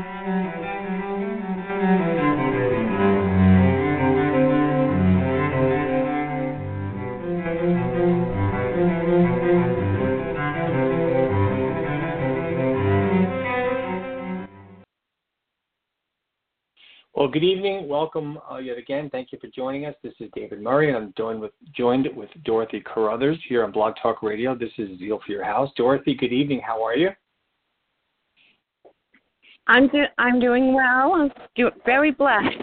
Well, 0.00 0.06
good 17.28 17.44
evening. 17.44 17.86
Welcome 17.86 18.38
uh, 18.50 18.56
yet 18.56 18.78
again. 18.78 19.10
Thank 19.10 19.30
you 19.30 19.38
for 19.38 19.48
joining 19.48 19.84
us. 19.84 19.94
This 20.02 20.14
is 20.20 20.30
David 20.34 20.62
Murry, 20.62 20.88
and 20.88 20.96
I'm 20.96 21.12
joined 21.18 21.38
with 21.38 21.52
joined 21.76 22.08
with 22.16 22.30
Dorothy 22.44 22.80
Carruthers 22.80 23.36
here 23.46 23.62
on 23.62 23.72
Blog 23.72 23.92
Talk 24.02 24.22
Radio. 24.22 24.54
This 24.54 24.72
is 24.78 24.98
Zeal 24.98 25.20
for 25.26 25.32
Your 25.32 25.44
House. 25.44 25.68
Dorothy, 25.76 26.14
good 26.14 26.32
evening. 26.32 26.62
How 26.66 26.82
are 26.82 26.96
you? 26.96 27.10
I'm 29.66 29.88
do- 29.88 30.04
I'm 30.18 30.40
doing 30.40 30.74
well. 30.74 31.12
I'm 31.14 31.30
do- 31.54 31.70
very 31.84 32.10
blessed. 32.10 32.62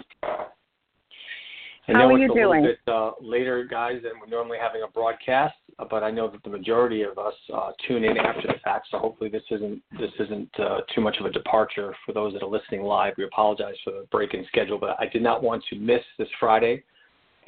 And 1.88 1.96
How 1.96 2.06
are 2.06 2.18
you 2.18 2.30
a 2.30 2.34
doing? 2.34 2.62
little 2.62 2.76
bit 2.76 2.78
uh, 2.86 3.12
later, 3.18 3.64
guys, 3.64 4.02
than 4.02 4.12
we're 4.20 4.26
normally 4.26 4.58
having 4.60 4.82
a 4.82 4.88
broadcast, 4.88 5.54
uh, 5.78 5.86
but 5.88 6.02
I 6.02 6.10
know 6.10 6.28
that 6.28 6.42
the 6.44 6.50
majority 6.50 7.00
of 7.00 7.16
us 7.16 7.32
uh, 7.54 7.70
tune 7.86 8.04
in 8.04 8.18
after 8.18 8.46
the 8.46 8.58
fact. 8.62 8.88
So 8.90 8.98
hopefully 8.98 9.30
this 9.30 9.42
isn't 9.50 9.82
this 9.98 10.10
isn't 10.20 10.50
uh, 10.60 10.80
too 10.94 11.00
much 11.00 11.16
of 11.18 11.24
a 11.24 11.30
departure 11.30 11.94
for 12.04 12.12
those 12.12 12.34
that 12.34 12.42
are 12.42 12.48
listening 12.48 12.82
live. 12.82 13.14
We 13.16 13.24
apologize 13.24 13.74
for 13.84 13.92
the 13.92 14.06
break 14.12 14.34
in 14.34 14.44
schedule, 14.48 14.76
but 14.78 14.96
I 15.00 15.06
did 15.06 15.22
not 15.22 15.42
want 15.42 15.64
to 15.70 15.76
miss 15.76 16.02
this 16.18 16.28
Friday, 16.38 16.84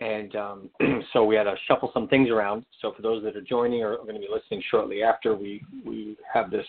and 0.00 0.34
um, 0.36 0.70
so 1.12 1.22
we 1.22 1.34
had 1.36 1.44
to 1.44 1.54
shuffle 1.68 1.90
some 1.92 2.08
things 2.08 2.30
around. 2.30 2.64
So 2.80 2.94
for 2.96 3.02
those 3.02 3.22
that 3.24 3.36
are 3.36 3.42
joining 3.42 3.82
or 3.82 3.92
are 3.92 3.98
going 3.98 4.14
to 4.14 4.20
be 4.20 4.28
listening 4.32 4.62
shortly 4.70 5.02
after, 5.02 5.36
we 5.36 5.62
we 5.84 6.16
have 6.32 6.50
this 6.50 6.66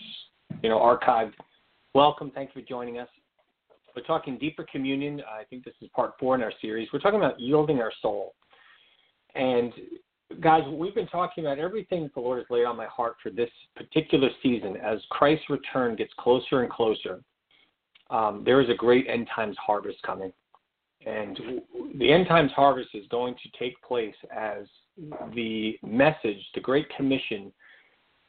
you 0.62 0.68
know 0.68 0.78
archived. 0.78 1.32
Welcome. 1.94 2.30
Thank 2.34 2.50
you 2.54 2.62
for 2.62 2.66
joining 2.66 2.98
us. 2.98 3.08
We're 3.94 4.02
talking 4.02 4.38
deeper 4.38 4.64
communion. 4.70 5.20
I 5.20 5.44
think 5.44 5.64
this 5.64 5.74
is 5.82 5.90
part 5.94 6.12
four 6.18 6.34
in 6.34 6.42
our 6.42 6.52
series. 6.62 6.88
We're 6.90 7.00
talking 7.00 7.18
about 7.18 7.38
yielding 7.38 7.80
our 7.80 7.92
soul. 8.00 8.34
And 9.34 9.72
guys, 10.40 10.62
we've 10.72 10.94
been 10.94 11.06
talking 11.08 11.44
about 11.44 11.58
everything 11.58 12.04
that 12.04 12.14
the 12.14 12.20
Lord 12.20 12.38
has 12.38 12.46
laid 12.48 12.64
on 12.64 12.78
my 12.78 12.86
heart 12.86 13.16
for 13.22 13.28
this 13.28 13.50
particular 13.76 14.30
season. 14.42 14.78
As 14.78 15.00
Christ's 15.10 15.50
return 15.50 15.94
gets 15.94 16.12
closer 16.18 16.62
and 16.62 16.70
closer, 16.72 17.20
um, 18.08 18.42
there 18.42 18.62
is 18.62 18.70
a 18.70 18.74
great 18.74 19.06
end 19.06 19.28
times 19.34 19.56
harvest 19.64 20.00
coming. 20.02 20.32
And 21.04 21.38
the 21.98 22.10
end 22.10 22.26
times 22.26 22.52
harvest 22.56 22.90
is 22.94 23.06
going 23.10 23.34
to 23.34 23.58
take 23.58 23.80
place 23.82 24.14
as 24.34 24.64
the 25.34 25.78
message, 25.82 26.38
the 26.54 26.60
Great 26.60 26.86
Commission, 26.96 27.52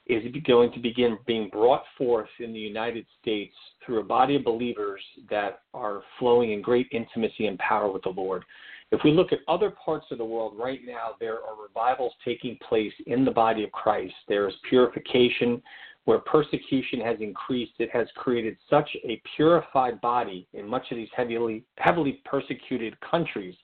is 0.05 0.23
going 0.45 0.71
to 0.73 0.79
begin 0.79 1.17
being 1.25 1.49
brought 1.49 1.83
forth 1.97 2.29
in 2.39 2.51
the 2.51 2.59
United 2.59 3.05
States 3.21 3.55
through 3.85 3.99
a 3.99 4.03
body 4.03 4.35
of 4.35 4.43
believers 4.43 5.01
that 5.29 5.61
are 5.73 6.01
flowing 6.19 6.51
in 6.51 6.61
great 6.61 6.87
intimacy 6.91 7.47
and 7.47 7.57
power 7.59 7.91
with 7.91 8.03
the 8.03 8.09
Lord. 8.09 8.43
If 8.91 9.01
we 9.03 9.11
look 9.11 9.31
at 9.31 9.39
other 9.47 9.71
parts 9.71 10.07
of 10.11 10.17
the 10.17 10.25
world 10.25 10.53
right 10.57 10.81
now, 10.85 11.11
there 11.19 11.35
are 11.35 11.61
revivals 11.61 12.13
taking 12.23 12.57
place 12.67 12.93
in 13.07 13.25
the 13.25 13.31
body 13.31 13.63
of 13.63 13.71
Christ. 13.71 14.13
There 14.27 14.47
is 14.47 14.53
purification. 14.69 15.61
Where 16.05 16.19
persecution 16.19 16.99
has 16.99 17.15
increased, 17.21 17.71
it 17.79 17.89
has 17.91 18.07
created 18.17 18.57
such 18.69 18.89
a 19.05 19.21
purified 19.37 20.01
body 20.01 20.45
in 20.51 20.67
much 20.67 20.83
of 20.91 20.97
these 20.97 21.07
heavily, 21.15 21.63
heavily 21.77 22.21
persecuted 22.25 22.99
countries 22.99 23.55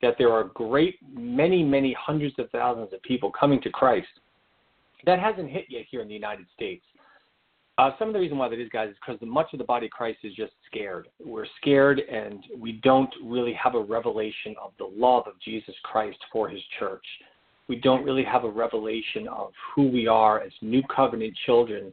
that 0.00 0.14
there 0.18 0.30
are 0.30 0.44
great, 0.44 1.00
many, 1.12 1.64
many 1.64 1.96
hundreds 1.98 2.38
of 2.38 2.48
thousands 2.50 2.92
of 2.92 3.02
people 3.02 3.32
coming 3.32 3.60
to 3.62 3.70
Christ 3.70 4.06
that 5.06 5.18
hasn't 5.18 5.50
hit 5.50 5.66
yet 5.68 5.84
here 5.90 6.00
in 6.00 6.08
the 6.08 6.14
United 6.14 6.46
States. 6.54 6.84
Uh, 7.78 7.90
some 7.96 8.08
of 8.08 8.14
the 8.14 8.18
reason 8.18 8.36
why 8.36 8.48
that 8.48 8.60
is, 8.60 8.68
guys, 8.70 8.90
is 8.90 8.96
because 9.04 9.20
much 9.22 9.46
of 9.52 9.58
the 9.58 9.64
body 9.64 9.86
of 9.86 9.92
Christ 9.92 10.18
is 10.24 10.34
just 10.34 10.52
scared. 10.66 11.06
We're 11.24 11.46
scared, 11.60 12.00
and 12.00 12.42
we 12.58 12.72
don't 12.82 13.12
really 13.24 13.52
have 13.52 13.76
a 13.76 13.80
revelation 13.80 14.56
of 14.60 14.72
the 14.78 14.90
love 14.92 15.28
of 15.28 15.34
Jesus 15.44 15.76
Christ 15.84 16.18
for 16.32 16.48
His 16.48 16.60
church. 16.78 17.04
We 17.68 17.76
don't 17.76 18.04
really 18.04 18.24
have 18.24 18.42
a 18.42 18.50
revelation 18.50 19.28
of 19.28 19.52
who 19.74 19.88
we 19.88 20.08
are 20.08 20.40
as 20.40 20.50
new 20.60 20.82
covenant 20.94 21.36
children 21.46 21.92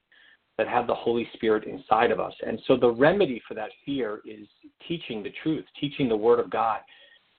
that 0.57 0.67
have 0.67 0.87
the 0.87 0.95
Holy 0.95 1.27
Spirit 1.33 1.65
inside 1.65 2.11
of 2.11 2.19
us. 2.19 2.33
And 2.45 2.59
so 2.65 2.77
the 2.77 2.89
remedy 2.89 3.41
for 3.47 3.53
that 3.55 3.69
fear 3.85 4.21
is 4.25 4.47
teaching 4.87 5.21
the 5.21 5.33
truth, 5.43 5.65
teaching 5.79 6.07
the 6.07 6.15
Word 6.15 6.39
of 6.39 6.49
God, 6.49 6.79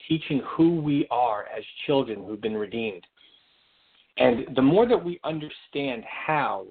teaching 0.06 0.42
who 0.44 0.80
we 0.80 1.08
are 1.10 1.46
as 1.56 1.64
children 1.86 2.24
who've 2.24 2.40
been 2.40 2.56
redeemed. 2.56 3.04
And 4.18 4.46
the 4.56 4.62
more 4.62 4.86
that 4.86 5.02
we 5.02 5.20
understand 5.24 6.04
how 6.04 6.66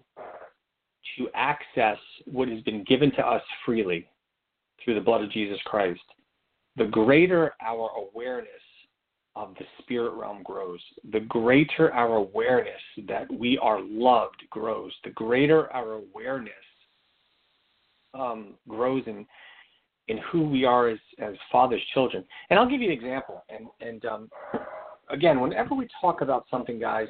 to 1.17 1.27
access 1.35 1.97
what 2.25 2.47
has 2.47 2.61
been 2.61 2.83
given 2.85 3.11
to 3.11 3.25
us 3.25 3.41
freely 3.65 4.07
through 4.83 4.95
the 4.95 5.01
blood 5.01 5.21
of 5.21 5.31
Jesus 5.31 5.59
Christ, 5.65 6.01
the 6.75 6.85
greater 6.85 7.53
our 7.61 7.89
awareness 7.97 8.49
of 9.35 9.53
the 9.59 9.65
spirit 9.79 10.13
realm 10.13 10.41
grows. 10.43 10.79
The 11.11 11.19
greater 11.21 11.93
our 11.93 12.15
awareness 12.15 12.81
that 13.07 13.31
we 13.31 13.57
are 13.61 13.81
loved 13.81 14.43
grows. 14.49 14.91
The 15.03 15.11
greater 15.11 15.71
our 15.73 15.93
awareness 15.93 16.53
um, 18.13 18.53
grows 18.67 19.03
in 19.07 19.25
in 20.07 20.19
who 20.31 20.47
we 20.47 20.65
are 20.65 20.87
as 20.87 20.99
as 21.19 21.33
Father's 21.51 21.81
children. 21.93 22.23
And 22.49 22.59
I'll 22.59 22.69
give 22.69 22.81
you 22.81 22.91
an 22.91 22.97
example. 22.97 23.43
And 23.49 23.67
and 23.81 24.05
um, 24.05 24.29
again, 25.09 25.39
whenever 25.39 25.75
we 25.75 25.87
talk 25.99 26.21
about 26.21 26.45
something, 26.49 26.79
guys, 26.79 27.07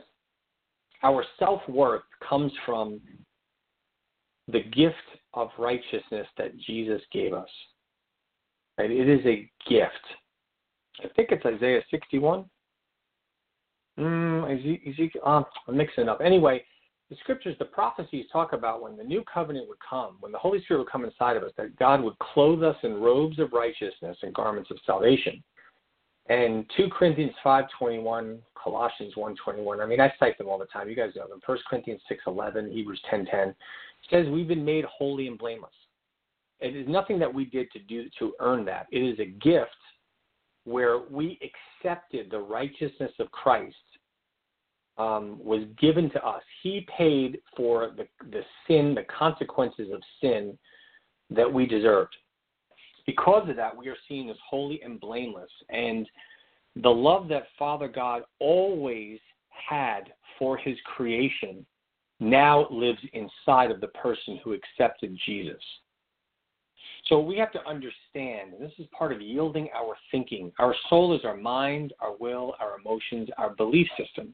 our 1.05 1.23
self 1.38 1.61
worth 1.69 2.01
comes 2.27 2.51
from 2.66 2.99
the 4.51 4.63
gift 4.63 4.95
of 5.35 5.49
righteousness 5.59 6.27
that 6.38 6.57
Jesus 6.57 7.01
gave 7.11 7.33
us. 7.33 7.49
Right? 8.77 8.89
It 8.89 9.07
is 9.07 9.25
a 9.25 9.49
gift. 9.69 9.94
I 11.03 11.07
think 11.15 11.29
it's 11.31 11.45
Isaiah 11.45 11.81
61. 11.91 12.45
Mm, 13.99 14.89
Ezekiel, 14.89 15.21
um, 15.25 15.45
I'm 15.67 15.77
mixing 15.77 16.05
it 16.05 16.09
up. 16.09 16.21
Anyway, 16.23 16.63
the 17.09 17.15
scriptures, 17.17 17.55
the 17.59 17.65
prophecies 17.65 18.25
talk 18.31 18.53
about 18.53 18.81
when 18.81 18.97
the 18.97 19.03
new 19.03 19.23
covenant 19.31 19.67
would 19.69 19.77
come, 19.88 20.17
when 20.21 20.31
the 20.31 20.38
Holy 20.38 20.61
Spirit 20.63 20.79
would 20.79 20.91
come 20.91 21.05
inside 21.05 21.38
of 21.38 21.44
us, 21.44 21.51
that 21.57 21.77
God 21.77 22.01
would 22.01 22.17
clothe 22.19 22.63
us 22.63 22.75
in 22.83 22.95
robes 22.95 23.39
of 23.39 23.53
righteousness 23.53 24.17
and 24.23 24.33
garments 24.33 24.71
of 24.71 24.77
salvation. 24.85 25.44
And 26.28 26.66
2 26.75 26.90
Corinthians 26.90 27.34
5.21, 27.46 28.40
Colossians 28.62 29.13
1.21, 29.16 29.84
I 29.84 29.86
mean, 29.86 30.02
I 30.02 30.12
cite 30.19 30.38
them 30.38 30.47
all 30.47 30.58
the 30.58 30.66
time. 30.66 30.90
You 30.90 30.96
guys 30.96 31.12
know 31.16 31.28
them. 31.28 31.40
1 31.46 31.58
Corinthians 31.69 32.02
6.11, 32.09 32.72
Hebrews 32.72 33.02
10.10, 33.12 33.53
says 34.09 34.28
we've 34.30 34.47
been 34.47 34.66
made 34.66 34.86
holy 34.86 35.28
and 35.28 35.38
blameless. 35.38 35.72
It 36.59 36.75
is 36.75 36.88
nothing 36.88 37.19
that 37.19 37.31
we 37.31 37.46
did 37.46 37.69
to 37.72 37.80
do 37.80 38.06
to 38.18 38.34
earn 38.40 38.66
that. 38.66 38.88
It 38.91 39.00
is 39.00 39.19
a 39.19 39.25
gift 39.25 39.69
where 40.63 41.00
we 41.12 41.39
accepted 41.83 42.31
the 42.31 42.39
righteousness 42.39 43.12
of 43.19 43.31
Christ 43.31 43.75
um, 44.98 45.39
was 45.44 45.63
given 45.80 46.10
to 46.12 46.25
us. 46.25 46.42
He 46.63 46.88
paid 46.98 47.39
for 47.56 47.92
the, 47.95 48.07
the 48.31 48.42
sin, 48.68 48.95
the 48.95 49.04
consequences 49.04 49.89
of 49.94 50.01
sin 50.21 50.57
that 51.30 51.51
we 51.51 51.66
deserved. 51.66 52.16
Because 53.06 53.50
of 53.50 53.56
that, 53.56 53.75
we 53.75 53.88
are 53.88 53.98
seen 54.07 54.30
as 54.30 54.38
holy 54.48 54.81
and 54.84 55.00
blameless. 55.00 55.52
And 55.69 56.07
the 56.81 56.90
love 56.90 57.28
that 57.30 57.48
Father 57.57 57.88
God 57.88 58.24
always 58.40 59.19
had 59.50 60.13
for 60.38 60.57
his 60.57 60.75
creation 60.96 61.66
now 62.19 62.68
lives 62.69 63.00
inside 63.13 63.72
of 63.72 63.81
the 63.81 63.88
person 63.90 64.40
who 64.44 64.54
accepted 64.54 65.18
Jesus. 65.25 65.62
So 67.07 67.19
we 67.19 67.38
have 67.38 67.52
to 67.52 67.68
understand, 67.68 68.54
and 68.54 68.62
this 68.62 68.74
is 68.80 68.88
part 68.98 69.12
of 69.12 69.22
yielding 69.22 69.69
our 69.75 69.96
thinking. 70.10 70.52
Our 70.57 70.75
soul 70.90 71.16
is 71.16 71.24
our 71.24 71.38
mind, 71.38 71.94
our 72.00 72.16
will, 72.18 72.56
our 72.60 72.80
emotions, 72.80 73.30
our 73.38 73.52
belief 73.52 73.88
system. 73.98 74.34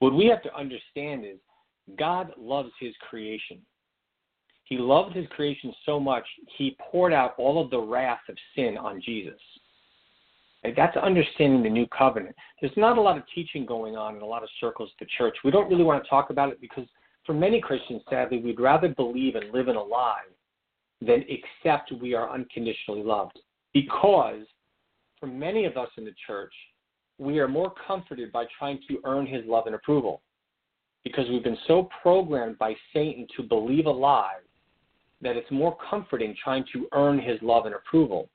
What 0.00 0.14
we 0.14 0.26
have 0.26 0.42
to 0.42 0.54
understand 0.54 1.24
is 1.24 1.38
God 1.98 2.32
loves 2.38 2.70
his 2.78 2.94
creation. 3.08 3.60
He 4.70 4.78
loved 4.78 5.16
his 5.16 5.26
creation 5.30 5.74
so 5.84 5.98
much, 5.98 6.24
he 6.56 6.76
poured 6.90 7.12
out 7.12 7.34
all 7.38 7.62
of 7.62 7.70
the 7.70 7.78
wrath 7.78 8.20
of 8.28 8.36
sin 8.54 8.78
on 8.78 9.02
Jesus. 9.04 9.40
And 10.62 10.74
that's 10.76 10.96
understanding 10.96 11.64
the 11.64 11.68
new 11.68 11.88
covenant. 11.88 12.36
There's 12.60 12.76
not 12.76 12.96
a 12.96 13.00
lot 13.00 13.16
of 13.16 13.24
teaching 13.34 13.66
going 13.66 13.96
on 13.96 14.14
in 14.14 14.22
a 14.22 14.26
lot 14.26 14.44
of 14.44 14.48
circles 14.60 14.90
of 14.92 14.98
the 15.00 15.10
church. 15.18 15.36
We 15.44 15.50
don't 15.50 15.68
really 15.68 15.82
want 15.82 16.04
to 16.04 16.08
talk 16.08 16.30
about 16.30 16.50
it 16.50 16.60
because 16.60 16.86
for 17.26 17.34
many 17.34 17.60
Christians, 17.60 18.02
sadly, 18.08 18.38
we'd 18.38 18.60
rather 18.60 18.88
believe 18.88 19.34
and 19.34 19.52
live 19.52 19.66
in 19.66 19.74
a 19.74 19.82
lie 19.82 20.22
than 21.00 21.24
accept 21.24 21.90
we 22.00 22.14
are 22.14 22.30
unconditionally 22.30 23.02
loved. 23.02 23.40
Because 23.74 24.44
for 25.18 25.26
many 25.26 25.64
of 25.64 25.76
us 25.76 25.88
in 25.96 26.04
the 26.04 26.14
church, 26.28 26.52
we 27.18 27.40
are 27.40 27.48
more 27.48 27.72
comforted 27.88 28.30
by 28.30 28.44
trying 28.56 28.78
to 28.86 29.00
earn 29.04 29.26
his 29.26 29.42
love 29.46 29.66
and 29.66 29.74
approval. 29.74 30.22
Because 31.02 31.28
we've 31.28 31.42
been 31.42 31.58
so 31.66 31.88
programmed 32.02 32.58
by 32.58 32.74
Satan 32.92 33.26
to 33.36 33.42
believe 33.42 33.86
a 33.86 33.90
lie 33.90 34.36
that 35.22 35.36
it's 35.36 35.50
more 35.50 35.76
comforting 35.88 36.34
trying 36.42 36.64
to 36.72 36.86
earn 36.92 37.18
his 37.18 37.38
love 37.42 37.66
and 37.66 37.74
approval. 37.74 38.28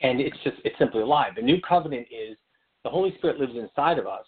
And 0.00 0.20
it's 0.20 0.36
just, 0.42 0.56
it's 0.64 0.78
simply 0.78 1.02
a 1.02 1.06
lie. 1.06 1.30
The 1.34 1.42
new 1.42 1.60
covenant 1.60 2.06
is 2.10 2.36
the 2.84 2.90
Holy 2.90 3.14
Spirit 3.16 3.38
lives 3.38 3.54
inside 3.56 3.98
of 3.98 4.06
us 4.06 4.24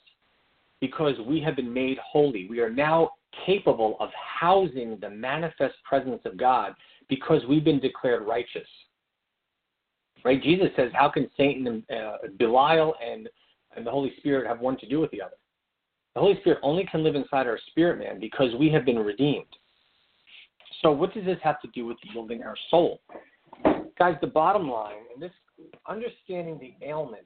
because 0.80 1.14
we 1.26 1.40
have 1.40 1.56
been 1.56 1.72
made 1.72 1.98
holy. 1.98 2.46
We 2.48 2.60
are 2.60 2.70
now 2.70 3.10
capable 3.46 3.96
of 4.00 4.10
housing 4.12 4.98
the 5.00 5.10
manifest 5.10 5.74
presence 5.88 6.20
of 6.24 6.36
God 6.36 6.74
because 7.08 7.42
we've 7.48 7.64
been 7.64 7.80
declared 7.80 8.26
righteous. 8.26 8.68
Right? 10.24 10.42
Jesus 10.42 10.68
says, 10.76 10.90
How 10.94 11.08
can 11.08 11.28
Satan 11.36 11.84
uh, 11.90 12.28
Belial 12.38 12.94
and, 13.04 13.28
and 13.76 13.86
the 13.86 13.90
Holy 13.90 14.12
Spirit 14.18 14.46
have 14.46 14.60
one 14.60 14.78
to 14.78 14.88
do 14.88 15.00
with 15.00 15.10
the 15.10 15.20
other? 15.20 15.36
The 16.14 16.20
Holy 16.20 16.38
Spirit 16.40 16.60
only 16.62 16.86
can 16.86 17.02
live 17.02 17.16
inside 17.16 17.46
our 17.46 17.58
spirit 17.68 17.98
man 17.98 18.20
because 18.20 18.54
we 18.58 18.70
have 18.70 18.84
been 18.84 18.98
redeemed. 18.98 19.46
So, 20.84 20.92
what 20.92 21.14
does 21.14 21.24
this 21.24 21.38
have 21.42 21.62
to 21.62 21.68
do 21.68 21.86
with 21.86 21.96
yielding 22.12 22.42
our 22.42 22.56
soul? 22.70 23.00
Guys, 23.98 24.16
the 24.20 24.26
bottom 24.26 24.68
line, 24.68 24.98
and 25.14 25.22
this 25.22 25.32
understanding 25.88 26.58
the 26.60 26.86
ailment, 26.86 27.24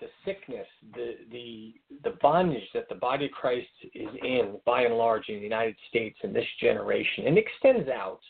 the 0.00 0.06
sickness, 0.24 0.66
the 0.94 1.16
the 1.30 1.74
the 2.04 2.16
bondage 2.22 2.64
that 2.72 2.88
the 2.88 2.94
body 2.94 3.26
of 3.26 3.32
Christ 3.32 3.68
is 3.94 4.08
in, 4.22 4.54
by 4.64 4.84
and 4.84 4.94
large, 4.94 5.28
in 5.28 5.36
the 5.36 5.42
United 5.42 5.76
States 5.90 6.16
in 6.24 6.32
this 6.32 6.46
generation, 6.58 7.26
and 7.26 7.36
extends 7.36 7.86
out 7.90 8.20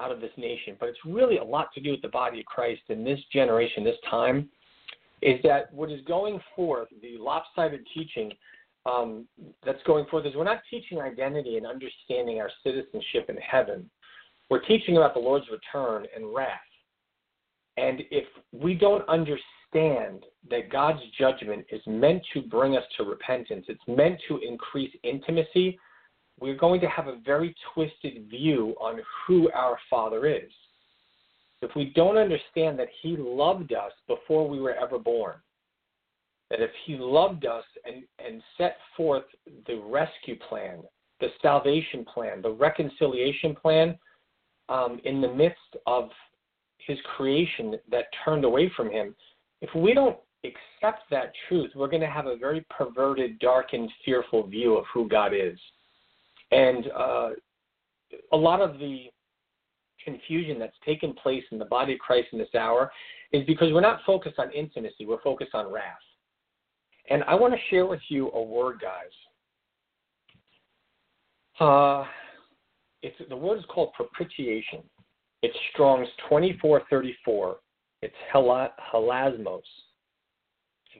out 0.00 0.10
of 0.10 0.20
this 0.20 0.32
nation, 0.36 0.76
but 0.80 0.88
it's 0.88 0.98
really 1.06 1.38
a 1.38 1.44
lot 1.44 1.72
to 1.72 1.80
do 1.80 1.92
with 1.92 2.02
the 2.02 2.08
body 2.08 2.40
of 2.40 2.46
Christ 2.46 2.82
in 2.88 3.04
this 3.04 3.20
generation, 3.32 3.84
this 3.84 3.96
time, 4.10 4.48
is 5.22 5.40
that 5.44 5.72
what 5.72 5.92
is 5.92 6.00
going 6.08 6.40
forth, 6.56 6.88
the 7.00 7.16
lopsided 7.18 7.86
teaching 7.94 8.32
um, 8.86 9.26
that's 9.64 9.82
going 9.86 10.06
forth, 10.06 10.26
is 10.26 10.34
we're 10.34 10.44
not 10.44 10.62
teaching 10.70 11.00
identity 11.00 11.56
and 11.56 11.66
understanding 11.66 12.40
our 12.40 12.50
citizenship 12.62 13.28
in 13.28 13.36
heaven. 13.36 13.88
We're 14.48 14.64
teaching 14.64 14.96
about 14.96 15.14
the 15.14 15.20
Lord's 15.20 15.46
return 15.50 16.06
and 16.14 16.32
wrath. 16.32 16.60
And 17.76 18.02
if 18.10 18.24
we 18.52 18.74
don't 18.74 19.06
understand 19.08 20.24
that 20.50 20.70
God's 20.70 21.00
judgment 21.18 21.66
is 21.70 21.82
meant 21.86 22.22
to 22.32 22.42
bring 22.42 22.76
us 22.76 22.84
to 22.96 23.04
repentance, 23.04 23.66
it's 23.68 23.80
meant 23.88 24.20
to 24.28 24.38
increase 24.38 24.94
intimacy, 25.02 25.78
we're 26.38 26.56
going 26.56 26.80
to 26.80 26.88
have 26.88 27.08
a 27.08 27.18
very 27.24 27.54
twisted 27.74 28.28
view 28.30 28.74
on 28.80 29.00
who 29.26 29.50
our 29.52 29.78
Father 29.90 30.26
is. 30.26 30.50
If 31.62 31.74
we 31.74 31.92
don't 31.96 32.18
understand 32.18 32.78
that 32.78 32.88
He 33.02 33.16
loved 33.18 33.72
us 33.72 33.92
before 34.06 34.48
we 34.48 34.60
were 34.60 34.74
ever 34.74 34.98
born, 34.98 35.34
that 36.50 36.60
if 36.60 36.70
He 36.84 36.96
loved 36.96 37.46
us 37.46 37.64
and, 37.84 38.04
and 38.24 38.42
set 38.56 38.76
forth 38.96 39.24
the 39.66 39.82
rescue 39.88 40.36
plan, 40.48 40.82
the 41.20 41.28
salvation 41.42 42.04
plan, 42.04 42.42
the 42.42 42.50
reconciliation 42.50 43.54
plan 43.54 43.98
um, 44.68 45.00
in 45.04 45.20
the 45.20 45.32
midst 45.32 45.76
of 45.86 46.10
his 46.78 46.98
creation 47.16 47.74
that 47.90 48.04
turned 48.24 48.44
away 48.44 48.70
from 48.76 48.90
him, 48.90 49.14
if 49.60 49.70
we 49.74 49.94
don't 49.94 50.16
accept 50.44 51.02
that 51.10 51.32
truth, 51.48 51.70
we're 51.74 51.88
going 51.88 52.02
to 52.02 52.06
have 52.06 52.26
a 52.26 52.36
very 52.36 52.64
perverted, 52.70 53.38
darkened, 53.38 53.90
fearful 54.04 54.46
view 54.46 54.76
of 54.76 54.84
who 54.92 55.08
God 55.08 55.32
is. 55.34 55.58
And 56.52 56.86
uh, 56.96 57.30
a 58.32 58.36
lot 58.36 58.60
of 58.60 58.78
the 58.78 59.06
confusion 60.04 60.58
that's 60.58 60.76
taken 60.84 61.12
place 61.14 61.42
in 61.50 61.58
the 61.58 61.64
body 61.64 61.94
of 61.94 61.98
Christ 61.98 62.28
in 62.32 62.38
this 62.38 62.54
hour 62.54 62.92
is 63.32 63.44
because 63.46 63.72
we're 63.72 63.80
not 63.80 64.00
focused 64.06 64.38
on 64.38 64.52
intimacy, 64.52 65.04
we're 65.04 65.20
focused 65.22 65.54
on 65.54 65.72
wrath. 65.72 65.94
And 67.08 67.22
I 67.24 67.34
want 67.34 67.54
to 67.54 67.60
share 67.70 67.86
with 67.86 68.00
you 68.08 68.30
a 68.32 68.42
word, 68.42 68.80
guys. 68.80 69.12
Uh, 71.58 72.04
it's 73.02 73.16
the 73.28 73.36
word 73.36 73.58
is 73.58 73.64
called 73.68 73.92
propitiation. 73.92 74.82
It's 75.42 75.56
Strong's 75.72 76.08
2434. 76.28 77.56
It's 78.02 78.14
hilasmos. 78.34 79.60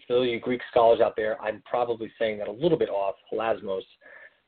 For 0.06 0.24
you 0.24 0.38
Greek 0.38 0.60
scholars 0.70 1.00
out 1.00 1.14
there, 1.16 1.40
I'm 1.40 1.62
probably 1.64 2.12
saying 2.18 2.38
that 2.38 2.48
a 2.48 2.52
little 2.52 2.78
bit 2.78 2.90
off, 2.90 3.16
helasmos. 3.32 3.82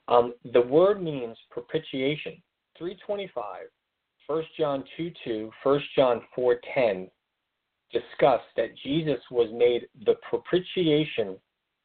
Um, 0.06 0.34
the 0.52 0.60
word 0.60 1.02
means 1.02 1.36
propitiation. 1.50 2.40
325, 2.78 3.62
1 4.26 4.42
John 4.56 4.84
2 4.96 5.10
2, 5.24 5.50
1 5.62 5.80
John 5.96 6.22
4 6.34 6.60
10 6.74 7.08
discuss 7.92 8.40
that 8.56 8.76
Jesus 8.84 9.18
was 9.30 9.48
made 9.52 9.88
the 10.04 10.14
propitiation 10.28 11.36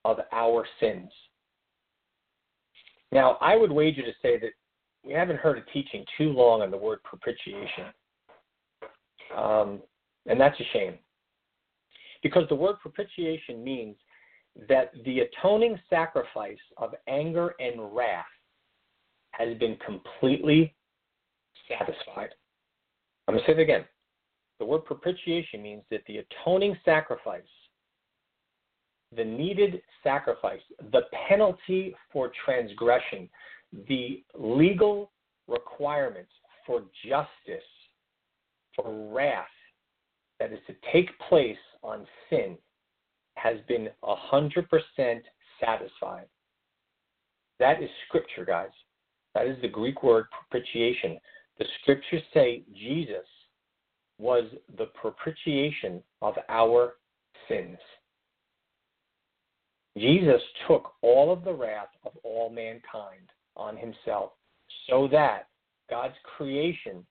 of 0.06 0.20
our 0.32 0.66
sins. 0.80 1.12
Now, 3.12 3.38
I 3.42 3.56
would 3.56 3.72
wager 3.72 4.02
to 4.02 4.12
say 4.22 4.40
that 4.40 4.52
we 5.04 5.14
haven't 5.14 5.40
heard 5.40 5.58
a 5.58 5.72
teaching 5.72 6.04
too 6.18 6.30
long 6.30 6.62
on 6.62 6.72
the 6.72 6.78
word 6.78 7.04
propitiation. 7.04 7.86
Um, 9.36 9.82
and 10.26 10.40
that's 10.40 10.60
a 10.60 10.64
shame. 10.74 10.98
Because 12.22 12.48
the 12.50 12.56
word 12.56 12.78
propitiation 12.82 13.64
means 13.64 13.96
that 14.70 14.92
the 15.06 15.22
atoning 15.22 15.80
sacrifice 15.90 16.58
of 16.78 16.94
anger 17.08 17.56
and 17.60 17.94
wrath 17.96 18.26
has 19.32 19.58
been 19.58 19.78
completely 19.86 20.74
satisfied. 21.68 22.30
I'm 23.28 23.36
going 23.36 23.46
to 23.46 23.52
say 23.52 23.58
it 23.58 23.62
again. 23.62 23.86
The 24.60 24.66
word 24.66 24.86
propitiation 24.86 25.62
means 25.62 25.84
that 25.92 26.02
the 26.08 26.20
atoning 26.20 26.78
sacrifice, 26.86 27.42
the 29.16 29.24
needed 29.24 29.82
sacrifice, 30.04 30.62
the 30.92 31.02
penalty 31.28 31.96
for 32.12 32.32
transgression, 32.46 33.30
the 33.88 34.24
legal 34.36 35.12
requirements 35.48 36.32
for 36.66 36.84
justice 37.06 37.64
for 38.76 39.14
wrath 39.14 39.46
that 40.40 40.52
is 40.52 40.60
to 40.68 40.76
take 40.92 41.10
place 41.30 41.58
on 41.84 42.06
sin 42.30 42.58
has 43.36 43.58
been 43.68 43.90
100% 44.04 45.22
satisfied. 45.60 46.26
That 47.60 47.82
is 47.82 47.90
scripture, 48.08 48.46
guys. 48.46 48.70
That 49.36 49.48
is 49.48 49.58
the 49.62 49.68
Greek 49.68 50.04
word 50.04 50.26
propitiation. 50.32 51.18
The 51.60 51.66
scriptures 51.82 52.22
say 52.34 52.64
Jesus 52.74 53.26
was 54.18 54.46
the 54.78 54.88
propitiation 54.88 56.02
of 56.22 56.36
our 56.50 56.96
sins. 57.48 57.78
Jesus 59.98 60.42
took 60.68 60.94
all 61.02 61.32
of 61.32 61.44
the 61.44 61.54
wrath 61.54 61.90
of 62.06 62.14
all 62.24 62.50
mankind 62.50 63.30
on 63.56 63.78
himself 63.78 64.32
so 64.90 65.08
that 65.12 65.48
God's 65.90 66.16
creation 66.36 67.06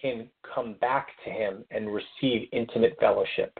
can 0.00 0.28
come 0.54 0.74
back 0.74 1.08
to 1.24 1.30
him 1.30 1.64
and 1.70 1.92
receive 1.92 2.48
intimate 2.52 2.96
fellowship. 3.00 3.58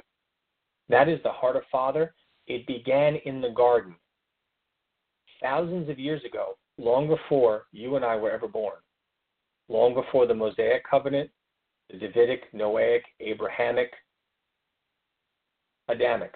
That 0.89 1.09
is 1.09 1.19
the 1.23 1.33
heart 1.33 1.57
of 1.57 1.63
Father. 1.71 2.15
It 2.47 2.67
began 2.67 3.17
in 3.25 3.41
the 3.41 3.51
garden 3.51 3.95
thousands 5.43 5.89
of 5.89 5.99
years 5.99 6.23
ago, 6.25 6.57
long 6.79 7.09
before 7.09 7.65
you 7.73 7.97
and 7.97 8.05
I 8.05 8.17
were 8.17 8.31
ever 8.31 8.49
born, 8.49 8.77
long 9.69 9.95
before 9.95 10.27
the 10.27 10.35
Mosaic 10.35 10.83
covenant, 10.89 11.31
the 11.91 11.99
Davidic, 11.99 12.53
Noahic, 12.53 13.03
Abrahamic, 13.21 13.93
Adamic. 15.89 16.35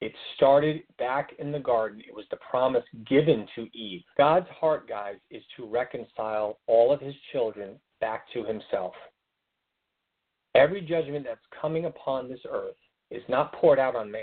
It 0.00 0.12
started 0.34 0.82
back 0.98 1.32
in 1.38 1.52
the 1.52 1.58
garden. 1.58 2.00
It 2.00 2.14
was 2.14 2.24
the 2.30 2.38
promise 2.38 2.84
given 3.06 3.46
to 3.54 3.68
Eve. 3.76 4.02
God's 4.16 4.48
heart, 4.48 4.88
guys, 4.88 5.16
is 5.30 5.42
to 5.56 5.66
reconcile 5.66 6.58
all 6.66 6.92
of 6.92 7.00
his 7.00 7.14
children 7.32 7.78
back 8.00 8.24
to 8.32 8.42
himself. 8.44 8.94
Every 10.54 10.80
judgment 10.80 11.26
that's 11.28 11.40
coming 11.60 11.84
upon 11.84 12.28
this 12.28 12.40
earth 12.50 12.76
is 13.10 13.22
not 13.28 13.52
poured 13.52 13.78
out 13.78 13.94
on 13.94 14.10
man. 14.10 14.22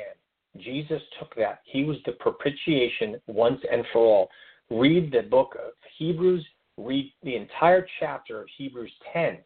Jesus 0.57 1.01
took 1.19 1.35
that. 1.35 1.59
He 1.65 1.83
was 1.83 1.97
the 2.05 2.13
propitiation 2.13 3.21
once 3.27 3.61
and 3.71 3.85
for 3.93 3.99
all. 3.99 4.29
Read 4.69 5.11
the 5.11 5.21
book 5.21 5.55
of 5.63 5.73
Hebrews, 5.97 6.45
read 6.77 7.13
the 7.23 7.35
entire 7.35 7.85
chapter 7.99 8.41
of 8.41 8.47
Hebrews 8.57 8.91
10. 9.13 9.37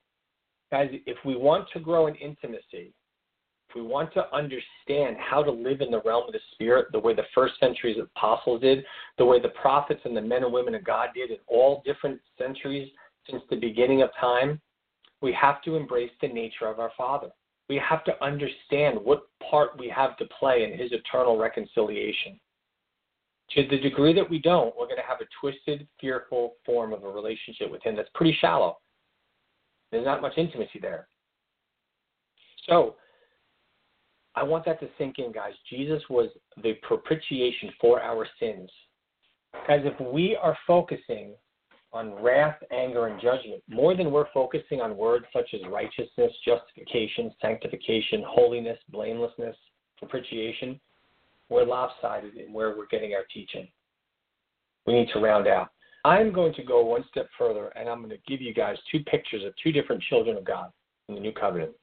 Guys, 0.72 0.90
if 1.06 1.18
we 1.26 1.36
want 1.36 1.68
to 1.74 1.80
grow 1.80 2.08
in 2.08 2.16
intimacy, 2.16 2.94
if 3.72 3.76
we 3.76 3.82
want 3.82 4.14
to 4.14 4.34
understand 4.36 5.16
how 5.18 5.42
to 5.42 5.52
live 5.52 5.82
in 5.82 5.92
the 5.92 6.02
realm 6.02 6.28
of 6.28 6.34
the 6.34 6.40
Spirit 6.54 6.88
the 6.92 7.00
way 7.00 7.14
the 7.16 7.24
first 7.34 7.54
centuries 7.60 7.98
apostles 8.02 8.62
did, 8.62 8.84
the 9.18 9.26
way 9.26 9.40
the 9.40 9.50
prophets 9.50 10.02
and 10.04 10.16
the 10.16 10.22
men 10.22 10.44
and 10.44 10.52
women 10.52 10.76
of 10.76 10.84
God 10.84 11.10
did 11.16 11.32
in 11.32 11.38
all 11.48 11.82
different 11.86 12.20
centuries 12.38 12.92
since 13.30 13.42
the 13.50 13.56
beginning 13.56 14.02
of 14.02 14.10
time, 14.20 14.60
we 15.22 15.32
have 15.34 15.62
to 15.64 15.76
embrace 15.76 16.12
the 16.22 16.28
nature 16.28 16.68
of 16.68 16.80
our 16.80 16.92
Father. 16.98 17.30
We 17.70 17.78
have 17.88 18.04
to 18.06 18.24
understand 18.24 19.00
what 19.02 19.28
part 19.50 19.80
we 19.80 19.88
have 19.90 20.18
to 20.18 20.26
play 20.38 20.64
in 20.64 20.78
His 20.78 20.92
eternal 20.92 21.38
reconciliation. 21.38 22.40
To 23.52 23.68
the 23.70 23.80
degree 23.80 24.14
that 24.14 24.30
we 24.30 24.40
don't, 24.40 24.76
we're 24.78 24.86
going 24.86 24.98
to 24.98 25.08
have 25.08 25.22
a 25.22 25.26
twisted, 25.40 25.88
fearful 26.00 26.56
form 26.66 26.94
of 26.94 27.04
a 27.04 27.10
relationship 27.10 27.72
with 27.72 27.84
Him 27.84 27.96
that's 27.96 28.10
pretty 28.16 28.38
shallow. 28.42 28.80
There's 29.92 30.06
not 30.06 30.22
much 30.22 30.34
intimacy 30.38 30.80
there. 30.82 31.08
So, 32.68 32.96
I 34.42 34.44
want 34.44 34.66
that 34.66 34.80
to 34.80 34.90
sink 34.98 35.20
in, 35.20 35.32
guys. 35.32 35.54
Jesus 35.70 36.02
was 36.10 36.28
the 36.64 36.74
propitiation 36.82 37.70
for 37.80 38.02
our 38.02 38.26
sins. 38.40 38.72
Guys, 39.68 39.82
if 39.84 40.00
we 40.12 40.36
are 40.42 40.58
focusing 40.66 41.36
on 41.94 42.16
wrath, 42.16 42.56
anger, 42.72 43.06
and 43.06 43.22
judgment 43.22 43.62
more 43.70 43.96
than 43.96 44.12
we're 44.12 44.32
focusing 44.34 44.82
on 44.82 44.98
words 44.98 45.26
such 45.32 45.54
as 45.54 45.62
righteousness, 45.70 46.32
justification, 46.44 47.32
sanctification, 47.40 48.24
holiness, 48.28 48.80
blamelessness, 48.90 49.56
propitiation, 50.00 50.80
we're 51.50 51.66
lopsided 51.66 52.36
in 52.36 52.52
where 52.52 52.76
we're 52.76 52.88
getting 52.88 53.14
our 53.14 53.26
teaching. 53.32 53.68
We 54.88 54.94
need 54.94 55.10
to 55.14 55.20
round 55.20 55.48
out. 55.48 55.70
I'm 56.04 56.34
going 56.34 56.56
to 56.56 56.64
go 56.64 56.84
one 56.84 57.04
step 57.12 57.28
further 57.38 57.68
and 57.76 57.88
I'm 57.88 58.00
going 58.00 58.10
to 58.10 58.18
give 58.28 58.42
you 58.42 58.56
guys 58.56 58.78
two 58.92 59.02
pictures 59.02 59.44
of 59.46 59.54
two 59.64 59.72
different 59.72 60.02
children 60.10 60.36
of 60.36 60.46
God 60.46 60.72
in 61.10 61.16
the 61.16 61.22
new 61.22 61.32
covenant. 61.32 61.74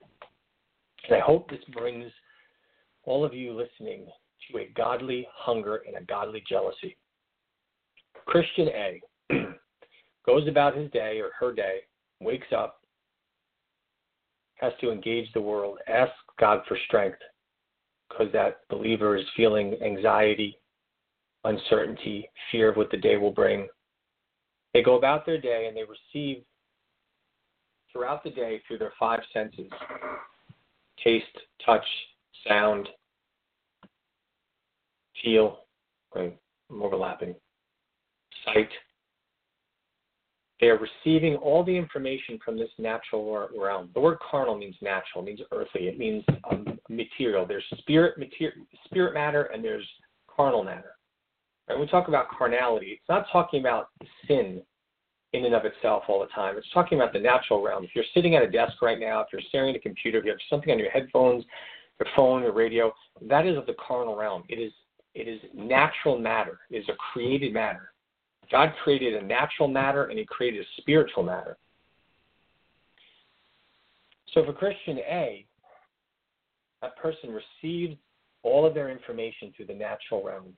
And 1.06 1.16
I 1.16 1.20
hope 1.20 1.48
this 1.48 1.62
brings 1.72 2.10
all 3.08 3.24
of 3.24 3.32
you 3.32 3.52
listening 3.52 4.06
to 4.50 4.58
a 4.58 4.70
godly 4.76 5.26
hunger 5.34 5.82
and 5.86 5.96
a 5.96 6.04
godly 6.04 6.44
jealousy. 6.46 6.94
Christian 8.26 8.68
A 8.68 9.00
goes 10.26 10.46
about 10.46 10.76
his 10.76 10.90
day 10.90 11.18
or 11.18 11.30
her 11.40 11.54
day, 11.54 11.78
wakes 12.20 12.48
up, 12.54 12.82
has 14.56 14.74
to 14.82 14.92
engage 14.92 15.32
the 15.32 15.40
world, 15.40 15.78
asks 15.88 16.12
God 16.38 16.60
for 16.68 16.76
strength 16.86 17.18
because 18.08 18.30
that 18.34 18.60
believer 18.68 19.16
is 19.16 19.24
feeling 19.34 19.76
anxiety, 19.82 20.58
uncertainty, 21.44 22.28
fear 22.52 22.68
of 22.68 22.76
what 22.76 22.90
the 22.90 22.96
day 22.98 23.16
will 23.16 23.32
bring. 23.32 23.68
They 24.74 24.82
go 24.82 24.98
about 24.98 25.24
their 25.24 25.40
day 25.40 25.66
and 25.66 25.74
they 25.74 25.84
receive 25.84 26.42
throughout 27.90 28.22
the 28.22 28.30
day 28.30 28.60
through 28.66 28.78
their 28.78 28.92
five 29.00 29.20
senses 29.32 29.70
taste, 31.02 31.24
touch, 31.64 31.84
sound, 32.46 32.88
feel, 35.22 35.60
right, 36.14 36.36
I'm 36.70 36.82
overlapping, 36.82 37.34
sight. 38.44 38.68
They 40.60 40.68
are 40.68 40.78
receiving 40.78 41.36
all 41.36 41.62
the 41.62 41.76
information 41.76 42.38
from 42.44 42.58
this 42.58 42.70
natural 42.78 43.48
realm. 43.56 43.90
The 43.94 44.00
word 44.00 44.18
carnal 44.28 44.58
means 44.58 44.74
natural, 44.82 45.22
means 45.22 45.40
earthly. 45.52 45.86
It 45.86 45.98
means 45.98 46.24
um, 46.50 46.78
material. 46.88 47.46
There's 47.46 47.64
spirit, 47.78 48.18
material, 48.18 48.66
spirit 48.86 49.14
matter, 49.14 49.44
and 49.44 49.64
there's 49.64 49.86
carnal 50.28 50.64
matter. 50.64 50.92
When 51.66 51.80
we 51.80 51.86
talk 51.86 52.08
about 52.08 52.28
carnality, 52.36 52.86
it's 52.86 53.08
not 53.08 53.26
talking 53.30 53.60
about 53.60 53.88
sin 54.26 54.62
in 55.32 55.44
and 55.44 55.54
of 55.54 55.64
itself 55.64 56.04
all 56.08 56.20
the 56.20 56.26
time. 56.26 56.56
It's 56.56 56.70
talking 56.72 56.98
about 56.98 57.12
the 57.12 57.20
natural 57.20 57.62
realm. 57.62 57.84
If 57.84 57.90
you're 57.94 58.04
sitting 58.14 58.34
at 58.34 58.42
a 58.42 58.50
desk 58.50 58.80
right 58.80 58.98
now, 58.98 59.20
if 59.20 59.28
you're 59.32 59.42
staring 59.48 59.70
at 59.70 59.76
a 59.76 59.80
computer, 59.80 60.18
if 60.18 60.24
you 60.24 60.30
have 60.30 60.40
something 60.48 60.72
on 60.72 60.78
your 60.78 60.90
headphones, 60.90 61.44
your 62.00 62.08
phone, 62.16 62.42
your 62.42 62.52
radio, 62.52 62.92
that 63.22 63.46
is 63.46 63.56
of 63.56 63.66
the 63.66 63.74
carnal 63.74 64.16
realm. 64.16 64.44
It 64.48 64.56
is 64.56 64.72
it 65.18 65.28
is 65.28 65.40
natural 65.54 66.18
matter. 66.18 66.60
It 66.70 66.78
is 66.78 66.88
a 66.88 66.96
created 67.12 67.52
matter. 67.52 67.92
God 68.50 68.72
created 68.82 69.14
a 69.14 69.26
natural 69.26 69.68
matter 69.68 70.04
and 70.04 70.18
He 70.18 70.24
created 70.24 70.60
a 70.60 70.80
spiritual 70.80 71.22
matter. 71.22 71.56
So 74.32 74.44
for 74.44 74.52
Christian 74.52 74.98
A, 74.98 75.44
that 76.82 76.96
person 76.96 77.30
receives 77.30 77.98
all 78.42 78.64
of 78.64 78.74
their 78.74 78.90
information 78.90 79.52
through 79.56 79.66
the 79.66 79.74
natural 79.74 80.22
realm 80.22 80.54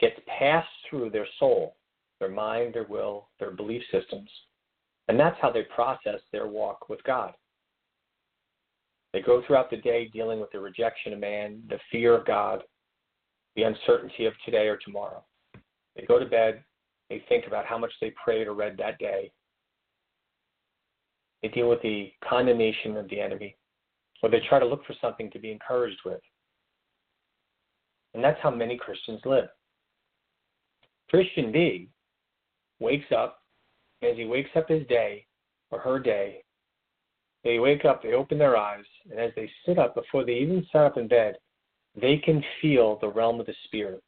gets 0.00 0.16
passed 0.38 0.68
through 0.88 1.10
their 1.10 1.26
soul, 1.38 1.74
their 2.20 2.30
mind, 2.30 2.74
their 2.74 2.86
will, 2.88 3.28
their 3.38 3.50
belief 3.50 3.82
systems. 3.92 4.30
And 5.08 5.18
that's 5.18 5.36
how 5.40 5.50
they 5.50 5.62
process 5.74 6.20
their 6.32 6.46
walk 6.46 6.88
with 6.88 7.02
God. 7.04 7.32
They 9.12 9.20
go 9.20 9.42
throughout 9.46 9.70
the 9.70 9.78
day 9.78 10.08
dealing 10.08 10.40
with 10.40 10.52
the 10.52 10.60
rejection 10.60 11.12
of 11.12 11.18
man, 11.18 11.62
the 11.68 11.78
fear 11.90 12.16
of 12.16 12.26
God, 12.26 12.62
the 13.58 13.64
uncertainty 13.64 14.24
of 14.24 14.34
today 14.44 14.68
or 14.68 14.76
tomorrow. 14.76 15.20
They 15.96 16.04
go 16.06 16.20
to 16.20 16.24
bed, 16.24 16.62
they 17.10 17.24
think 17.28 17.48
about 17.48 17.66
how 17.66 17.76
much 17.76 17.90
they 18.00 18.12
prayed 18.22 18.46
or 18.46 18.54
read 18.54 18.76
that 18.78 19.00
day. 19.00 19.32
They 21.42 21.48
deal 21.48 21.68
with 21.68 21.82
the 21.82 22.12
condemnation 22.26 22.96
of 22.96 23.10
the 23.10 23.20
enemy, 23.20 23.56
or 24.22 24.30
they 24.30 24.40
try 24.48 24.60
to 24.60 24.66
look 24.66 24.86
for 24.86 24.94
something 25.00 25.28
to 25.32 25.40
be 25.40 25.50
encouraged 25.50 25.98
with. 26.04 26.20
And 28.14 28.22
that's 28.22 28.38
how 28.40 28.50
many 28.52 28.78
Christians 28.78 29.20
live. 29.24 29.48
Christian 31.10 31.50
B 31.50 31.88
wakes 32.78 33.10
up, 33.10 33.42
as 34.02 34.16
he 34.16 34.24
wakes 34.24 34.50
up 34.54 34.68
his 34.68 34.86
day 34.86 35.26
or 35.72 35.80
her 35.80 35.98
day, 35.98 36.44
they 37.42 37.58
wake 37.58 37.84
up, 37.84 38.04
they 38.04 38.12
open 38.12 38.38
their 38.38 38.56
eyes, 38.56 38.84
and 39.10 39.18
as 39.18 39.32
they 39.34 39.50
sit 39.66 39.80
up, 39.80 39.96
before 39.96 40.24
they 40.24 40.34
even 40.34 40.64
sit 40.70 40.80
up 40.80 40.96
in 40.96 41.08
bed, 41.08 41.38
they 42.00 42.18
can 42.18 42.42
feel 42.60 42.98
the 43.00 43.08
realm 43.08 43.40
of 43.40 43.46
the 43.46 43.54
Spirit, 43.64 44.02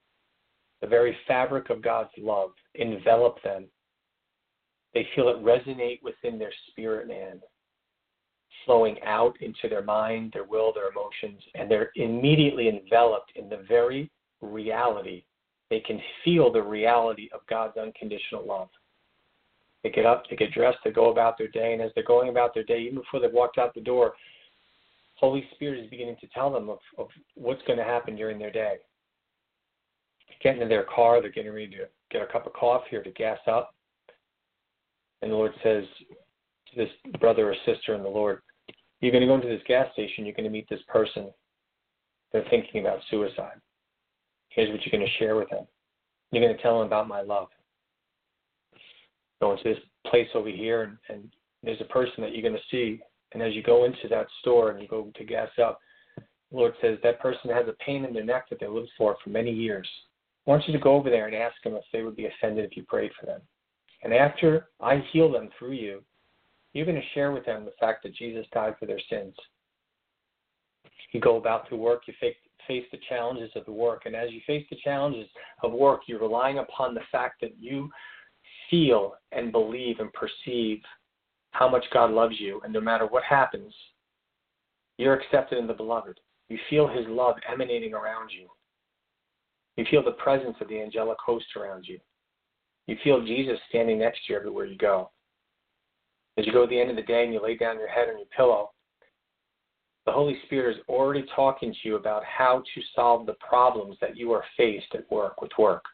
the 0.81 0.87
very 0.87 1.17
fabric 1.27 1.71
of 1.71 1.83
God's 1.83 2.11
love 2.19 2.51
envelop 2.75 3.43
them. 3.43 3.67
They 4.95 5.07
feel 5.15 5.29
it 5.29 5.45
resonate 5.45 6.03
within 6.03 6.39
their 6.39 6.53
spirit 6.69 7.07
man, 7.07 7.41
flowing 8.65 9.01
out 9.03 9.37
into 9.41 9.69
their 9.69 9.83
mind, 9.83 10.33
their 10.33 10.45
will, 10.45 10.73
their 10.73 10.91
emotions, 10.91 11.41
and 11.55 11.71
they're 11.71 11.93
immediately 11.95 12.69
enveloped 12.69 13.33
in 13.37 13.49
the 13.49 13.65
very 13.69 14.11
reality 14.41 15.23
they 15.71 15.81
can 15.81 16.01
feel 16.25 16.53
the 16.53 16.63
reality 16.63 17.29
of 17.33 17.47
God's 17.49 17.77
unconditional 17.77 18.45
love. 18.45 18.69
They 19.83 19.91
get 19.91 20.05
up, 20.05 20.25
they 20.29 20.37
get 20.37 20.53
dressed, 20.53 20.79
they 20.85 20.91
go 20.91 21.11
about 21.11 21.39
their 21.39 21.49
day, 21.49 21.73
and 21.73 21.81
as 21.81 21.93
they're 21.95 22.05
going 22.05 22.29
about 22.29 22.53
their 22.53 22.65
day, 22.65 22.81
even 22.81 22.97
before 22.97 23.21
they've 23.21 23.33
walked 23.33 23.57
out 23.57 23.73
the 23.73 23.81
door, 23.81 24.15
Holy 25.21 25.45
Spirit 25.55 25.85
is 25.85 25.91
beginning 25.91 26.17
to 26.21 26.27
tell 26.29 26.51
them 26.51 26.71
of, 26.71 26.79
of 26.97 27.09
what's 27.35 27.63
going 27.67 27.79
to 27.79 27.85
happen 27.85 28.17
during 28.17 28.39
their 28.39 28.51
day. 28.51 28.77
Getting 30.43 30.63
in 30.63 30.69
their 30.69 30.85
car, 30.85 31.21
they're 31.21 31.31
getting 31.31 31.53
ready 31.53 31.69
to 31.69 31.89
get 32.11 32.23
a 32.23 32.27
cup 32.27 32.47
of 32.47 32.55
coffee 32.55 32.97
or 32.97 33.03
to 33.03 33.11
gas 33.11 33.39
up. 33.47 33.75
And 35.21 35.31
the 35.31 35.37
Lord 35.37 35.53
says 35.63 35.85
to 36.71 36.77
this 36.77 36.89
brother 37.21 37.51
or 37.51 37.55
sister 37.67 37.95
in 37.95 38.03
the 38.03 38.09
Lord, 38.09 38.41
You're 39.01 39.13
going 39.13 39.21
to 39.21 39.27
go 39.27 39.35
into 39.35 39.49
this 39.49 39.61
gas 39.69 39.93
station, 39.93 40.25
you're 40.25 40.35
going 40.35 40.45
to 40.45 40.51
meet 40.51 40.69
this 40.71 40.81
person. 40.89 41.31
They're 42.33 42.49
thinking 42.49 42.81
about 42.81 43.01
suicide. 43.11 43.61
Here's 44.49 44.71
what 44.71 44.81
you're 44.85 44.99
going 44.99 45.07
to 45.07 45.19
share 45.19 45.37
with 45.37 45.51
them. 45.51 45.67
You're 46.33 46.43
going 46.43 46.57
to 46.57 46.63
tell 46.63 46.79
them 46.79 46.87
about 46.87 47.09
my 47.09 47.21
love. 47.21 47.49
Go 49.43 49.53
into 49.53 49.65
this 49.65 49.79
place 50.07 50.29
over 50.35 50.49
here, 50.49 50.83
and, 50.83 50.97
and 51.09 51.33
there's 51.63 51.81
a 51.81 51.93
person 51.93 52.23
that 52.23 52.33
you're 52.33 52.49
going 52.49 52.55
to 52.55 52.71
see. 52.71 53.01
And 53.33 53.43
as 53.43 53.55
you 53.55 53.63
go 53.63 53.85
into 53.85 54.09
that 54.09 54.27
store 54.41 54.71
and 54.71 54.81
you 54.81 54.89
go 54.89 55.11
to 55.17 55.25
gas 55.25 55.51
up, 55.63 55.81
the 56.17 56.57
Lord 56.57 56.75
says 56.81 56.99
that 57.03 57.21
person 57.21 57.51
has 57.51 57.69
a 57.69 57.85
pain 57.85 58.05
in 58.05 58.13
their 58.13 58.25
neck 58.25 58.49
that 58.51 58.59
they 58.59 58.67
lived 58.67 58.91
for 58.99 59.17
for 59.23 59.31
many 59.31 59.53
years. 59.53 59.89
I 60.47 60.51
want 60.51 60.67
you 60.67 60.73
to 60.73 60.81
go 60.81 60.95
over 60.95 61.11
there 61.11 61.27
and 61.27 61.35
ask 61.35 61.55
them 61.63 61.75
if 61.75 61.85
they 61.93 62.03
would 62.03 62.17
be 62.17 62.27
offended 62.27 62.65
if 62.65 62.77
you 62.77 62.83
prayed 62.83 63.13
for 63.19 63.27
them. 63.27 63.41
And 64.03 64.13
after 64.13 64.69
I 64.81 65.05
heal 65.13 65.31
them 65.31 65.51
through 65.59 65.73
you, 65.73 66.03
you're 66.73 66.87
going 66.87 67.01
to 67.01 67.15
share 67.15 67.33
with 67.33 67.45
them 67.45 67.65
the 67.65 67.73
fact 67.79 68.03
that 68.03 68.15
Jesus 68.15 68.47
died 68.53 68.75
for 68.79 68.87
their 68.87 69.01
sins. 69.11 69.35
You 71.13 71.21
go 71.21 71.37
about 71.37 71.69
to 71.69 71.77
work, 71.77 72.03
you 72.07 72.15
face 72.21 72.35
the 72.93 72.99
challenges 73.09 73.51
of 73.57 73.65
the 73.65 73.73
work. 73.73 74.03
And 74.07 74.15
as 74.15 74.31
you 74.31 74.41
face 74.47 74.65
the 74.71 74.79
challenges 74.83 75.29
of 75.63 75.73
work, 75.73 76.03
you're 76.07 76.21
relying 76.21 76.59
upon 76.59 76.95
the 76.95 77.01
fact 77.11 77.41
that 77.41 77.53
you 77.59 77.91
feel 78.71 79.15
and 79.33 79.51
believe 79.51 79.99
and 79.99 80.11
perceive 80.13 80.81
how 81.53 81.69
much 81.69 81.85
God 81.93 82.11
loves 82.11 82.37
you. 82.39 82.61
And 82.65 82.73
no 82.73 82.81
matter 82.81 83.07
what 83.07 83.25
happens, 83.25 83.73
you're 84.99 85.15
accepted 85.15 85.59
in 85.59 85.67
the 85.67 85.75
beloved. 85.75 86.19
You 86.49 86.59
feel 86.69 86.89
his 86.89 87.07
love 87.09 87.37
emanating 87.51 87.95
around 87.95 88.31
you. 88.31 88.49
You 89.77 89.85
feel 89.91 90.05
the 90.05 90.13
presence 90.13 90.57
of 90.61 90.69
the 90.69 90.81
angelic 90.81 91.19
host 91.25 91.47
around 91.57 91.87
you. 91.87 91.99
You 92.87 92.97
feel 93.05 93.25
Jesus 93.25 93.59
standing 93.69 93.99
next 93.99 94.27
to 94.27 94.33
you 94.33 94.39
everywhere 94.39 94.67
you 94.67 94.77
go. 94.77 95.11
As 96.37 96.47
you 96.47 96.53
go 96.53 96.67
to 96.67 96.71
the 96.71 96.81
end 96.81 96.91
of 96.91 96.97
the 96.97 97.03
day 97.03 97.25
and 97.25 97.33
you 97.33 97.43
lay 97.43 97.57
down 97.57 97.79
your 97.79 97.89
head 97.89 98.09
on 98.09 98.19
your 98.19 98.27
pillow, 98.37 98.71
the 100.07 100.13
Holy 100.13 100.39
Spirit 100.47 100.77
is 100.77 100.83
already 100.89 101.25
talking 101.37 101.73
to 101.73 101.89
you 101.89 101.97
about 101.97 102.25
how 102.25 102.63
to 102.75 102.81
solve 102.95 103.27
the 103.27 103.35
problems 103.35 103.97
that 104.01 104.17
you 104.17 104.33
are 104.33 104.45
faced 104.57 104.95
at 104.95 105.11
work 105.11 105.41
with 105.41 105.53
work 105.59 105.85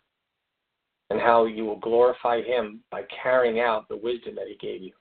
and 1.10 1.20
how 1.20 1.44
you 1.44 1.64
will 1.64 1.78
glorify 1.78 2.42
Him 2.42 2.80
by 2.90 3.02
carrying 3.22 3.60
out 3.60 3.88
the 3.88 3.96
wisdom 3.96 4.34
that 4.36 4.46
He 4.48 4.56
gave 4.56 4.82
you. 4.82 4.92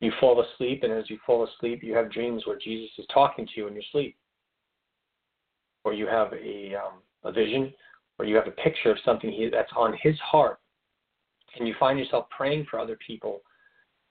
You 0.00 0.12
fall 0.20 0.42
asleep, 0.42 0.84
and 0.84 0.92
as 0.92 1.10
you 1.10 1.18
fall 1.26 1.44
asleep, 1.44 1.82
you 1.82 1.94
have 1.94 2.12
dreams 2.12 2.46
where 2.46 2.58
Jesus 2.58 2.90
is 2.98 3.06
talking 3.12 3.46
to 3.46 3.52
you 3.56 3.66
in 3.66 3.74
your 3.74 3.82
sleep, 3.90 4.16
or 5.84 5.92
you 5.92 6.06
have 6.06 6.32
a, 6.32 6.74
um, 6.76 7.02
a 7.24 7.32
vision, 7.32 7.72
or 8.18 8.24
you 8.24 8.36
have 8.36 8.46
a 8.46 8.52
picture 8.52 8.90
of 8.90 8.98
something 9.04 9.30
he, 9.30 9.48
that's 9.50 9.72
on 9.76 9.96
His 10.00 10.16
heart, 10.20 10.60
and 11.58 11.66
you 11.66 11.74
find 11.80 11.98
yourself 11.98 12.26
praying 12.30 12.66
for 12.70 12.78
other 12.78 12.98
people 13.04 13.40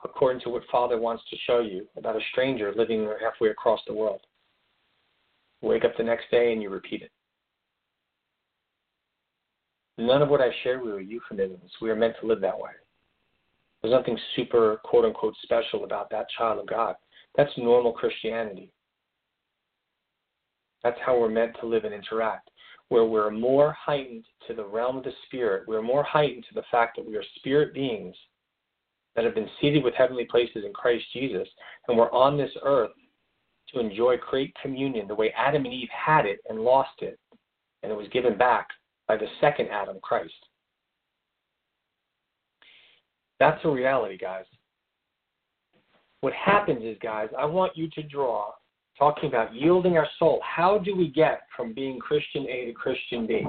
according 0.03 0.41
to 0.41 0.50
what 0.50 0.63
Father 0.72 1.00
wants 1.00 1.24
to 1.29 1.38
show 1.46 1.60
you 1.60 1.88
about 1.98 2.15
a 2.15 2.22
stranger 2.32 2.74
living 2.75 3.10
halfway 3.22 3.50
across 3.50 3.79
the 3.88 3.94
world. 3.94 4.22
wake 5.62 5.86
up 5.86 5.98
the 5.98 6.03
next 6.03 6.29
day 6.29 6.53
and 6.53 6.62
you 6.62 6.70
repeat 6.70 7.01
it. 7.01 7.12
None 9.98 10.22
of 10.22 10.29
what 10.29 10.41
I 10.41 10.50
shared 10.63 10.82
with 10.82 10.89
you 10.89 10.96
are 10.98 11.01
euphemisms. 11.01 11.72
We 11.82 11.89
are 11.89 11.96
meant 11.96 12.13
to 12.22 12.27
live 12.27 12.41
that 12.41 12.58
way. 12.58 12.72
There's 13.88 14.01
nothing 14.01 14.20
super, 14.36 14.82
quote 14.84 15.06
unquote, 15.06 15.34
special 15.44 15.86
about 15.86 16.10
that 16.10 16.27
child 16.38 16.60
of 16.60 16.67
God. 16.67 16.96
That's 17.38 17.51
normal 17.58 17.94
Christianity. 17.94 18.70
That's 20.84 21.00
how 21.06 21.17
we're 21.17 21.29
meant 21.29 21.56
to 21.62 21.67
live 21.67 21.86
and 21.86 21.94
interact, 21.94 22.50
where 22.89 23.06
we're 23.06 23.32
more 23.32 23.72
heightened 23.79 24.25
to 24.46 24.53
the 24.53 24.65
realm 24.65 24.98
of 24.98 25.06
the 25.06 25.13
Spirit. 25.25 25.63
We're 25.70 25.82
more 25.82 26.03
heightened 26.03 26.44
to 26.50 26.53
the 26.53 26.65
fact 26.70 26.98
that 26.98 27.08
we 27.08 27.15
are 27.15 27.24
spirit 27.38 27.74
beings 27.74 28.13
that 29.15 29.24
have 29.24 29.36
been 29.36 29.50
seated 29.62 29.86
with 29.86 29.94
heavenly 29.94 30.25
places 30.25 30.65
in 30.65 30.74
Christ 30.74 31.06
Jesus, 31.13 31.48
and 31.88 31.98
we're 31.98 32.12
on 32.12 32.38
this 32.38 32.51
earth 32.63 32.91
to 33.74 33.79
enjoy 33.79 34.17
great 34.17 34.53
communion 34.62 35.08
the 35.08 35.15
way 35.15 35.34
Adam 35.38 35.63
and 35.63 35.74
Eve 35.74 35.88
had 35.91 36.25
it 36.25 36.39
and 36.50 36.60
lost 36.60 37.01
it, 37.01 37.17
and 37.84 37.91
it 37.91 37.98
was 37.98 38.10
given 38.10 38.38
back 38.38 38.67
by 39.08 39.15
the 39.15 39.27
second 39.39 39.70
Adam, 39.70 39.98
Christ. 40.01 40.46
That's 43.39 43.63
a 43.63 43.70
reality, 43.70 44.17
guys. 44.17 44.46
What 46.22 46.34
happens 46.34 46.84
is, 46.84 46.98
guys, 47.01 47.29
I 47.38 47.46
want 47.46 47.77
you 47.77 47.89
to 47.91 48.03
draw, 48.03 48.51
talking 48.98 49.29
about 49.29 49.53
yielding 49.53 49.98
our 49.98 50.08
soul. 50.17 50.41
How 50.44 50.79
do 50.79 50.96
we 50.96 51.10
get 51.10 51.41
from 51.56 51.74
being 51.74 52.00
Christian 52.00 52.48
A 52.50 52.65
to 52.65 52.74
Christian 52.74 53.27
B? 53.27 53.46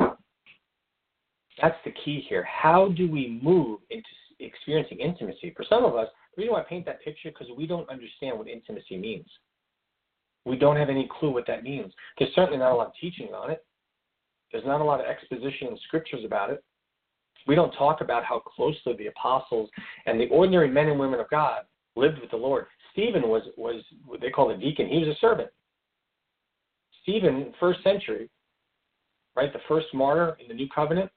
That's 1.60 1.76
the 1.84 1.92
key 2.04 2.24
here. 2.28 2.44
How 2.44 2.88
do 2.96 3.10
we 3.10 3.40
move 3.42 3.80
into 3.90 4.06
experiencing 4.38 5.00
intimacy? 5.00 5.52
For 5.56 5.64
some 5.68 5.84
of 5.84 5.96
us, 5.96 6.08
the 6.36 6.42
reason 6.42 6.52
why 6.52 6.60
I 6.60 6.64
paint 6.64 6.86
that 6.86 7.02
picture 7.02 7.30
because 7.30 7.48
we 7.56 7.66
don't 7.66 7.88
understand 7.88 8.38
what 8.38 8.48
intimacy 8.48 8.96
means. 8.96 9.26
We 10.44 10.56
don't 10.56 10.76
have 10.76 10.88
any 10.88 11.08
clue 11.18 11.30
what 11.30 11.46
that 11.46 11.64
means. 11.64 11.92
There's 12.18 12.34
certainly 12.34 12.58
not 12.58 12.72
a 12.72 12.76
lot 12.76 12.86
of 12.88 12.92
teaching 13.00 13.28
on 13.34 13.50
it. 13.50 13.64
There's 14.52 14.64
not 14.64 14.80
a 14.80 14.84
lot 14.84 15.00
of 15.00 15.06
exposition 15.06 15.68
in 15.68 15.78
scriptures 15.86 16.24
about 16.24 16.50
it. 16.50 16.62
We 17.46 17.54
don't 17.54 17.72
talk 17.72 18.00
about 18.00 18.24
how 18.24 18.40
closely 18.40 18.94
the 18.96 19.06
apostles 19.06 19.70
and 20.06 20.20
the 20.20 20.28
ordinary 20.28 20.70
men 20.70 20.88
and 20.88 20.98
women 20.98 21.20
of 21.20 21.30
God 21.30 21.62
lived 21.96 22.20
with 22.20 22.30
the 22.30 22.36
Lord. 22.36 22.66
Stephen 22.92 23.28
was 23.28 23.42
was 23.56 23.82
what 24.04 24.20
they 24.20 24.30
call 24.30 24.50
a 24.50 24.56
deacon. 24.56 24.88
He 24.88 24.98
was 24.98 25.08
a 25.08 25.18
servant. 25.20 25.50
Stephen, 27.02 27.54
first 27.58 27.82
century, 27.82 28.28
right, 29.34 29.52
the 29.52 29.60
first 29.68 29.86
martyr 29.94 30.36
in 30.40 30.48
the 30.48 30.54
new 30.54 30.68
covenant, 30.68 31.10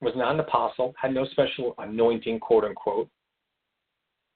was 0.00 0.14
not 0.16 0.34
an 0.34 0.40
apostle, 0.40 0.94
had 1.00 1.14
no 1.14 1.24
special 1.26 1.74
anointing, 1.78 2.40
quote 2.40 2.64
unquote. 2.64 3.08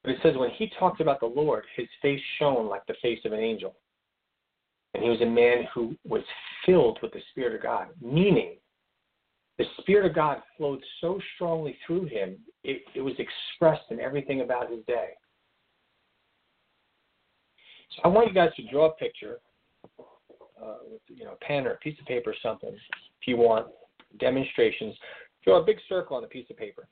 But 0.03 0.13
it 0.13 0.19
says 0.23 0.37
when 0.37 0.51
he 0.51 0.71
talked 0.79 1.01
about 1.01 1.21
the 1.21 1.27
Lord, 1.27 1.65
his 1.77 1.89
face 2.01 2.21
shone 2.39 2.69
like 2.69 2.87
the 2.87 2.95
face 3.03 3.19
of 3.25 3.33
an 3.33 3.41
angel. 3.41 3.75
And 4.95 5.03
he 5.03 5.11
was 5.11 5.21
a 5.21 5.27
man 5.27 5.65
who 5.75 5.97
was 6.07 6.23
filled 6.65 6.99
with 7.03 7.13
the 7.13 7.21
Spirit 7.31 7.57
of 7.57 7.63
God, 7.63 7.89
meaning 8.01 8.57
the 9.59 9.65
Spirit 9.81 10.07
of 10.07 10.15
God 10.15 10.39
flowed 10.57 10.83
so 11.01 11.21
strongly 11.35 11.77
through 11.87 12.07
him, 12.07 12.37
it, 12.63 12.83
it 12.95 13.01
was 13.01 13.15
expressed 13.19 13.91
in 13.91 14.01
everything 14.01 14.41
about 14.41 14.71
his 14.71 14.81
day. 14.87 15.11
So 17.97 18.03
I 18.05 18.09
want 18.09 18.29
you 18.29 18.35
guys 18.35 18.51
to 18.57 18.71
draw 18.71 18.87
a 18.87 18.93
picture 18.93 19.39
uh, 19.99 20.77
with 20.91 21.01
you 21.09 21.25
know 21.25 21.33
a 21.33 21.45
pen 21.45 21.67
or 21.67 21.73
a 21.73 21.79
piece 21.79 21.99
of 21.99 22.07
paper 22.07 22.31
or 22.31 22.35
something, 22.43 22.71
if 22.71 23.27
you 23.27 23.37
want 23.37 23.67
demonstrations. 24.21 24.95
Draw 25.45 25.63
a 25.63 25.65
big 25.65 25.79
circle 25.89 26.17
on 26.17 26.25
a 26.25 26.29
piece 26.29 26.47
of 26.51 26.57
paper. 26.57 26.89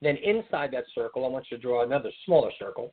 Then 0.00 0.16
inside 0.16 0.70
that 0.72 0.84
circle, 0.94 1.24
I 1.24 1.28
want 1.28 1.46
you 1.50 1.56
to 1.56 1.62
draw 1.62 1.84
another 1.84 2.10
smaller 2.24 2.50
circle. 2.58 2.92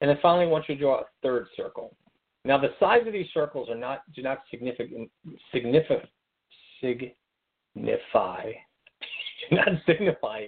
And 0.00 0.10
then 0.10 0.18
finally, 0.20 0.44
I 0.44 0.48
want 0.48 0.68
you 0.68 0.74
to 0.74 0.80
draw 0.80 1.00
a 1.00 1.04
third 1.22 1.46
circle. 1.56 1.96
Now, 2.44 2.58
the 2.58 2.74
size 2.78 3.06
of 3.06 3.12
these 3.12 3.26
circles 3.32 3.68
are 3.68 3.76
not 3.76 4.02
do 4.14 4.22
not 4.22 4.42
significant, 4.50 5.10
significant 5.52 6.08
signify 6.80 8.52
Do 9.50 9.56
not 9.56 9.68
signify 9.86 10.46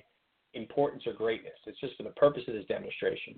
importance 0.55 1.05
or 1.07 1.13
greatness. 1.13 1.55
It's 1.67 1.81
just 1.81 1.97
for 1.97 2.03
the 2.03 2.11
purpose 2.11 2.43
of 2.49 2.55
this 2.55 2.65
demonstration. 2.67 3.35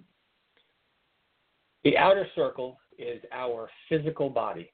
The 1.85 1.97
outer 1.97 2.27
circle 2.35 2.79
is 2.99 3.23
our 3.33 3.71
physical 3.89 4.29
body. 4.31 4.71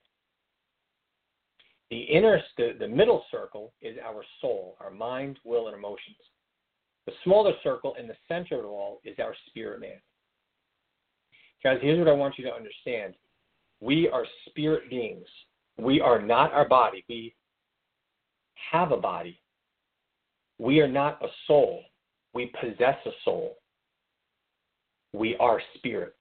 The 1.91 2.01
inner, 2.01 2.41
the, 2.57 2.75
the 2.79 2.89
middle 2.89 3.25
circle 3.31 3.73
is 3.81 3.97
our 4.05 4.25
soul, 4.41 4.77
our 4.81 4.91
mind, 4.91 5.39
will, 5.45 5.69
and 5.69 5.77
emotions. 5.77 6.17
The 7.07 7.13
smaller 7.23 7.53
circle 7.63 7.95
in 7.99 8.09
the 8.09 8.17
center 8.27 8.59
of 8.59 8.65
it 8.65 8.69
all 8.69 9.01
is 9.05 9.17
our 9.21 9.35
spirit 9.49 9.81
man. 9.81 10.01
Guys, 11.63 11.79
here's 11.81 11.99
what 11.99 12.09
I 12.09 12.13
want 12.13 12.35
you 12.39 12.45
to 12.45 12.53
understand. 12.53 13.15
We 13.81 14.09
are 14.09 14.25
spirit 14.49 14.91
beings. 14.91 15.27
We 15.79 16.01
are 16.01 16.21
not 16.21 16.53
our 16.53 16.69
body. 16.69 17.05
We 17.09 17.35
have 18.71 18.93
a 18.93 18.97
body. 18.97 19.41
We 20.59 20.81
are 20.81 20.89
not 20.89 21.23
a 21.23 21.29
soul. 21.47 21.83
We 22.35 22.53
possess 22.61 22.97
a 23.05 23.11
soul. 23.25 23.57
We 25.13 25.37
are 25.37 25.61
spirit. 25.77 26.15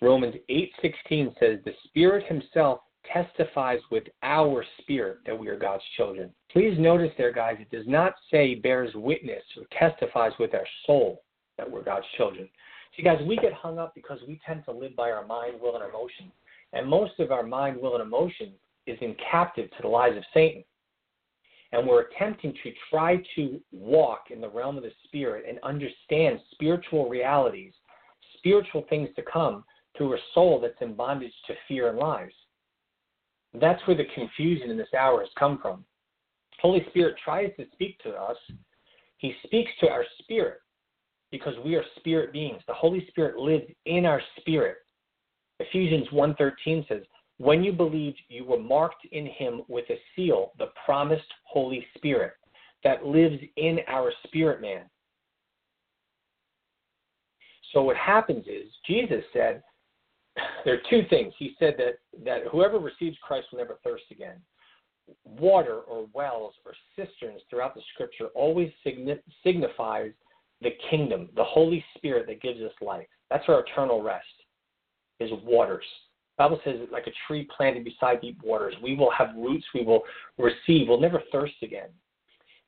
Romans 0.00 0.36
8:16 0.48 1.34
says 1.38 1.62
the 1.64 1.74
Spirit 1.84 2.24
himself 2.26 2.80
testifies 3.12 3.80
with 3.90 4.04
our 4.22 4.64
spirit 4.80 5.18
that 5.26 5.38
we 5.38 5.48
are 5.48 5.56
God's 5.56 5.84
children. 5.96 6.34
Please 6.50 6.78
notice 6.78 7.12
there 7.16 7.32
guys 7.32 7.56
it 7.60 7.70
does 7.70 7.86
not 7.86 8.14
say 8.30 8.54
bears 8.54 8.94
witness 8.94 9.42
or 9.56 9.64
testifies 9.78 10.32
with 10.38 10.54
our 10.54 10.66
soul 10.86 11.22
that 11.58 11.70
we're 11.70 11.82
God's 11.82 12.06
children. 12.16 12.48
See 12.96 13.02
guys, 13.02 13.20
we 13.26 13.36
get 13.36 13.52
hung 13.52 13.78
up 13.78 13.94
because 13.94 14.20
we 14.26 14.40
tend 14.46 14.64
to 14.64 14.72
live 14.72 14.94
by 14.94 15.10
our 15.10 15.26
mind, 15.26 15.60
will 15.60 15.74
and 15.74 15.84
emotion. 15.88 16.30
And 16.72 16.88
most 16.88 17.18
of 17.18 17.32
our 17.32 17.42
mind, 17.42 17.80
will 17.80 17.94
and 17.94 18.02
emotion 18.02 18.52
is 18.86 18.98
in 19.00 19.16
captive 19.30 19.70
to 19.70 19.82
the 19.82 19.88
lies 19.88 20.16
of 20.16 20.24
Satan. 20.32 20.64
And 21.72 21.86
we're 21.86 22.02
attempting 22.02 22.52
to 22.62 22.72
try 22.90 23.22
to 23.34 23.60
walk 23.72 24.26
in 24.30 24.40
the 24.40 24.48
realm 24.48 24.76
of 24.76 24.84
the 24.84 24.92
spirit 25.04 25.44
and 25.48 25.58
understand 25.62 26.38
spiritual 26.52 27.08
realities, 27.08 27.72
spiritual 28.38 28.84
things 28.88 29.08
to 29.16 29.22
come 29.22 29.64
through 29.96 30.14
a 30.14 30.18
soul 30.34 30.60
that's 30.60 30.80
in 30.80 30.94
bondage 30.94 31.32
to 31.46 31.54
fear 31.66 31.88
and 31.88 31.98
lies. 31.98 32.30
That's 33.60 33.84
where 33.86 33.96
the 33.96 34.06
confusion 34.14 34.70
in 34.70 34.76
this 34.76 34.92
hour 34.98 35.20
has 35.20 35.30
come 35.38 35.58
from. 35.60 35.84
Holy 36.60 36.84
Spirit 36.90 37.16
tries 37.24 37.50
to 37.56 37.66
speak 37.72 37.98
to 38.00 38.10
us. 38.10 38.36
He 39.18 39.34
speaks 39.44 39.70
to 39.80 39.88
our 39.88 40.04
spirit 40.20 40.58
because 41.30 41.54
we 41.64 41.74
are 41.74 41.84
spirit 41.96 42.32
beings. 42.32 42.62
The 42.66 42.74
Holy 42.74 43.06
Spirit 43.08 43.36
lives 43.36 43.66
in 43.86 44.06
our 44.06 44.22
spirit. 44.38 44.78
Ephesians 45.60 46.08
1:13 46.10 46.86
says, 46.88 47.02
when 47.38 47.64
you 47.64 47.72
believed, 47.72 48.18
you 48.28 48.44
were 48.44 48.60
marked 48.60 49.06
in 49.10 49.26
him 49.26 49.62
with 49.68 49.84
a 49.90 49.98
seal, 50.14 50.52
the 50.58 50.68
promised 50.84 51.22
Holy 51.44 51.84
Spirit 51.96 52.32
that 52.84 53.04
lives 53.04 53.38
in 53.56 53.78
our 53.88 54.12
spirit 54.26 54.60
man. 54.60 54.82
So 57.72 57.82
what 57.82 57.96
happens 57.96 58.46
is 58.46 58.70
Jesus 58.86 59.24
said 59.32 59.62
there 60.64 60.74
are 60.74 60.90
two 60.90 61.02
things. 61.10 61.32
He 61.38 61.54
said 61.58 61.74
that, 61.78 61.98
that 62.24 62.46
whoever 62.50 62.78
receives 62.78 63.16
Christ 63.22 63.48
will 63.50 63.58
never 63.58 63.78
thirst 63.82 64.04
again. 64.10 64.36
Water 65.24 65.80
or 65.80 66.06
wells 66.14 66.54
or 66.64 66.72
cisterns 66.96 67.40
throughout 67.50 67.74
the 67.74 67.82
scripture 67.92 68.28
always 68.34 68.70
signifies 69.42 70.12
the 70.60 70.70
kingdom, 70.90 71.28
the 71.36 71.44
Holy 71.44 71.84
Spirit 71.96 72.26
that 72.28 72.40
gives 72.40 72.60
us 72.60 72.72
life. 72.80 73.06
That's 73.30 73.44
our 73.48 73.60
eternal 73.60 74.02
rest, 74.02 74.24
is 75.20 75.30
waters. 75.44 75.84
Bible 76.36 76.60
says 76.64 76.76
like 76.90 77.06
a 77.06 77.12
tree 77.26 77.48
planted 77.56 77.84
beside 77.84 78.20
deep 78.20 78.38
waters. 78.42 78.74
We 78.82 78.96
will 78.96 79.10
have 79.12 79.34
roots, 79.36 79.64
we 79.74 79.84
will 79.84 80.02
receive, 80.38 80.88
we'll 80.88 81.00
never 81.00 81.22
thirst 81.30 81.54
again. 81.62 81.88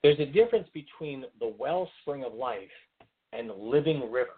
There's 0.02 0.20
a 0.20 0.26
difference 0.26 0.68
between 0.72 1.24
the 1.40 1.54
wellspring 1.58 2.24
of 2.24 2.34
life 2.34 2.60
and 3.32 3.50
living 3.58 4.10
rivers. 4.10 4.30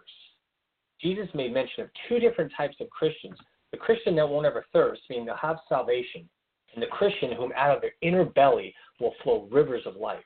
Jesus 1.01 1.27
made 1.33 1.53
mention 1.53 1.83
of 1.83 1.89
two 2.07 2.19
different 2.19 2.51
types 2.57 2.75
of 2.79 2.89
Christians. 2.89 3.37
The 3.71 3.77
Christian 3.77 4.15
that 4.15 4.27
won't 4.27 4.47
ever 4.47 4.65
thirst, 4.73 5.01
meaning 5.09 5.25
they'll 5.25 5.35
have 5.35 5.57
salvation, 5.69 6.27
and 6.73 6.81
the 6.81 6.87
Christian 6.87 7.31
whom 7.33 7.53
out 7.55 7.75
of 7.75 7.81
their 7.81 7.93
inner 8.01 8.25
belly 8.25 8.73
will 8.99 9.13
flow 9.23 9.47
rivers 9.51 9.83
of 9.85 9.95
life. 9.95 10.23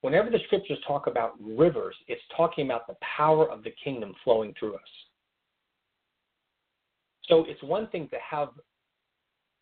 Whenever 0.00 0.30
the 0.30 0.38
scriptures 0.46 0.78
talk 0.86 1.06
about 1.06 1.34
rivers, 1.40 1.94
it's 2.08 2.22
talking 2.34 2.64
about 2.64 2.86
the 2.86 2.96
power 3.16 3.50
of 3.50 3.62
the 3.62 3.74
kingdom 3.84 4.14
flowing 4.24 4.54
through 4.58 4.74
us. 4.74 4.80
So 7.28 7.44
it's 7.48 7.62
one 7.62 7.88
thing 7.88 8.08
to 8.08 8.16
have 8.28 8.48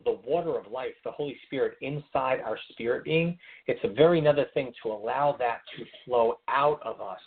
the 0.05 0.17
water 0.25 0.57
of 0.57 0.71
life, 0.71 0.93
the 1.03 1.11
Holy 1.11 1.37
Spirit, 1.45 1.77
inside 1.81 2.39
our 2.39 2.57
spirit 2.71 3.03
being. 3.03 3.37
It's 3.67 3.83
a 3.83 3.93
very 3.93 4.19
another 4.19 4.45
thing 4.53 4.71
to 4.83 4.91
allow 4.91 5.35
that 5.39 5.59
to 5.77 5.85
flow 6.05 6.39
out 6.47 6.79
of 6.83 7.01
us 7.01 7.19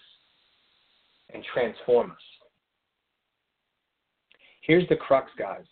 and 1.33 1.45
transform 1.53 2.11
us. 2.11 2.17
Here's 4.63 4.89
the 4.89 4.97
crux, 4.97 5.31
guys. 5.39 5.65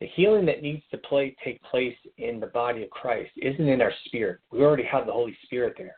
The 0.00 0.06
healing 0.14 0.46
that 0.46 0.62
needs 0.62 0.82
to 0.90 0.98
play, 0.98 1.34
take 1.42 1.60
place 1.62 1.96
in 2.18 2.38
the 2.38 2.46
body 2.46 2.82
of 2.82 2.90
Christ 2.90 3.30
isn't 3.36 3.68
in 3.68 3.80
our 3.80 3.92
spirit. 4.06 4.40
We 4.52 4.60
already 4.60 4.84
have 4.84 5.06
the 5.06 5.12
Holy 5.12 5.36
Spirit 5.44 5.74
there. 5.76 5.96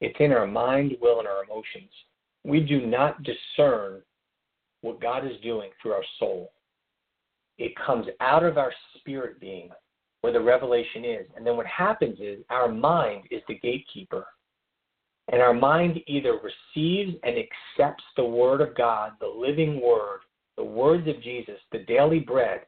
It's 0.00 0.16
in 0.18 0.32
our 0.32 0.46
mind, 0.46 0.96
will, 1.00 1.20
and 1.20 1.28
our 1.28 1.44
emotions. 1.44 1.90
We 2.44 2.60
do 2.60 2.84
not 2.84 3.22
discern 3.22 4.02
what 4.82 5.00
God 5.00 5.24
is 5.24 5.40
doing 5.42 5.70
through 5.80 5.92
our 5.92 6.04
soul. 6.18 6.52
It 7.58 7.72
comes 7.84 8.06
out 8.20 8.44
of 8.44 8.58
our 8.58 8.72
spirit 8.98 9.40
being 9.40 9.70
where 10.22 10.32
the 10.32 10.40
revelation 10.40 11.04
is. 11.04 11.26
And 11.36 11.46
then 11.46 11.56
what 11.56 11.66
happens 11.66 12.18
is 12.20 12.40
our 12.50 12.70
mind 12.70 13.24
is 13.30 13.42
the 13.48 13.58
gatekeeper. 13.58 14.26
And 15.30 15.40
our 15.40 15.54
mind 15.54 16.00
either 16.06 16.34
receives 16.34 17.16
and 17.22 17.36
accepts 17.36 18.04
the 18.16 18.24
Word 18.24 18.60
of 18.60 18.76
God, 18.76 19.12
the 19.20 19.26
living 19.26 19.80
Word, 19.80 20.20
the 20.56 20.64
words 20.64 21.06
of 21.08 21.22
Jesus, 21.22 21.58
the 21.70 21.80
daily 21.80 22.20
bread, 22.20 22.62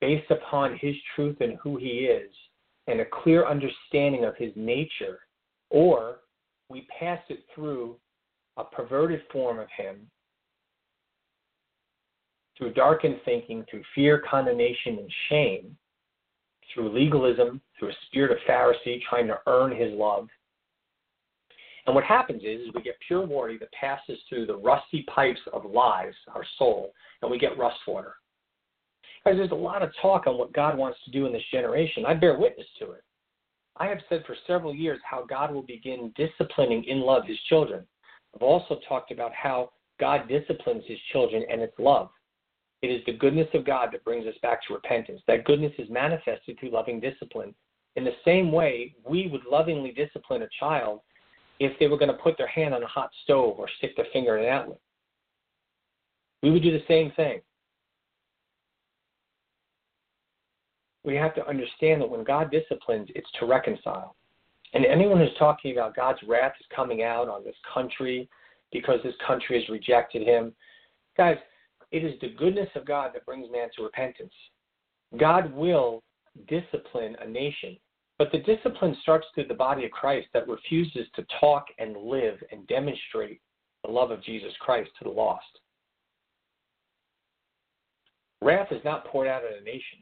based 0.00 0.30
upon 0.30 0.78
His 0.80 0.94
truth 1.14 1.36
and 1.40 1.58
who 1.62 1.76
He 1.76 2.06
is, 2.06 2.30
and 2.86 3.00
a 3.00 3.22
clear 3.22 3.46
understanding 3.46 4.24
of 4.24 4.36
His 4.36 4.52
nature, 4.54 5.20
or 5.70 6.20
we 6.68 6.86
pass 6.98 7.20
it 7.28 7.44
through 7.54 7.96
a 8.56 8.64
perverted 8.64 9.22
form 9.32 9.58
of 9.58 9.68
Him 9.76 10.08
through 12.58 12.72
darkened 12.74 13.20
thinking, 13.24 13.64
through 13.70 13.82
fear, 13.94 14.22
condemnation, 14.28 14.98
and 14.98 15.12
shame, 15.30 15.76
through 16.74 16.92
legalism, 16.92 17.60
through 17.78 17.90
a 17.90 17.96
spirit 18.06 18.32
of 18.32 18.38
Pharisee 18.48 19.00
trying 19.08 19.28
to 19.28 19.38
earn 19.46 19.74
his 19.74 19.92
love. 19.92 20.26
And 21.86 21.94
what 21.94 22.04
happens 22.04 22.42
is, 22.42 22.60
is 22.60 22.74
we 22.74 22.82
get 22.82 22.98
pure 23.06 23.24
water 23.24 23.56
that 23.58 23.72
passes 23.72 24.18
through 24.28 24.46
the 24.46 24.56
rusty 24.56 25.06
pipes 25.14 25.40
of 25.54 25.64
lies, 25.64 26.12
our 26.34 26.44
soul, 26.58 26.92
and 27.22 27.30
we 27.30 27.38
get 27.38 27.56
rust 27.56 27.78
water. 27.86 28.16
Because 29.24 29.38
there's 29.38 29.52
a 29.52 29.54
lot 29.54 29.82
of 29.82 29.90
talk 30.02 30.26
on 30.26 30.36
what 30.36 30.52
God 30.52 30.76
wants 30.76 30.98
to 31.04 31.10
do 31.10 31.26
in 31.26 31.32
this 31.32 31.42
generation. 31.50 32.04
I 32.06 32.14
bear 32.14 32.38
witness 32.38 32.66
to 32.80 32.90
it. 32.92 33.02
I 33.78 33.86
have 33.86 33.98
said 34.08 34.24
for 34.26 34.36
several 34.46 34.74
years 34.74 34.98
how 35.08 35.24
God 35.24 35.54
will 35.54 35.62
begin 35.62 36.12
disciplining 36.16 36.84
in 36.84 37.00
love 37.00 37.22
his 37.26 37.38
children. 37.48 37.86
I've 38.34 38.42
also 38.42 38.80
talked 38.88 39.10
about 39.10 39.32
how 39.32 39.70
God 40.00 40.28
disciplines 40.28 40.84
his 40.86 40.98
children 41.12 41.44
and 41.50 41.62
it's 41.62 41.78
love. 41.78 42.10
It 42.82 42.88
is 42.88 43.02
the 43.06 43.12
goodness 43.12 43.48
of 43.54 43.64
God 43.64 43.90
that 43.92 44.04
brings 44.04 44.26
us 44.26 44.34
back 44.42 44.60
to 44.66 44.74
repentance. 44.74 45.20
That 45.26 45.44
goodness 45.44 45.72
is 45.78 45.90
manifested 45.90 46.58
through 46.58 46.70
loving 46.70 47.00
discipline. 47.00 47.54
In 47.96 48.04
the 48.04 48.14
same 48.24 48.52
way, 48.52 48.94
we 49.08 49.28
would 49.28 49.44
lovingly 49.50 49.90
discipline 49.92 50.42
a 50.42 50.48
child 50.60 51.00
if 51.58 51.76
they 51.78 51.88
were 51.88 51.98
going 51.98 52.12
to 52.12 52.22
put 52.22 52.38
their 52.38 52.46
hand 52.46 52.74
on 52.74 52.82
a 52.82 52.86
hot 52.86 53.10
stove 53.24 53.56
or 53.58 53.68
stick 53.78 53.96
their 53.96 54.06
finger 54.12 54.38
in 54.38 54.44
an 54.44 54.50
outlet. 54.50 54.78
We 56.42 56.52
would 56.52 56.62
do 56.62 56.70
the 56.70 56.84
same 56.86 57.10
thing. 57.16 57.40
We 61.04 61.16
have 61.16 61.34
to 61.34 61.48
understand 61.48 62.02
that 62.02 62.10
when 62.10 62.22
God 62.22 62.52
disciplines, 62.52 63.08
it's 63.14 63.30
to 63.40 63.46
reconcile. 63.46 64.14
And 64.74 64.84
anyone 64.84 65.18
who's 65.18 65.36
talking 65.38 65.72
about 65.72 65.96
God's 65.96 66.20
wrath 66.28 66.52
is 66.60 66.66
coming 66.74 67.02
out 67.02 67.28
on 67.28 67.42
this 67.42 67.56
country 67.72 68.28
because 68.70 69.00
this 69.02 69.14
country 69.26 69.58
has 69.58 69.68
rejected 69.68 70.22
him, 70.26 70.52
guys, 71.16 71.38
it 71.90 72.04
is 72.04 72.14
the 72.20 72.34
goodness 72.36 72.68
of 72.74 72.86
God 72.86 73.10
that 73.14 73.26
brings 73.26 73.50
man 73.50 73.68
to 73.76 73.82
repentance. 73.82 74.32
God 75.16 75.52
will 75.54 76.02
discipline 76.48 77.16
a 77.20 77.28
nation, 77.28 77.76
but 78.18 78.30
the 78.30 78.38
discipline 78.38 78.96
starts 79.02 79.26
through 79.34 79.46
the 79.46 79.54
body 79.54 79.84
of 79.84 79.90
Christ 79.90 80.28
that 80.34 80.48
refuses 80.48 81.06
to 81.14 81.26
talk 81.40 81.66
and 81.78 81.96
live 81.96 82.38
and 82.52 82.66
demonstrate 82.66 83.40
the 83.84 83.90
love 83.90 84.10
of 84.10 84.22
Jesus 84.22 84.52
Christ 84.60 84.90
to 84.98 85.04
the 85.04 85.10
lost. 85.10 85.44
Wrath 88.42 88.68
is 88.70 88.84
not 88.84 89.06
poured 89.06 89.28
out 89.28 89.42
on 89.42 89.58
a 89.60 89.64
nation. 89.64 89.98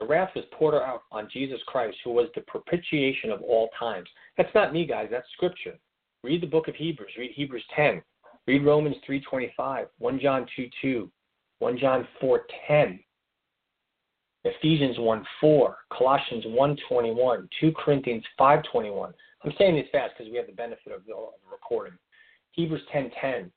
The 0.00 0.06
wrath 0.06 0.30
was 0.34 0.44
poured 0.52 0.74
out 0.74 1.02
on 1.10 1.28
Jesus 1.32 1.60
Christ, 1.66 1.96
who 2.04 2.10
was 2.10 2.28
the 2.34 2.42
propitiation 2.42 3.30
of 3.30 3.40
all 3.40 3.70
times. 3.78 4.08
That's 4.36 4.54
not 4.54 4.72
me, 4.72 4.84
guys. 4.86 5.08
That's 5.10 5.26
Scripture. 5.32 5.78
Read 6.22 6.42
the 6.42 6.46
book 6.46 6.68
of 6.68 6.74
Hebrews. 6.74 7.12
Read 7.16 7.30
Hebrews 7.34 7.64
10. 7.74 8.02
Read 8.46 8.64
Romans 8.64 8.96
3.25, 9.08 9.86
1 9.98 10.20
John 10.20 10.46
2.2, 10.58 11.10
1 11.58 11.78
John 11.78 12.06
4.10, 12.22 13.00
Ephesians 14.44 14.96
1.4, 14.98 15.74
Colossians 15.92 16.44
1.21, 16.44 17.48
2 17.60 17.72
Corinthians 17.72 18.22
5.21. 18.38 19.12
I'm 19.44 19.52
saying 19.58 19.74
this 19.74 19.86
fast 19.90 20.12
because 20.16 20.30
we 20.30 20.36
have 20.36 20.46
the 20.46 20.52
benefit 20.52 20.92
of 20.92 21.04
the, 21.06 21.14
of 21.14 21.32
the 21.44 21.50
recording. 21.50 21.98
Hebrews 22.52 22.82
10.10, 22.94 23.50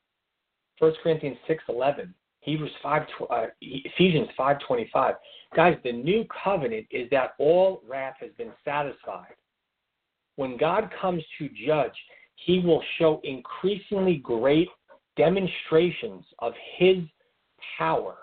1 0.78 0.92
Corinthians 1.02 1.36
6.11, 1.48 2.12
Hebrews 2.40 2.72
5, 2.82 3.02
uh, 3.30 3.46
Ephesians 3.60 4.28
5.25. 4.38 5.14
Guys, 5.54 5.76
the 5.84 5.92
new 5.92 6.24
covenant 6.42 6.86
is 6.90 7.08
that 7.10 7.34
all 7.38 7.82
wrath 7.88 8.16
has 8.20 8.30
been 8.36 8.52
satisfied. 8.64 9.34
When 10.36 10.56
God 10.56 10.90
comes 11.00 11.22
to 11.38 11.48
judge, 11.66 11.92
he 12.36 12.60
will 12.60 12.82
show 12.98 13.20
increasingly 13.24 14.16
great 14.16 14.68
demonstrations 15.16 16.24
of 16.38 16.52
his 16.78 16.98
power 17.78 18.16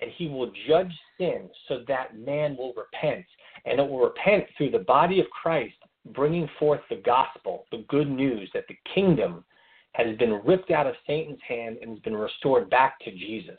and 0.00 0.10
he 0.16 0.28
will 0.28 0.50
judge 0.68 0.92
sin 1.18 1.48
so 1.68 1.82
that 1.88 2.18
man 2.18 2.56
will 2.56 2.74
repent. 2.74 3.24
And 3.64 3.80
it 3.80 3.88
will 3.88 4.00
repent 4.00 4.44
through 4.56 4.70
the 4.70 4.80
body 4.80 5.20
of 5.20 5.26
Christ 5.30 5.76
bringing 6.14 6.48
forth 6.58 6.80
the 6.88 7.02
gospel 7.04 7.64
the 7.72 7.84
good 7.88 8.08
news 8.08 8.48
that 8.54 8.66
the 8.68 8.76
kingdom 8.94 9.44
has 9.92 10.16
been 10.18 10.40
ripped 10.44 10.70
out 10.70 10.86
of 10.86 10.94
Satan's 11.06 11.40
hand 11.48 11.78
and 11.80 11.90
has 11.90 11.98
been 12.00 12.16
restored 12.16 12.68
back 12.68 13.00
to 13.00 13.10
Jesus. 13.10 13.58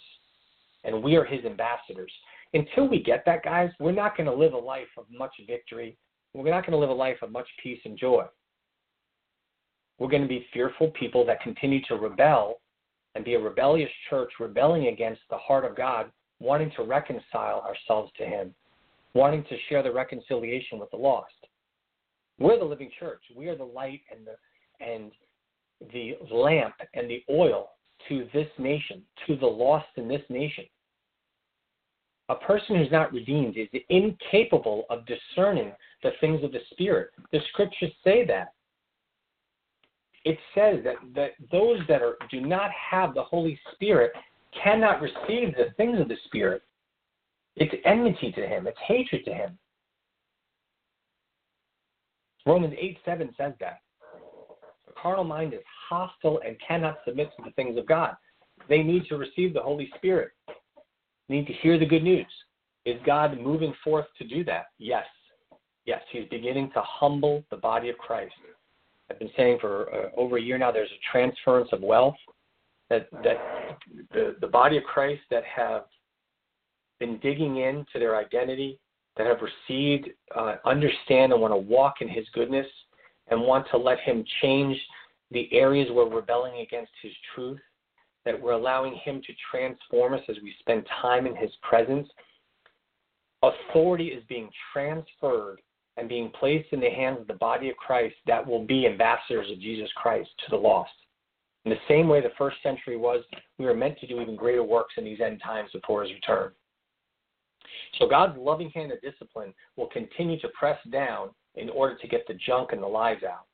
And 0.84 1.02
we 1.04 1.16
are 1.16 1.26
his 1.26 1.44
ambassadors. 1.44 2.12
Until 2.54 2.88
we 2.88 3.02
get 3.02 3.24
that 3.26 3.44
guys 3.44 3.72
we're 3.80 3.92
not 3.92 4.16
going 4.16 4.30
to 4.30 4.36
live 4.36 4.54
a 4.54 4.58
life 4.58 4.88
of 4.98 5.06
much 5.12 5.34
victory. 5.48 5.98
We're 6.34 6.52
not 6.52 6.66
going 6.66 6.74
to 6.74 6.78
live 6.78 6.90
a 6.90 6.94
life 6.94 7.18
of 7.24 7.32
much 7.32 7.48
peace 7.62 7.80
and 7.84 7.98
joy 7.98 8.26
we're 10.00 10.10
going 10.10 10.22
to 10.22 10.28
be 10.28 10.46
fearful 10.54 10.92
people 10.92 11.26
that 11.26 11.42
continue 11.42 11.82
to 11.88 11.96
rebel 11.96 12.60
and 13.16 13.26
be 13.26 13.34
a 13.34 13.40
rebellious 13.40 13.90
church, 14.10 14.32
rebelling 14.40 14.88
against 14.88 15.22
the 15.30 15.38
heart 15.38 15.66
of 15.66 15.76
God, 15.76 16.12
wanting 16.40 16.72
to 16.76 16.84
reconcile 16.84 17.66
ourselves 17.66 18.12
to 18.18 18.26
Him, 18.26 18.54
wanting 19.14 19.44
to 19.46 19.58
share 19.70 19.82
the 19.82 19.92
reconciliation 19.92 20.78
with 20.78 20.92
the 20.92 20.98
lost. 20.98 21.32
We're 22.40 22.60
the 22.60 22.66
living 22.66 22.92
church. 23.00 23.22
We 23.36 23.48
are 23.48 23.56
the 23.56 23.64
light 23.64 24.02
and 24.12 24.28
the 24.28 24.36
and 24.80 25.12
the 25.92 26.18
lamp 26.32 26.76
and 26.94 27.10
the 27.10 27.24
oil 27.30 27.70
to 28.10 28.28
this 28.34 28.48
nation, 28.60 29.02
to 29.26 29.36
the 29.36 29.48
lost 29.48 29.88
in 29.96 30.08
this 30.08 30.22
nation. 30.30 30.66
A 32.30 32.36
person 32.36 32.76
who's 32.76 32.92
not 32.92 33.14
redeemed 33.14 33.58
is 33.58 33.68
incapable 33.90 34.86
of 34.90 35.06
discerning 35.06 35.72
the 36.04 36.12
things 36.20 36.44
of 36.44 36.52
the 36.52 36.60
Spirit. 36.72 37.10
The 37.32 37.40
scriptures 37.50 37.92
say 38.04 38.26
that 38.26 38.54
it 40.28 40.38
says 40.54 40.84
that, 40.84 40.96
that 41.16 41.32
those 41.54 41.80
that 41.88 42.02
are 42.02 42.18
do 42.30 42.42
not 42.42 42.70
have 42.72 43.14
the 43.14 43.24
Holy 43.24 43.58
Spirit 43.74 44.12
cannot 44.62 45.02
receive 45.02 45.56
the 45.56 45.68
things 45.78 46.02
of 46.02 46.10
the 46.10 46.18
Spirit. 46.26 46.64
It's 47.56 47.74
enmity 47.86 48.34
to 48.34 48.46
him, 48.46 48.68
it's 48.68 48.78
hatred 48.86 49.24
to 49.24 49.34
him. 49.34 49.58
Romans 52.46 52.74
8 52.78 52.98
7 53.06 53.36
says 53.38 53.54
that. 53.62 53.80
The 54.86 54.94
carnal 55.02 55.24
mind 55.24 55.54
is 55.54 55.62
hostile 55.90 56.42
and 56.46 56.58
cannot 56.66 56.98
submit 57.06 57.30
to 57.38 57.44
the 57.46 57.52
things 57.52 57.78
of 57.78 57.88
God. 57.88 58.16
They 58.68 58.84
need 58.84 59.06
to 59.08 59.18
receive 59.18 59.54
the 59.54 59.62
Holy 59.62 59.90
Spirit. 59.96 60.32
They 61.30 61.36
need 61.36 61.48
to 61.48 61.54
hear 61.54 61.80
the 61.80 61.86
good 61.86 62.04
news. 62.04 62.26
Is 62.86 63.00
God 63.06 63.40
moving 63.40 63.74
forth 63.82 64.08
to 64.18 64.28
do 64.28 64.44
that? 64.44 64.66
Yes. 64.78 65.06
Yes, 65.86 66.02
He's 66.12 66.28
beginning 66.30 66.70
to 66.74 66.82
humble 66.82 67.46
the 67.50 67.58
body 67.58 67.90
of 67.90 67.98
Christ. 67.98 68.34
I've 69.10 69.20
been 69.20 69.32
saying 69.38 69.60
for 69.62 69.94
uh, 69.94 70.10
over 70.18 70.38
a 70.38 70.42
year 70.42 70.58
now. 70.58 70.72
There's 70.72 70.90
a 70.90 71.12
transference 71.12 71.70
of 71.72 71.82
wealth 71.82 72.16
that 72.90 73.10
that 73.24 73.38
the 74.12 74.36
the 74.42 74.48
body 74.48 74.78
of 74.78 74.84
Christ 74.84 75.22
that 75.32 75.44
have 75.44 75.86
been 77.00 77.18
digging 77.20 77.58
into 77.58 78.00
their 78.00 78.18
identity, 78.18 78.80
that 79.18 79.28
have 79.28 79.38
received, 79.42 80.10
uh, 80.36 80.56
understand, 80.66 81.32
and 81.32 81.42
want 81.42 81.54
to 81.54 81.58
walk 81.58 81.96
in 82.02 82.10
His 82.10 82.26
goodness, 82.34 82.68
and 83.30 83.40
want 83.40 83.68
to 83.72 83.78
let 83.78 84.00
Him 84.00 84.24
change 84.42 84.78
the 85.32 85.48
areas 85.54 85.90
where 85.92 86.06
we're 86.06 86.18
rebelling 86.18 86.62
against 86.62 86.92
His 87.02 87.14
truth. 87.34 87.60
That 88.26 88.42
we're 88.42 88.52
allowing 88.52 89.00
Him 89.06 89.22
to 89.26 89.34
transform 89.50 90.14
us 90.14 90.22
as 90.28 90.36
we 90.44 90.54
spend 90.60 90.86
time 91.02 91.28
in 91.28 91.36
His 91.36 91.52
presence. 91.62 92.10
Authority 93.44 94.08
is 94.08 94.24
being 94.28 94.50
transferred 94.74 95.62
and 95.98 96.08
being 96.08 96.30
placed 96.40 96.72
in 96.72 96.80
the 96.80 96.90
hands 96.90 97.20
of 97.20 97.28
the 97.28 97.34
body 97.34 97.70
of 97.70 97.78
Christ 97.78 98.16
that 98.28 98.46
will 98.46 98.66
be 98.66 98.86
ambassadors 98.86 99.52
of 99.52 99.60
Jesus 99.60 99.90
Christ 99.96 100.30
to 100.46 100.52
the 100.52 100.62
lost. 100.62 100.92
In 101.66 101.72
the 101.72 101.78
same 101.88 102.08
way 102.08 102.22
the 102.22 102.30
first 102.38 102.58
century 102.64 102.96
was, 102.96 103.24
we 103.58 103.66
are 103.66 103.74
meant 103.74 104.00
to 104.00 104.08
do 104.08 104.22
even 104.22 104.36
greater 104.36 104.64
works 104.64 104.94
in 104.98 105.04
these 105.04 105.20
end 105.20 105.42
times 105.44 105.70
before 105.74 106.04
his 106.04 106.14
return. 106.14 106.52
So 108.00 108.08
God's 108.08 108.38
loving 108.38 108.70
hand 108.70 108.92
of 108.92 109.02
discipline 109.02 109.54
will 109.76 109.88
continue 109.88 110.40
to 110.40 110.50
press 110.50 110.78
down 110.92 111.30
in 111.56 111.70
order 111.70 111.98
to 111.98 112.08
get 112.08 112.26
the 112.28 112.36
junk 112.36 112.72
and 112.72 112.82
the 112.82 112.88
lies 112.88 113.24
out. 113.24 113.46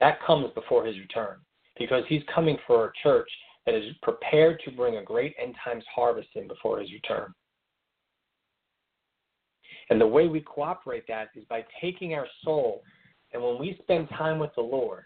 That 0.00 0.22
comes 0.24 0.52
before 0.54 0.84
his 0.84 0.98
return 0.98 1.38
because 1.78 2.04
he's 2.08 2.22
coming 2.32 2.58
for 2.66 2.86
a 2.86 2.92
church 3.02 3.28
that 3.66 3.74
is 3.74 3.94
prepared 4.02 4.60
to 4.64 4.70
bring 4.70 4.96
a 4.96 5.02
great 5.02 5.34
end 5.42 5.54
times 5.64 5.84
harvest 5.92 6.28
in 6.34 6.46
before 6.46 6.80
his 6.80 6.92
return. 6.92 7.32
And 9.90 10.00
the 10.00 10.06
way 10.06 10.26
we 10.26 10.40
cooperate 10.40 11.06
that 11.08 11.28
is 11.34 11.44
by 11.48 11.64
taking 11.80 12.14
our 12.14 12.26
soul, 12.44 12.82
and 13.32 13.42
when 13.42 13.58
we 13.58 13.78
spend 13.82 14.08
time 14.10 14.38
with 14.38 14.54
the 14.54 14.62
Lord, 14.62 15.04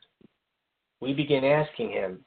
we 1.01 1.13
begin 1.13 1.45
asking 1.45 1.91
Him, 1.91 2.25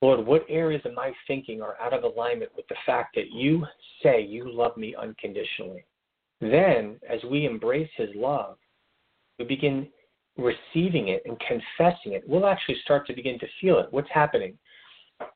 Lord, 0.00 0.24
what 0.24 0.44
areas 0.48 0.82
of 0.84 0.94
my 0.94 1.12
thinking 1.26 1.60
are 1.60 1.76
out 1.80 1.92
of 1.92 2.04
alignment 2.04 2.52
with 2.56 2.66
the 2.68 2.76
fact 2.86 3.14
that 3.16 3.30
you 3.32 3.66
say 4.02 4.22
you 4.22 4.50
love 4.50 4.76
me 4.76 4.94
unconditionally? 4.94 5.84
Then, 6.40 7.00
as 7.08 7.20
we 7.24 7.46
embrace 7.46 7.90
His 7.96 8.10
love, 8.14 8.56
we 9.38 9.44
begin 9.44 9.88
receiving 10.38 11.08
it 11.08 11.22
and 11.26 11.36
confessing 11.40 12.12
it, 12.12 12.22
we'll 12.26 12.46
actually 12.46 12.78
start 12.82 13.06
to 13.08 13.12
begin 13.12 13.38
to 13.40 13.46
feel 13.60 13.78
it. 13.78 13.88
What's 13.90 14.08
happening? 14.12 14.56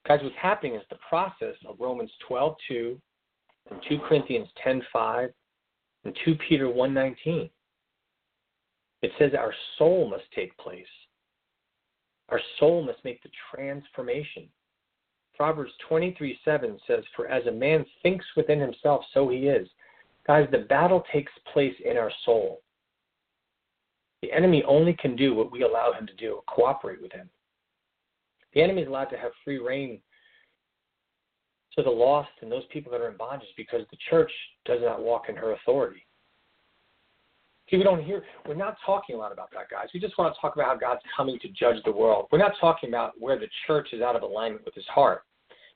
Guys, 0.07 0.21
what's 0.23 0.37
happening 0.41 0.77
is 0.77 0.83
the 0.91 0.99
process 1.09 1.57
of 1.67 1.77
Romans 1.81 2.11
12:2 2.29 3.01
and 3.71 3.83
2 3.89 3.99
Corinthians 3.99 4.49
10:5 4.65 5.33
and 6.05 6.17
2 6.25 6.37
Peter 6.37 6.67
1:19. 6.67 7.51
It 9.03 9.13
says 9.19 9.35
our 9.35 9.55
soul 9.79 10.09
must 10.09 10.31
take 10.33 10.57
place. 10.59 10.87
Our 12.29 12.41
soul 12.59 12.83
must 12.83 13.05
make 13.05 13.23
the 13.23 13.31
transformation. 13.51 14.51
Proverbs 15.35 15.73
23:7 15.79 16.79
says, 16.87 17.05
"For 17.17 17.27
as 17.27 17.47
a 17.47 17.53
man 17.53 17.85
thinks 18.03 18.27
within 18.37 18.61
himself, 18.61 19.05
so 19.13 19.29
he 19.29 19.49
is." 19.49 19.69
Guys, 20.25 20.49
the 20.51 20.59
battle 20.59 21.01
takes 21.13 21.37
place 21.53 21.79
in 21.81 21.97
our 21.97 22.11
soul. 22.25 22.63
The 24.21 24.33
enemy 24.33 24.63
only 24.65 24.95
can 24.95 25.17
do 25.17 25.35
what 25.35 25.51
we 25.51 25.63
allow 25.63 25.93
him 25.93 26.07
to 26.07 26.15
do, 26.15 26.43
cooperate 26.47 27.03
with 27.03 27.13
him. 27.13 27.29
The 28.53 28.63
enemy 28.63 28.83
is 28.83 28.89
allowed 28.89 29.11
to 29.11 29.19
have 29.19 29.35
free 29.37 29.59
reign 29.59 30.03
to 31.77 31.83
the 31.83 31.91
lost 31.91 32.31
and 32.41 32.51
those 32.51 32.65
people 32.71 32.93
that 32.93 33.01
are 33.01 33.11
in 33.11 33.17
bondage 33.17 33.49
because 33.57 33.83
the 33.91 33.97
church 34.11 34.31
does 34.65 34.81
not 34.83 35.03
walk 35.03 35.29
in 35.29 35.37
her 35.37 35.53
authority. 35.53 36.07
See, 37.71 37.79
we 37.79 37.85
don't 37.85 38.05
hear, 38.05 38.23
we're 38.47 38.55
not 38.55 38.77
talking 38.85 39.15
a 39.15 39.19
lot 39.19 39.33
about 39.33 39.51
that, 39.53 39.71
guys. 39.71 39.89
We 39.95 40.01
just 40.01 40.19
want 40.19 40.35
to 40.35 40.41
talk 40.41 40.55
about 40.55 40.67
how 40.67 40.77
God's 40.77 41.01
coming 41.17 41.39
to 41.41 41.49
judge 41.49 41.83
the 41.85 41.93
world. 41.93 42.27
We're 42.31 42.39
not 42.39 42.53
talking 42.61 42.91
about 42.91 43.13
where 43.19 43.39
the 43.39 43.49
church 43.67 43.89
is 43.93 44.03
out 44.03 44.17
of 44.17 44.23
alignment 44.23 44.65
with 44.65 44.75
his 44.75 44.87
heart 44.87 45.23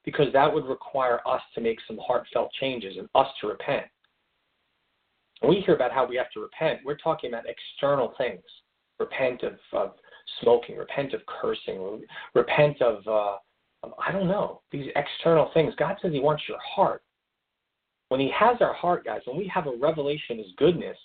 because 0.05 0.27
that 0.33 0.53
would 0.53 0.67
require 0.67 1.21
us 1.27 1.41
to 1.55 1.61
make 1.61 1.79
some 1.87 1.99
heartfelt 2.07 2.51
changes 2.61 2.97
and 2.99 3.09
us 3.15 3.29
to 3.41 3.49
repent. 3.49 3.87
When 5.41 5.55
we 5.55 5.61
hear 5.61 5.75
about 5.75 5.93
how 5.93 6.07
we 6.07 6.17
have 6.17 6.31
to 6.33 6.41
repent, 6.41 6.81
we're 6.85 6.97
talking 6.97 7.31
about 7.31 7.45
external 7.47 8.15
things. 8.19 8.43
Repent 8.99 9.43
of, 9.43 9.55
of 9.73 9.93
smoking, 10.41 10.77
repent 10.77 11.13
of 11.13 11.21
cursing, 11.27 12.03
repent 12.35 12.81
of, 12.81 13.07
uh, 13.07 13.37
I 14.05 14.13
don't 14.13 14.29
know, 14.29 14.61
these 14.71 14.91
external 14.97 15.51
things. 15.55 15.75
God 15.77 15.97
says 16.01 16.13
He 16.13 16.21
wants 16.21 16.45
your 16.49 16.59
heart. 16.59 17.03
When 18.09 18.21
He 18.21 18.31
has 18.39 18.57
our 18.61 18.75
heart, 18.75 19.05
guys, 19.05 19.21
when 19.25 19.37
we 19.37 19.49
have 19.49 19.67
a 19.67 19.77
revelation 19.81 20.39
of 20.39 20.39
His 20.39 20.55
goodness, 20.57 20.97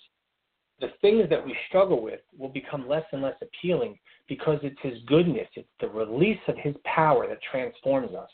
the 0.80 0.88
things 1.00 1.28
that 1.30 1.44
we 1.44 1.56
struggle 1.68 2.02
with 2.02 2.20
will 2.36 2.48
become 2.48 2.88
less 2.88 3.04
and 3.12 3.22
less 3.22 3.36
appealing 3.40 3.98
because 4.28 4.58
it's 4.62 4.78
His 4.82 4.98
goodness, 5.06 5.48
it's 5.54 5.68
the 5.80 5.88
release 5.88 6.40
of 6.48 6.56
His 6.58 6.74
power 6.84 7.26
that 7.28 7.38
transforms 7.50 8.14
us. 8.14 8.30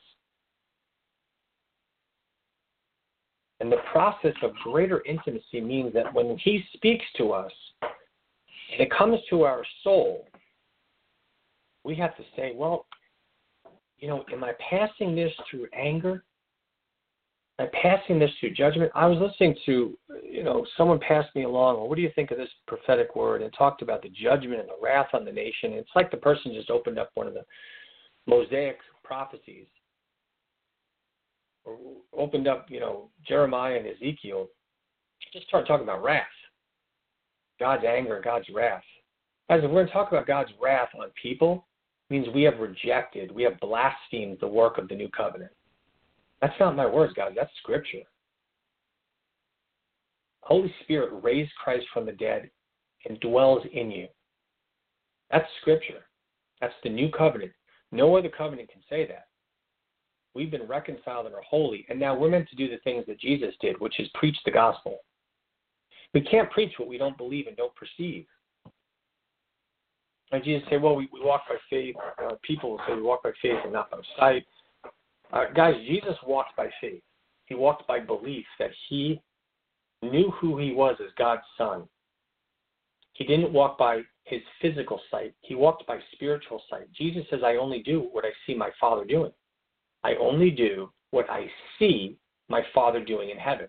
And 3.61 3.73
the 3.73 3.83
process 3.91 4.35
of 4.43 4.55
greater 4.63 5.03
intimacy 5.05 5.61
means 5.61 5.93
that 5.95 6.13
when 6.13 6.39
He 6.39 6.65
speaks 6.75 7.05
to 7.17 7.33
us, 7.33 7.53
it 8.79 8.91
comes 8.91 9.19
to 9.31 9.43
our 9.43 9.65
soul, 9.83 10.27
we 11.85 11.95
have 11.97 12.17
to 12.17 12.23
say, 12.37 12.53
well, 12.55 12.87
you 13.99 14.09
know, 14.09 14.25
am 14.33 14.45
I 14.45 14.53
passing 14.71 15.15
this 15.15 15.33
through 15.51 15.67
anger? 15.73 16.25
Am 17.59 17.67
I 17.67 17.79
passing 17.83 18.19
this 18.19 18.31
through 18.39 18.55
judgment? 18.55 18.93
I 18.95 19.07
was 19.07 19.19
listening 19.19 19.57
to, 19.67 19.99
you 20.23 20.45
know, 20.45 20.65
someone 20.77 21.01
passed 21.01 21.35
me 21.35 21.45
along, 21.45 21.77
well, 21.77 21.89
what 21.89 21.97
do 21.97 22.03
you 22.03 22.13
think 22.15 22.31
of 22.31 22.39
this 22.39 22.49
prophetic 22.67 23.17
word? 23.17 23.43
And 23.43 23.53
talked 23.53 23.83
about 23.83 24.03
the 24.03 24.11
judgment 24.11 24.61
and 24.61 24.69
the 24.69 24.83
wrath 24.83 25.09
on 25.13 25.25
the 25.25 25.33
nation. 25.33 25.73
It's 25.73 25.91
like 25.97 26.11
the 26.11 26.17
person 26.17 26.55
just 26.55 26.71
opened 26.71 26.99
up 26.99 27.11
one 27.15 27.27
of 27.27 27.35
the 27.35 27.45
Mosaic 28.27 28.79
prophecies, 29.03 29.67
or 31.65 31.77
opened 32.17 32.47
up, 32.47 32.67
you 32.69 32.79
know, 32.79 33.09
Jeremiah 33.27 33.77
and 33.77 33.87
Ezekiel, 33.87 34.49
just 35.33 35.47
started 35.49 35.67
talking 35.67 35.85
about 35.85 36.03
wrath. 36.03 36.27
God's 37.59 37.85
anger, 37.85 38.21
God's 38.23 38.49
wrath. 38.55 38.83
Guys, 39.49 39.61
if 39.65 39.71
we're 39.71 39.77
going 39.77 39.87
to 39.87 39.93
talk 39.93 40.09
about 40.09 40.27
God's 40.27 40.51
wrath 40.61 40.91
on 40.95 41.09
people, 41.21 41.67
means 42.11 42.27
we 42.35 42.42
have 42.42 42.59
rejected, 42.59 43.31
we 43.31 43.42
have 43.42 43.61
blasphemed 43.61 44.38
the 44.40 44.49
work 44.49 44.79
of 44.79 44.88
the 44.88 44.94
new 44.94 45.09
covenant. 45.09 45.53
That's 46.40 46.59
not 46.61 46.77
my 46.77 46.87
words, 46.87 47.12
guys. 47.14 47.33
That's 47.37 47.51
scripture. 47.61 48.03
Holy 50.40 50.73
Spirit 50.83 51.11
raised 51.23 51.53
Christ 51.62 51.85
from 51.92 52.07
the 52.07 52.12
dead 52.12 52.51
and 53.07 53.21
dwells 53.21 53.62
in 53.73 53.90
you. 53.90 54.07
That's 55.31 55.47
scripture. 55.61 56.07
That's 56.61 56.75
the 56.83 56.88
new 56.88 57.11
covenant. 57.11 57.53
No 57.92 58.16
other 58.16 58.31
covenant 58.31 58.71
can 58.71 58.83
say 58.88 59.07
that. 59.07 59.27
We've 60.35 60.51
been 60.51 60.66
reconciled 60.66 61.27
and 61.27 61.35
are 61.35 61.42
holy, 61.49 61.85
and 61.88 61.99
now 61.99 62.16
we're 62.16 62.31
meant 62.31 62.49
to 62.51 62.57
do 62.57 62.68
the 62.68 62.79
things 62.79 63.05
that 63.07 63.21
Jesus 63.21 63.55
did, 63.61 63.79
which 63.81 63.99
is 63.99 64.09
preach 64.14 64.37
the 64.44 64.51
gospel. 64.51 64.99
We 66.14 66.21
can't 66.23 66.51
preach 66.51 66.73
what 66.79 66.88
we 66.88 66.99
don't 66.99 67.18
believe 67.18 67.47
and 67.47 67.57
don't 67.57 67.75
perceive. 67.75 68.27
And 70.31 70.45
Jesus 70.45 70.69
say, 70.69 70.77
well, 70.77 70.95
we, 70.95 71.09
we 71.12 71.21
walk 71.21 71.43
by 71.49 71.57
faith. 71.71 71.97
Uh, 72.23 72.35
people 72.43 72.71
will 72.71 72.81
say 72.87 72.95
we 72.95 73.03
walk 73.03 73.23
by 73.23 73.33
faith 73.41 73.57
and 73.64 73.73
not 73.73 73.91
by 73.91 73.99
sight. 74.19 74.45
Uh, 75.33 75.45
guys, 75.55 75.75
Jesus 75.87 76.17
walked 76.27 76.57
by 76.57 76.69
faith. 76.81 77.03
He 77.47 77.55
walked 77.55 77.87
by 77.87 77.99
belief 78.01 78.45
that 78.59 78.71
he 78.88 79.21
knew 80.03 80.31
who 80.41 80.59
he 80.59 80.73
was 80.73 80.97
as 81.01 81.11
God's 81.17 81.43
son. 81.57 81.85
He 83.14 83.25
didn't 83.25 83.53
walk 83.53 83.79
by 83.79 84.03
his 84.25 84.41
physical 84.61 85.01
sight. 85.11 85.35
He 85.41 85.55
walked 85.55 85.87
by 85.87 85.99
spiritual 86.12 86.62
sight. 86.71 86.93
Jesus 86.93 87.25
says, 87.31 87.41
I 87.45 87.57
only 87.57 87.83
do 87.83 88.09
what 88.12 88.25
I 88.25 88.31
see 88.47 88.55
my 88.55 88.71
Father 88.81 89.05
doing. 89.05 89.33
I 90.05 90.14
only 90.21 90.51
do 90.51 90.91
what 91.11 91.29
I 91.31 91.47
see 91.79 92.19
my 92.49 92.62
Father 92.75 93.03
doing 93.03 93.31
in 93.31 93.38
heaven. 93.38 93.67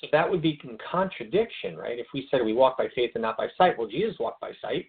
So 0.00 0.08
that 0.12 0.30
would 0.30 0.42
be 0.42 0.60
in 0.62 0.78
contradiction, 0.90 1.76
right? 1.76 1.98
If 1.98 2.06
we 2.12 2.28
said 2.30 2.44
we 2.44 2.52
walk 2.52 2.76
by 2.76 2.88
faith 2.94 3.12
and 3.14 3.22
not 3.22 3.36
by 3.36 3.48
sight, 3.56 3.78
well, 3.78 3.88
Jesus 3.88 4.16
walked 4.18 4.40
by 4.40 4.52
sight. 4.60 4.86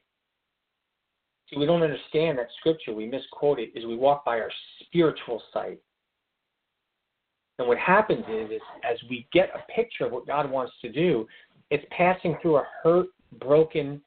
See, 1.49 1.57
we 1.57 1.65
don't 1.65 1.83
understand 1.83 2.39
that 2.39 2.47
scripture. 2.59 2.93
We 2.93 3.07
misquote 3.07 3.59
it. 3.59 3.71
Is 3.75 3.85
we 3.85 3.95
walk 3.95 4.25
by 4.25 4.39
our 4.39 4.51
spiritual 4.81 5.41
sight. 5.53 5.79
And 7.59 7.67
what 7.67 7.77
happens 7.77 8.25
is, 8.29 8.51
is 8.51 8.61
as 8.83 8.97
we 9.09 9.27
get 9.31 9.49
a 9.55 9.71
picture 9.71 10.05
of 10.05 10.11
what 10.11 10.27
God 10.27 10.49
wants 10.49 10.73
to 10.81 10.91
do, 10.91 11.27
it's 11.69 11.85
passing 11.95 12.37
through 12.41 12.57
a 12.57 12.67
hurt, 12.83 13.07
broken, 13.39 14.01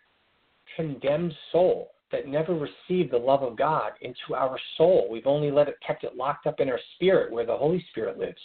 condemned 0.76 1.32
soul 1.50 1.92
that 2.12 2.26
never 2.26 2.54
received 2.54 3.12
the 3.12 3.18
love 3.18 3.42
of 3.42 3.56
God 3.56 3.92
into 4.00 4.34
our 4.34 4.58
soul. 4.76 5.08
We've 5.10 5.26
only 5.26 5.50
let 5.50 5.68
it 5.68 5.76
kept 5.86 6.04
it 6.04 6.16
locked 6.16 6.46
up 6.46 6.60
in 6.60 6.68
our 6.68 6.80
spirit 6.94 7.32
where 7.32 7.46
the 7.46 7.56
Holy 7.56 7.84
Spirit 7.90 8.18
lives. 8.18 8.40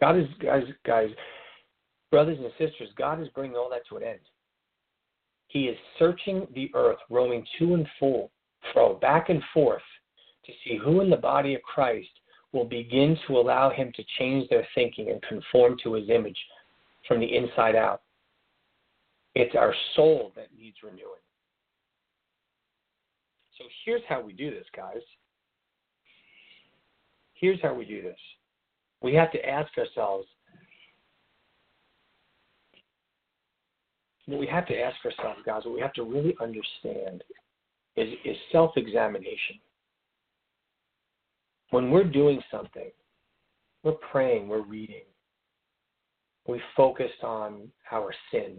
God 0.00 0.16
is 0.16 0.26
guys 0.40 0.62
guys 0.86 1.10
brothers 2.10 2.38
and 2.40 2.50
sisters, 2.52 2.88
God 2.96 3.20
is 3.20 3.28
bringing 3.34 3.56
all 3.56 3.68
that 3.70 3.86
to 3.88 3.96
an 3.96 4.02
end. 4.02 4.20
He 5.48 5.64
is 5.64 5.76
searching 5.98 6.46
the 6.54 6.70
earth, 6.74 6.98
roaming 7.10 7.44
to 7.58 7.74
and 7.74 7.86
fro, 7.98 8.94
back 9.00 9.30
and 9.30 9.42
forth, 9.52 9.82
to 10.44 10.52
see 10.64 10.76
who 10.76 11.00
in 11.00 11.10
the 11.10 11.16
body 11.16 11.54
of 11.54 11.62
Christ 11.62 12.08
will 12.52 12.64
begin 12.64 13.16
to 13.26 13.38
allow 13.38 13.70
him 13.70 13.92
to 13.96 14.04
change 14.18 14.48
their 14.48 14.66
thinking 14.74 15.10
and 15.10 15.22
conform 15.22 15.76
to 15.82 15.94
his 15.94 16.08
image 16.08 16.38
from 17.06 17.20
the 17.20 17.36
inside 17.36 17.76
out. 17.76 18.02
It's 19.34 19.54
our 19.54 19.74
soul 19.94 20.32
that 20.36 20.48
needs 20.58 20.76
renewing. 20.82 21.02
So 23.56 23.64
here's 23.84 24.02
how 24.08 24.20
we 24.20 24.32
do 24.32 24.50
this, 24.50 24.66
guys. 24.74 25.02
Here's 27.34 27.60
how 27.62 27.74
we 27.74 27.84
do 27.84 28.02
this. 28.02 28.18
We 29.00 29.14
have 29.14 29.30
to 29.32 29.48
ask 29.48 29.76
ourselves 29.78 30.26
what 34.28 34.38
we 34.38 34.46
have 34.46 34.66
to 34.66 34.78
ask 34.78 34.96
ourselves, 35.06 35.40
guys, 35.46 35.62
what 35.64 35.74
we 35.74 35.80
have 35.80 35.94
to 35.94 36.02
really 36.02 36.36
understand 36.38 37.24
is, 37.96 38.12
is 38.26 38.36
self 38.52 38.72
examination. 38.76 39.56
When 41.70 41.90
we're 41.90 42.04
doing 42.04 42.40
something, 42.50 42.90
we're 43.82 43.92
praying, 43.92 44.48
we're 44.48 44.62
reading, 44.62 45.04
we 46.46 46.60
focused 46.76 47.22
on 47.22 47.70
our 47.90 48.12
sin, 48.30 48.58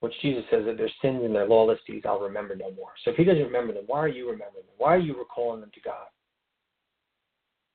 which 0.00 0.14
Jesus 0.22 0.42
says 0.50 0.64
that 0.66 0.76
their 0.76 0.90
sins 1.00 1.22
and 1.24 1.34
their 1.34 1.46
lawless 1.46 1.78
deeds 1.86 2.04
I'll 2.04 2.18
remember 2.18 2.56
no 2.56 2.72
more. 2.72 2.90
So 3.04 3.12
if 3.12 3.16
he 3.16 3.22
doesn't 3.22 3.44
remember 3.44 3.72
them, 3.72 3.84
why 3.86 4.00
are 4.00 4.08
you 4.08 4.24
remembering 4.24 4.64
them? 4.66 4.74
Why 4.76 4.96
are 4.96 4.98
you 4.98 5.16
recalling 5.16 5.60
them 5.60 5.70
to 5.72 5.80
God? 5.80 6.06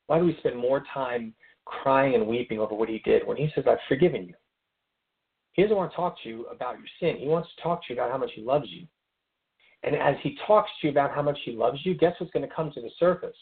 Why 0.07 0.19
do 0.19 0.25
we 0.25 0.35
spend 0.39 0.57
more 0.57 0.83
time 0.93 1.33
crying 1.63 2.13
and 2.13 2.27
weeping 2.27 2.59
over 2.59 2.75
what 2.75 2.89
he 2.89 2.99
did 2.99 3.25
when 3.25 3.37
he 3.37 3.49
says, 3.55 3.63
I've 3.69 3.77
forgiven 3.87 4.25
you? 4.27 4.33
He 5.55 5.61
doesn't 5.61 5.77
want 5.77 5.91
to 5.91 5.95
talk 5.95 6.21
to 6.21 6.29
you 6.29 6.45
about 6.47 6.75
your 6.77 6.87
sin. 6.99 7.17
He 7.19 7.29
wants 7.29 7.47
to 7.55 7.63
talk 7.63 7.81
to 7.81 7.93
you 7.93 7.99
about 7.99 8.11
how 8.11 8.17
much 8.17 8.31
he 8.35 8.41
loves 8.41 8.67
you. 8.69 8.85
And 9.83 9.95
as 9.95 10.15
he 10.21 10.37
talks 10.45 10.69
to 10.81 10.87
you 10.87 10.91
about 10.91 11.15
how 11.15 11.21
much 11.21 11.37
he 11.45 11.53
loves 11.53 11.79
you, 11.83 11.95
guess 11.95 12.13
what's 12.19 12.33
going 12.33 12.47
to 12.47 12.53
come 12.53 12.71
to 12.73 12.81
the 12.81 12.89
surface? 12.99 13.37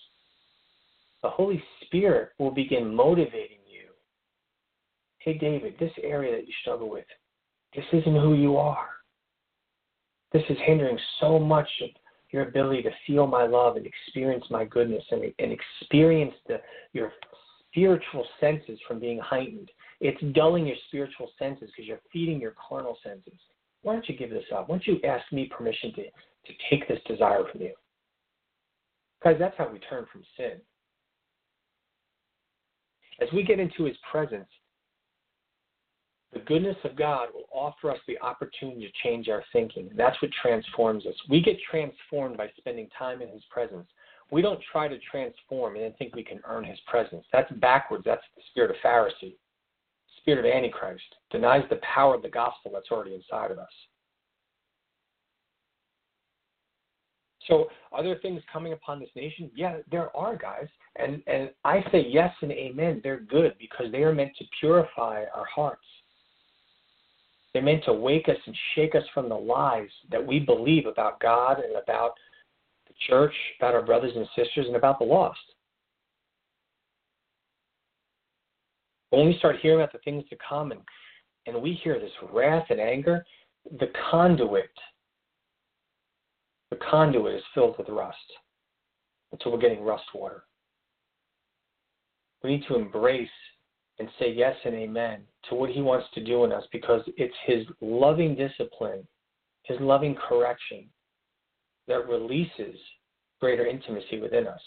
The 1.23 1.29
Holy 1.29 1.63
Spirit 1.85 2.29
will 2.37 2.51
begin 2.51 2.93
motivating 2.93 3.57
you. 3.67 3.89
Hey, 5.19 5.37
David, 5.37 5.75
this 5.79 5.91
area 6.03 6.35
that 6.35 6.45
you 6.45 6.53
struggle 6.61 6.89
with, 6.89 7.05
this 7.75 7.85
isn't 7.91 8.21
who 8.21 8.35
you 8.35 8.57
are. 8.57 8.89
This 10.33 10.43
is 10.49 10.57
hindering 10.65 10.99
so 11.19 11.39
much 11.39 11.69
of 11.81 11.89
your 12.29 12.43
ability 12.43 12.83
to 12.83 12.91
feel 13.07 13.25
my 13.25 13.47
love 13.47 13.75
and 13.75 13.87
experience 13.87 14.43
my 14.51 14.65
goodness 14.65 15.03
and, 15.11 15.23
and 15.39 15.51
experience 15.51 16.33
the, 16.47 16.59
your 16.91 17.11
spiritual 17.69 18.25
senses 18.39 18.77
from 18.87 18.99
being 18.99 19.19
heightened. 19.19 19.71
It's 20.03 20.21
dulling 20.35 20.67
your 20.67 20.75
spiritual 20.89 21.29
senses 21.39 21.69
because 21.71 21.87
you're 21.87 22.01
feeding 22.11 22.41
your 22.41 22.53
carnal 22.69 22.97
senses. 23.01 23.39
why 23.83 23.93
don't 23.93 24.07
you 24.09 24.17
give 24.17 24.31
this 24.31 24.43
up? 24.53 24.67
Why 24.67 24.75
don't 24.75 24.85
you 24.85 24.99
ask 25.09 25.23
me 25.31 25.45
permission 25.45 25.93
to, 25.93 26.03
to 26.03 26.53
take 26.69 26.85
this 26.89 26.99
desire 27.07 27.43
from 27.49 27.61
you? 27.61 27.73
Guys, 29.23 29.37
that's 29.39 29.57
how 29.57 29.69
we 29.71 29.79
turn 29.79 30.05
from 30.11 30.23
sin. 30.35 30.59
As 33.21 33.29
we 33.31 33.43
get 33.43 33.61
into 33.61 33.85
his 33.85 33.95
presence, 34.11 34.49
the 36.33 36.39
goodness 36.39 36.75
of 36.83 36.97
God 36.97 37.29
will 37.33 37.47
offer 37.53 37.89
us 37.89 37.99
the 38.05 38.19
opportunity 38.19 38.81
to 38.85 39.07
change 39.07 39.29
our 39.29 39.43
thinking. 39.53 39.89
That's 39.95 40.21
what 40.21 40.31
transforms 40.41 41.05
us. 41.05 41.15
We 41.29 41.41
get 41.41 41.55
transformed 41.71 42.35
by 42.35 42.49
spending 42.57 42.89
time 42.99 43.21
in 43.21 43.29
his 43.29 43.43
presence. 43.49 43.87
We 44.31 44.41
don't 44.41 44.59
try 44.69 44.89
to 44.89 44.97
transform 45.09 45.75
and 45.75 45.85
then 45.85 45.93
think 45.97 46.13
we 46.13 46.23
can 46.25 46.41
earn 46.45 46.65
his 46.65 46.79
presence. 46.87 47.23
That's 47.31 47.51
backwards. 47.53 48.03
That's 48.05 48.23
the 48.35 48.41
spirit 48.51 48.71
of 48.71 48.77
Pharisee. 48.83 49.35
Spirit 50.23 50.45
of 50.45 50.51
Antichrist 50.51 51.03
denies 51.31 51.63
the 51.69 51.79
power 51.93 52.15
of 52.15 52.21
the 52.21 52.29
gospel 52.29 52.71
that's 52.73 52.89
already 52.91 53.13
inside 53.13 53.51
of 53.51 53.59
us. 53.59 53.67
So, 57.47 57.67
are 57.91 58.01
there 58.01 58.17
things 58.21 58.41
coming 58.51 58.71
upon 58.71 59.01
this 59.01 59.09
nation? 59.17 59.51
Yeah, 59.53 59.79
there 59.91 60.15
are, 60.15 60.37
guys. 60.37 60.67
And 60.95 61.21
and 61.27 61.49
I 61.65 61.83
say 61.91 62.05
yes 62.07 62.33
and 62.41 62.53
amen. 62.53 63.01
They're 63.03 63.19
good 63.19 63.55
because 63.59 63.91
they 63.91 64.03
are 64.03 64.15
meant 64.15 64.31
to 64.37 64.45
purify 64.61 65.25
our 65.35 65.45
hearts. 65.53 65.81
They're 67.53 67.61
meant 67.61 67.83
to 67.83 67.93
wake 67.93 68.29
us 68.29 68.37
and 68.45 68.55
shake 68.75 68.95
us 68.95 69.03
from 69.13 69.27
the 69.27 69.35
lies 69.35 69.89
that 70.09 70.25
we 70.25 70.39
believe 70.39 70.85
about 70.85 71.19
God 71.19 71.59
and 71.59 71.75
about 71.75 72.13
the 72.87 72.93
church, 73.07 73.33
about 73.59 73.75
our 73.75 73.83
brothers 73.83 74.13
and 74.15 74.27
sisters, 74.35 74.67
and 74.67 74.77
about 74.77 74.99
the 74.99 75.05
lost. 75.05 75.39
When 79.13 79.27
we 79.27 79.37
start 79.37 79.57
hearing 79.61 79.79
about 79.79 79.93
the 79.93 79.99
things 79.99 80.23
to 80.31 80.37
come 80.49 80.71
and, 80.71 80.81
and 81.45 81.61
we 81.61 81.79
hear 81.83 81.99
this 81.99 82.09
wrath 82.31 82.65
and 82.71 82.79
anger, 82.79 83.23
the 83.79 83.91
conduit 84.09 84.71
the 86.71 86.79
conduit 86.89 87.35
is 87.35 87.43
filled 87.53 87.77
with 87.77 87.87
rust 87.89 88.17
until 89.31 89.51
we're 89.51 89.59
getting 89.59 89.83
rust 89.83 90.05
water. 90.15 90.45
We 92.43 92.55
need 92.55 92.65
to 92.67 92.75
embrace 92.75 93.29
and 93.99 94.09
say 94.17 94.33
yes 94.33 94.55
and 94.65 94.73
amen 94.73 95.21
to 95.49 95.55
what 95.55 95.69
He 95.69 95.83
wants 95.83 96.07
to 96.15 96.23
do 96.23 96.43
in 96.45 96.51
us 96.51 96.63
because 96.71 97.01
it's 97.15 97.35
His 97.45 97.67
loving 97.81 98.35
discipline, 98.35 99.07
His 99.61 99.79
loving 99.79 100.15
correction 100.27 100.85
that 101.87 102.07
releases 102.07 102.75
greater 103.39 103.67
intimacy 103.67 104.19
within 104.19 104.47
us. 104.47 104.61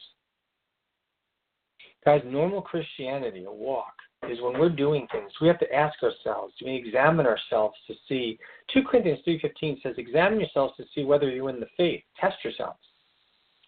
Guys, 2.05 2.23
normal 2.25 2.63
Christianity, 2.63 3.43
a 3.43 3.53
walk, 3.53 3.93
is 4.31 4.41
when 4.41 4.59
we're 4.59 4.69
doing 4.69 5.07
things, 5.13 5.31
we 5.41 5.49
have 5.49 5.59
to 5.61 5.73
ask 5.73 6.03
ourselves, 6.03 6.55
we 6.65 6.75
examine 6.75 7.27
ourselves 7.27 7.77
to 7.87 7.95
see 8.09 8.39
2 8.73 8.83
Corinthians 8.83 9.21
3.15 9.27 9.83
says, 9.83 9.95
examine 9.99 10.41
yourselves 10.41 10.75
to 10.77 10.85
see 10.95 11.05
whether 11.05 11.31
you're 11.31 11.51
in 11.51 11.61
the 11.61 11.67
faith. 11.77 12.03
Test 12.21 12.37
yourselves. 12.43 12.79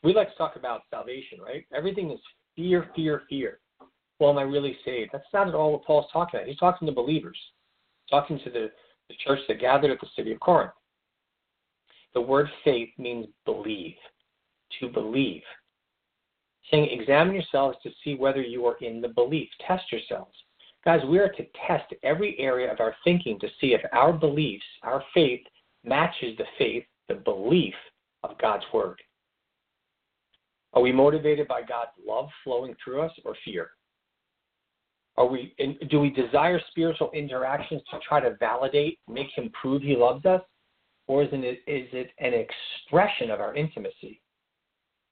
We 0.02 0.14
like 0.14 0.30
to 0.30 0.37
talk 0.37 0.56
about 0.56 0.82
salvation, 0.90 1.38
right? 1.40 1.64
Everything 1.74 2.11
is 2.11 2.20
fear, 2.56 2.87
fear, 2.94 3.22
fear. 3.28 3.61
Well, 4.18 4.30
am 4.30 4.38
I 4.38 4.42
really 4.42 4.76
saved? 4.84 5.11
That's 5.12 5.24
not 5.32 5.48
at 5.48 5.54
all 5.54 5.72
what 5.72 5.84
Paul's 5.84 6.11
talking 6.12 6.40
about. 6.40 6.48
He's 6.48 6.58
talking 6.58 6.87
to 6.87 6.92
believers, 6.92 7.38
talking 8.11 8.38
to 8.44 8.50
the, 8.50 8.70
the 9.08 9.14
church 9.24 9.40
that 9.48 9.61
gathered 9.61 9.90
at 9.90 10.00
the 10.00 10.08
city 10.16 10.32
of 10.32 10.40
Corinth. 10.40 10.72
The 12.14 12.20
word 12.20 12.48
faith 12.64 12.90
means 12.98 13.26
believe, 13.44 13.94
to 14.80 14.88
believe. 14.88 15.42
Saying, 16.70 16.88
examine 16.90 17.35
yourselves 17.35 17.78
to 17.83 17.90
see 18.04 18.14
whether 18.14 18.42
you 18.42 18.66
are 18.66 18.76
in 18.78 19.00
the 19.00 19.09
belief. 19.09 19.48
Test 19.66 19.90
yourselves. 19.90 20.35
Guys, 20.85 21.00
we 21.09 21.18
are 21.18 21.31
to 21.31 21.46
test 21.66 21.92
every 22.02 22.38
area 22.38 22.70
of 22.72 22.81
our 22.81 22.94
thinking 23.04 23.38
to 23.40 23.48
see 23.61 23.74
if 23.74 23.81
our 23.92 24.12
beliefs, 24.12 24.64
our 24.83 25.02
faith, 25.14 25.40
matches 25.85 26.37
the 26.37 26.44
faith, 26.59 26.85
the 27.09 27.14
belief 27.14 27.74
of 28.22 28.38
God's 28.38 28.64
Word. 28.72 29.00
Are 30.74 30.83
we 30.83 30.92
motivated 30.92 31.48
by 31.48 31.62
God's 31.62 31.92
love 32.07 32.28
flowing 32.44 32.74
through 32.83 33.02
us 33.02 33.12
or 33.24 33.35
fear? 33.44 33.70
Are 35.16 35.26
we, 35.26 35.54
do 35.90 35.98
we 35.98 36.11
desire 36.11 36.61
spiritual 36.70 37.11
interactions 37.12 37.83
to 37.90 37.98
try 38.07 38.20
to 38.20 38.37
validate, 38.38 38.98
make 39.09 39.28
Him 39.35 39.50
prove 39.61 39.83
He 39.83 39.96
loves 39.96 40.24
us? 40.26 40.42
Or 41.09 41.22
is 41.22 41.28
it, 41.33 41.62
is 41.66 41.88
it 41.92 42.11
an 42.18 42.35
expression 42.35 43.31
of 43.31 43.40
our 43.40 43.54
intimacy? 43.54 44.20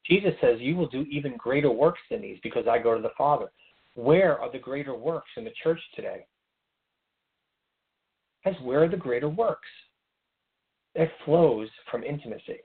Jesus 0.09 0.33
says, 0.40 0.61
You 0.61 0.77
will 0.77 0.88
do 0.88 1.05
even 1.11 1.37
greater 1.37 1.71
works 1.71 2.01
than 2.11 2.23
these 2.23 2.38
because 2.42 2.66
I 2.69 2.79
go 2.79 2.95
to 2.95 3.03
the 3.03 3.11
Father. 3.16 3.51
Where 3.95 4.38
are 4.38 4.51
the 4.51 4.59
greater 4.59 4.95
works 4.95 5.31
in 5.37 5.45
the 5.45 5.53
church 5.62 5.81
today? 5.95 6.27
As 8.45 8.55
where 8.62 8.85
are 8.85 8.88
the 8.88 8.97
greater 8.97 9.29
works? 9.29 9.69
It 10.95 11.11
flows 11.25 11.69
from 11.90 12.05
intimacy. 12.05 12.59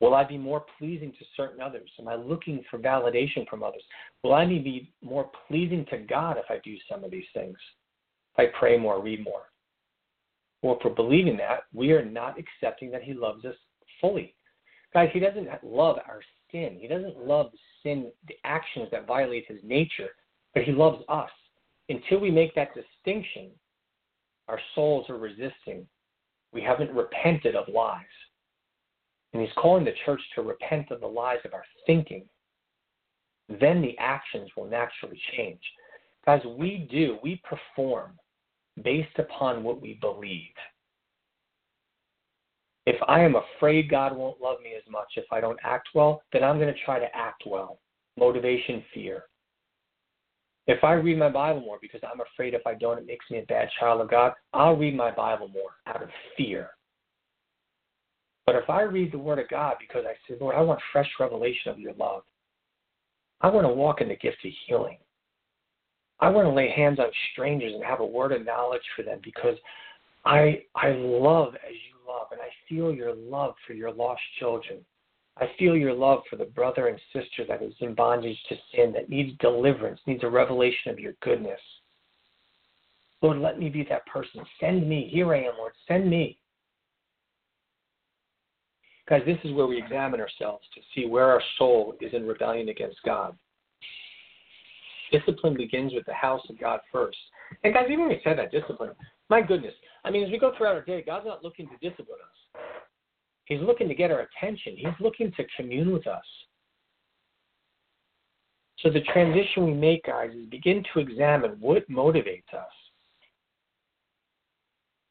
Will 0.00 0.14
I 0.14 0.24
be 0.24 0.38
more 0.38 0.64
pleasing 0.78 1.12
to 1.12 1.24
certain 1.36 1.60
others? 1.60 1.90
Am 1.98 2.08
I 2.08 2.16
looking 2.16 2.62
for 2.70 2.78
validation 2.78 3.48
from 3.48 3.62
others? 3.62 3.82
Will 4.22 4.34
I 4.34 4.44
be 4.44 4.92
more 5.02 5.30
pleasing 5.48 5.86
to 5.90 5.98
God 5.98 6.36
if 6.36 6.44
I 6.50 6.60
do 6.62 6.76
some 6.90 7.02
of 7.02 7.10
these 7.10 7.24
things? 7.32 7.56
If 8.36 8.48
I 8.48 8.58
pray 8.58 8.76
more, 8.76 9.02
read 9.02 9.24
more? 9.24 9.42
Well, 10.62 10.78
we're 10.84 10.90
believing 10.90 11.36
that, 11.38 11.64
we 11.72 11.92
are 11.92 12.04
not 12.04 12.36
accepting 12.38 12.90
that 12.90 13.02
He 13.02 13.14
loves 13.14 13.44
us 13.44 13.54
fully. 14.00 14.35
Guys, 14.96 15.10
He 15.12 15.20
doesn't 15.20 15.46
love 15.62 15.98
our 16.08 16.22
sin. 16.50 16.78
He 16.80 16.88
doesn't 16.88 17.18
love 17.18 17.50
sin, 17.82 18.10
the 18.28 18.36
actions 18.44 18.88
that 18.92 19.06
violate 19.06 19.44
his 19.46 19.58
nature, 19.62 20.08
but 20.54 20.62
he 20.62 20.72
loves 20.72 21.02
us. 21.10 21.28
Until 21.90 22.18
we 22.18 22.30
make 22.30 22.54
that 22.54 22.70
distinction, 22.74 23.50
our 24.48 24.58
souls 24.74 25.04
are 25.10 25.18
resisting. 25.18 25.86
We 26.54 26.62
haven't 26.62 26.94
repented 26.94 27.56
of 27.56 27.68
lies. 27.68 28.00
And 29.34 29.42
he's 29.42 29.52
calling 29.58 29.84
the 29.84 29.92
church 30.06 30.22
to 30.34 30.40
repent 30.40 30.90
of 30.90 31.00
the 31.02 31.06
lies 31.06 31.40
of 31.44 31.52
our 31.52 31.64
thinking. 31.86 32.24
Then 33.60 33.82
the 33.82 33.98
actions 33.98 34.48
will 34.56 34.66
naturally 34.66 35.20
change. 35.36 35.60
Guys, 36.24 36.40
we 36.56 36.88
do, 36.90 37.18
we 37.22 37.42
perform 37.44 38.12
based 38.82 39.18
upon 39.18 39.62
what 39.62 39.82
we 39.82 39.98
believe. 40.00 40.54
If 42.86 42.96
I 43.08 43.20
am 43.20 43.34
afraid 43.34 43.90
God 43.90 44.16
won't 44.16 44.40
love 44.40 44.58
me 44.62 44.74
as 44.76 44.90
much 44.90 45.08
if 45.16 45.24
I 45.32 45.40
don't 45.40 45.58
act 45.64 45.88
well, 45.94 46.22
then 46.32 46.44
I'm 46.44 46.58
going 46.58 46.72
to 46.72 46.84
try 46.84 46.98
to 46.98 47.16
act 47.16 47.42
well. 47.44 47.78
Motivation, 48.16 48.82
fear. 48.94 49.24
If 50.68 50.82
I 50.82 50.92
read 50.94 51.18
my 51.18 51.28
Bible 51.28 51.60
more 51.60 51.78
because 51.80 52.00
I'm 52.02 52.20
afraid 52.20 52.54
if 52.54 52.66
I 52.66 52.74
don't, 52.74 52.98
it 52.98 53.06
makes 53.06 53.24
me 53.30 53.38
a 53.38 53.46
bad 53.46 53.68
child 53.78 54.00
of 54.00 54.10
God, 54.10 54.32
I'll 54.52 54.76
read 54.76 54.96
my 54.96 55.10
Bible 55.10 55.48
more 55.48 55.70
out 55.86 56.02
of 56.02 56.08
fear. 56.36 56.70
But 58.46 58.54
if 58.54 58.70
I 58.70 58.82
read 58.82 59.12
the 59.12 59.18
Word 59.18 59.40
of 59.40 59.48
God 59.48 59.76
because 59.80 60.04
I 60.06 60.14
say, 60.28 60.38
Lord, 60.40 60.54
I 60.54 60.60
want 60.60 60.80
fresh 60.92 61.10
revelation 61.18 61.72
of 61.72 61.78
your 61.78 61.94
love, 61.94 62.22
I 63.40 63.48
want 63.48 63.66
to 63.66 63.72
walk 63.72 64.00
in 64.00 64.08
the 64.08 64.16
gift 64.16 64.38
of 64.44 64.52
healing. 64.66 64.98
I 66.20 66.30
want 66.30 66.46
to 66.46 66.52
lay 66.52 66.70
hands 66.70 66.98
on 66.98 67.06
strangers 67.32 67.74
and 67.74 67.84
have 67.84 68.00
a 68.00 68.06
word 68.06 68.32
of 68.32 68.44
knowledge 68.44 68.82
for 68.94 69.02
them 69.02 69.18
because 69.22 69.56
I 70.24 70.62
I 70.74 70.92
love 70.92 71.54
as 71.54 71.74
you 71.74 71.95
love, 72.26 72.38
and 72.38 72.40
I 72.40 72.52
feel 72.68 72.92
your 72.92 73.14
love 73.14 73.54
for 73.66 73.72
your 73.72 73.92
lost 73.92 74.20
children. 74.38 74.78
I 75.38 75.46
feel 75.58 75.76
your 75.76 75.92
love 75.92 76.20
for 76.30 76.36
the 76.36 76.46
brother 76.46 76.88
and 76.88 76.98
sister 77.12 77.44
that 77.48 77.62
is 77.62 77.74
in 77.80 77.94
bondage 77.94 78.38
to 78.48 78.56
sin, 78.74 78.92
that 78.94 79.10
needs 79.10 79.36
deliverance, 79.38 80.00
needs 80.06 80.24
a 80.24 80.28
revelation 80.28 80.90
of 80.90 80.98
your 80.98 81.12
goodness. 81.22 81.60
Lord, 83.22 83.38
let 83.38 83.58
me 83.58 83.68
be 83.68 83.84
that 83.88 84.06
person. 84.06 84.42
Send 84.60 84.88
me. 84.88 85.10
Here 85.12 85.32
I 85.34 85.40
am, 85.40 85.54
Lord. 85.58 85.72
Send 85.88 86.08
me. 86.08 86.38
Guys, 89.08 89.22
this 89.26 89.38
is 89.44 89.52
where 89.52 89.66
we 89.66 89.78
examine 89.78 90.20
ourselves 90.20 90.64
to 90.74 90.80
see 90.94 91.06
where 91.06 91.26
our 91.26 91.42
soul 91.58 91.94
is 92.00 92.12
in 92.12 92.26
rebellion 92.26 92.68
against 92.68 92.98
God. 93.04 93.36
Discipline 95.12 95.56
begins 95.56 95.92
with 95.94 96.04
the 96.06 96.14
house 96.14 96.42
of 96.48 96.58
God 96.58 96.80
first. 96.90 97.18
And 97.62 97.72
guys, 97.72 97.84
even 97.86 98.00
when 98.00 98.08
we 98.08 98.20
said 98.24 98.38
that 98.38 98.50
discipline, 98.50 98.90
my 99.28 99.40
goodness, 99.40 99.74
I 100.06 100.10
mean, 100.10 100.22
as 100.22 100.30
we 100.30 100.38
go 100.38 100.52
throughout 100.56 100.76
our 100.76 100.84
day, 100.84 101.02
God's 101.04 101.26
not 101.26 101.42
looking 101.42 101.66
to 101.68 101.74
discipline 101.88 102.18
us. 102.22 102.62
He's 103.46 103.60
looking 103.60 103.88
to 103.88 103.94
get 103.94 104.12
our 104.12 104.20
attention. 104.20 104.76
He's 104.76 104.94
looking 105.00 105.32
to 105.32 105.44
commune 105.56 105.92
with 105.92 106.06
us. 106.06 106.24
So 108.78 108.90
the 108.90 109.00
transition 109.12 109.64
we 109.64 109.74
make, 109.74 110.04
guys, 110.04 110.30
is 110.30 110.46
begin 110.46 110.84
to 110.94 111.00
examine 111.00 111.56
what 111.58 111.90
motivates 111.90 112.54
us. 112.56 112.70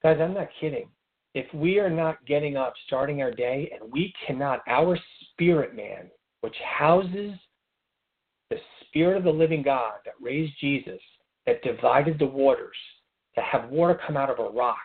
Guys, 0.01 0.17
I'm 0.21 0.33
not 0.33 0.47
kidding. 0.61 0.87
If 1.33 1.53
we 1.53 1.77
are 1.79 1.89
not 1.89 2.25
getting 2.25 2.55
up, 2.55 2.73
starting 2.87 3.21
our 3.21 3.31
day, 3.31 3.69
and 3.73 3.91
we 3.91 4.13
cannot, 4.25 4.61
our 4.65 4.97
spirit 5.31 5.75
man, 5.75 6.09
which 6.39 6.55
houses 6.63 7.33
the 8.49 8.57
spirit 8.85 9.17
of 9.17 9.25
the 9.25 9.29
living 9.29 9.61
God 9.61 9.95
that 10.05 10.13
raised 10.21 10.53
Jesus, 10.61 11.01
that 11.45 11.61
divided 11.63 12.17
the 12.17 12.25
waters, 12.25 12.77
to 13.35 13.41
have 13.41 13.69
water 13.69 13.99
come 14.05 14.17
out 14.17 14.29
of 14.29 14.39
a 14.39 14.49
rock 14.49 14.77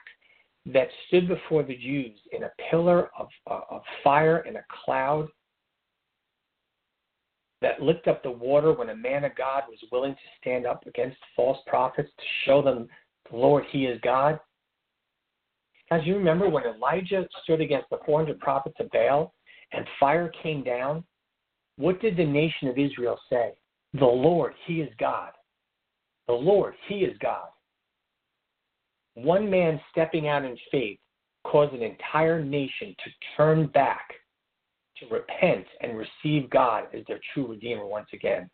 that 0.67 0.89
stood 1.07 1.29
before 1.29 1.63
the 1.63 1.77
Jews 1.77 2.17
in 2.33 2.45
a 2.45 2.53
pillar 2.71 3.11
of, 3.19 3.29
uh, 3.51 3.61
of 3.71 3.83
fire 4.05 4.39
and 4.39 4.57
a 4.57 4.65
cloud 4.85 5.29
that 7.63 7.83
licked 7.83 8.09
up 8.09 8.23
the 8.23 8.31
water 8.31 8.73
when 8.73 8.91
a 8.91 8.97
man 8.97 9.25
of 9.25 9.35
God 9.37 9.65
was 9.69 9.79
willing 9.93 10.15
to 10.15 10.21
stand 10.41 10.67
up 10.67 10.87
against 10.87 11.17
false 11.37 11.59
prophets 11.67 12.11
to 12.17 12.25
show 12.45 12.63
them, 12.63 12.89
the 13.31 13.37
Lord, 13.37 13.65
He 13.71 13.87
is 13.87 14.01
God. 14.03 14.39
As 15.91 16.01
you 16.05 16.17
remember 16.17 16.49
when 16.49 16.65
Elijah 16.65 17.27
stood 17.43 17.61
against 17.61 17.91
the 17.91 17.99
400 18.07 18.39
prophets 18.39 18.77
of 18.81 18.91
Baal 18.91 19.35
and 19.73 19.87
fire 19.99 20.33
came 20.43 20.63
down? 20.63 21.05
What 21.77 22.01
did 22.01 22.17
the 22.17 22.25
nation 22.25 22.69
of 22.69 22.79
Israel 22.79 23.19
say? 23.31 23.53
The 23.95 24.05
Lord, 24.05 24.55
He 24.67 24.81
is 24.81 24.91
God. 24.99 25.31
The 26.27 26.35
Lord, 26.35 26.75
He 26.89 27.01
is 27.01 27.17
God. 27.19 27.49
One 29.15 29.51
man 29.51 29.81
stepping 29.91 30.29
out 30.29 30.45
in 30.45 30.57
faith 30.71 30.99
caused 31.45 31.75
an 31.75 31.83
entire 31.83 32.43
nation 32.43 32.95
to 33.05 33.11
turn 33.37 33.67
back, 33.69 34.13
to 34.99 35.07
repent, 35.07 35.67
and 35.81 35.97
receive 35.97 36.51
God 36.51 36.85
as 36.95 37.05
their 37.07 37.21
true 37.33 37.47
Redeemer 37.47 37.87
once 37.87 38.09
again. 38.13 38.49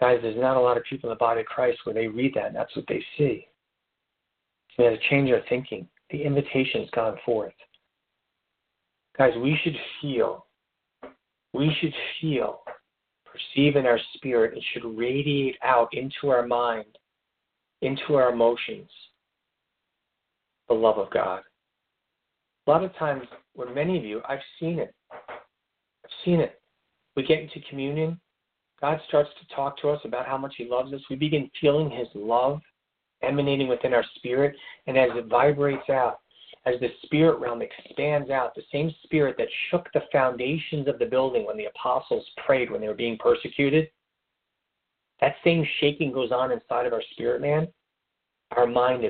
Guys, 0.00 0.18
there's 0.22 0.40
not 0.40 0.56
a 0.56 0.60
lot 0.60 0.76
of 0.76 0.82
people 0.84 1.10
in 1.10 1.14
the 1.14 1.18
body 1.18 1.40
of 1.40 1.46
Christ 1.46 1.78
where 1.84 1.94
they 1.94 2.08
read 2.08 2.32
that 2.34 2.46
and 2.46 2.56
that's 2.56 2.74
what 2.74 2.86
they 2.88 3.04
see. 3.18 3.46
So 4.76 4.82
we 4.82 4.90
have 4.90 4.98
to 4.98 5.08
change 5.08 5.30
our 5.30 5.42
thinking. 5.48 5.86
The 6.10 6.22
invitation 6.22 6.80
has 6.80 6.90
gone 6.90 7.18
forth. 7.24 7.52
Guys, 9.18 9.32
we 9.42 9.58
should 9.62 9.76
feel, 10.00 10.46
we 11.52 11.76
should 11.80 11.92
feel, 12.20 12.62
perceive 13.26 13.76
in 13.76 13.84
our 13.84 14.00
spirit, 14.14 14.54
and 14.54 14.62
should 14.72 14.96
radiate 14.96 15.56
out 15.62 15.88
into 15.92 16.30
our 16.30 16.46
mind, 16.46 16.86
into 17.82 18.14
our 18.14 18.30
emotions, 18.32 18.90
the 20.68 20.74
love 20.74 20.98
of 20.98 21.10
God. 21.10 21.42
A 22.66 22.70
lot 22.70 22.84
of 22.84 22.94
times, 22.96 23.22
with 23.56 23.74
many 23.74 23.98
of 23.98 24.04
you, 24.04 24.20
I've 24.28 24.38
seen 24.58 24.78
it. 24.78 24.94
I've 25.10 26.10
seen 26.24 26.40
it. 26.40 26.60
We 27.16 27.24
get 27.24 27.40
into 27.40 27.60
communion, 27.68 28.20
God 28.80 28.98
starts 29.08 29.30
to 29.40 29.54
talk 29.54 29.78
to 29.80 29.90
us 29.90 30.00
about 30.04 30.26
how 30.26 30.38
much 30.38 30.54
He 30.56 30.64
loves 30.64 30.92
us. 30.92 31.00
We 31.10 31.16
begin 31.16 31.50
feeling 31.60 31.90
His 31.90 32.08
love 32.14 32.60
emanating 33.22 33.68
within 33.68 33.92
our 33.92 34.04
spirit, 34.14 34.56
and 34.86 34.96
as 34.96 35.10
it 35.14 35.26
vibrates 35.26 35.90
out, 35.90 36.20
as 36.64 36.80
the 36.80 36.88
spirit 37.02 37.38
realm 37.38 37.60
expands 37.60 38.30
out, 38.30 38.54
the 38.54 38.62
same 38.72 38.94
spirit 39.02 39.36
that 39.36 39.48
shook 39.70 39.88
the 39.92 40.02
foundations 40.10 40.88
of 40.88 40.98
the 40.98 41.04
building 41.04 41.46
when 41.46 41.58
the 41.58 41.66
apostles 41.66 42.24
prayed 42.46 42.70
when 42.70 42.80
they 42.80 42.88
were 42.88 42.94
being 42.94 43.18
persecuted, 43.18 43.90
that 45.20 45.36
same 45.44 45.66
shaking 45.80 46.12
goes 46.12 46.32
on 46.32 46.52
inside 46.52 46.86
of 46.86 46.92
our 46.92 47.02
spirit 47.12 47.40
man. 47.40 47.68
Our 48.56 48.66
mind 48.66 49.04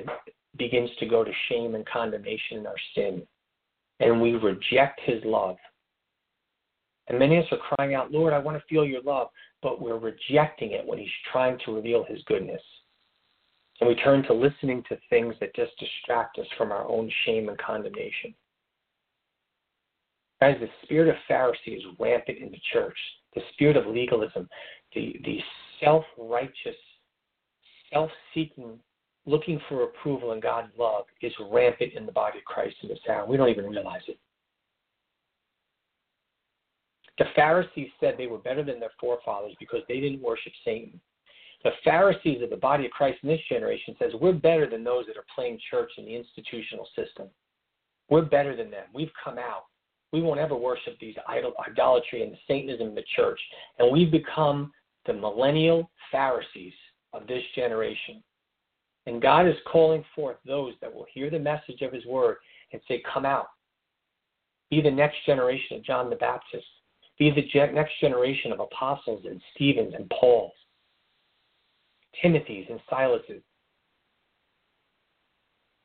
begins 0.56 0.90
to 0.98 1.06
go 1.06 1.24
to 1.24 1.30
shame 1.48 1.74
and 1.74 1.86
condemnation 1.86 2.58
in 2.58 2.66
our 2.66 2.74
sin, 2.94 3.22
and 4.00 4.20
we 4.20 4.32
reject 4.32 5.00
His 5.04 5.22
love. 5.24 5.56
And 7.08 7.18
many 7.18 7.38
of 7.38 7.44
us 7.44 7.52
are 7.52 7.74
crying 7.76 7.94
out, 7.94 8.12
Lord, 8.12 8.32
I 8.32 8.38
want 8.38 8.56
to 8.56 8.64
feel 8.68 8.84
your 8.84 9.02
love, 9.02 9.28
but 9.62 9.80
we're 9.80 9.98
rejecting 9.98 10.72
it 10.72 10.86
when 10.86 10.98
He's 10.98 11.08
trying 11.32 11.58
to 11.64 11.74
reveal 11.74 12.04
His 12.04 12.22
goodness. 12.26 12.62
And 13.80 13.88
we 13.88 13.94
turn 13.96 14.22
to 14.24 14.34
listening 14.34 14.84
to 14.88 14.98
things 15.08 15.34
that 15.40 15.54
just 15.54 15.72
distract 15.78 16.38
us 16.38 16.46
from 16.58 16.70
our 16.70 16.86
own 16.86 17.10
shame 17.24 17.48
and 17.48 17.58
condemnation. 17.58 18.34
Guys, 20.40 20.56
the 20.60 20.68
spirit 20.82 21.08
of 21.08 21.16
Pharisee 21.28 21.76
is 21.76 21.82
rampant 21.98 22.38
in 22.38 22.50
the 22.50 22.60
church. 22.72 22.96
The 23.34 23.42
spirit 23.52 23.76
of 23.76 23.86
legalism, 23.86 24.48
the, 24.94 25.20
the 25.24 25.38
self 25.82 26.04
righteous, 26.18 26.76
self 27.92 28.10
seeking, 28.34 28.78
looking 29.26 29.60
for 29.68 29.84
approval 29.84 30.32
and 30.32 30.42
God's 30.42 30.72
love 30.78 31.04
is 31.22 31.32
rampant 31.50 31.92
in 31.94 32.06
the 32.06 32.12
body 32.12 32.38
of 32.38 32.44
Christ 32.44 32.76
in 32.82 32.88
this 32.88 32.98
hour. 33.08 33.26
We 33.26 33.36
don't 33.36 33.48
even 33.48 33.66
realize 33.66 34.02
it. 34.08 34.18
The 37.18 37.26
Pharisees 37.36 37.90
said 38.00 38.14
they 38.16 38.26
were 38.26 38.38
better 38.38 38.64
than 38.64 38.80
their 38.80 38.92
forefathers 38.98 39.54
because 39.60 39.80
they 39.88 40.00
didn't 40.00 40.22
worship 40.22 40.52
Satan. 40.64 40.98
The 41.62 41.72
Pharisees 41.84 42.42
of 42.42 42.48
the 42.48 42.56
body 42.56 42.86
of 42.86 42.92
Christ 42.92 43.18
in 43.22 43.28
this 43.28 43.40
generation 43.46 43.94
says 43.98 44.12
we're 44.18 44.32
better 44.32 44.68
than 44.68 44.82
those 44.82 45.04
that 45.06 45.18
are 45.18 45.26
playing 45.34 45.58
church 45.70 45.90
in 45.98 46.06
the 46.06 46.16
institutional 46.16 46.88
system. 46.96 47.28
We're 48.08 48.22
better 48.22 48.56
than 48.56 48.70
them. 48.70 48.86
We've 48.94 49.12
come 49.22 49.38
out. 49.38 49.64
We 50.12 50.22
won't 50.22 50.40
ever 50.40 50.56
worship 50.56 50.98
these 50.98 51.14
idol 51.28 51.52
idolatry 51.68 52.22
and 52.22 52.32
the 52.32 52.38
Satanism 52.48 52.88
in 52.88 52.94
the 52.94 53.04
church. 53.14 53.38
And 53.78 53.92
we've 53.92 54.10
become 54.10 54.72
the 55.06 55.12
millennial 55.12 55.90
Pharisees 56.10 56.74
of 57.12 57.26
this 57.26 57.42
generation. 57.54 58.22
And 59.06 59.22
God 59.22 59.46
is 59.46 59.56
calling 59.70 60.04
forth 60.14 60.36
those 60.46 60.74
that 60.80 60.92
will 60.92 61.06
hear 61.12 61.30
the 61.30 61.38
message 61.38 61.82
of 61.82 61.92
his 61.92 62.04
word 62.06 62.36
and 62.72 62.80
say, 62.86 63.02
Come 63.12 63.24
out. 63.24 63.48
Be 64.70 64.80
the 64.80 64.90
next 64.90 65.16
generation 65.26 65.78
of 65.78 65.84
John 65.84 66.10
the 66.10 66.16
Baptist. 66.16 66.66
Be 67.18 67.30
the 67.30 67.72
next 67.72 67.92
generation 68.00 68.52
of 68.52 68.60
apostles 68.60 69.24
and 69.28 69.40
Stevens 69.54 69.94
and 69.96 70.08
Pauls. 70.10 70.52
Timothy's 72.22 72.66
and 72.70 72.80
Silas's 72.88 73.42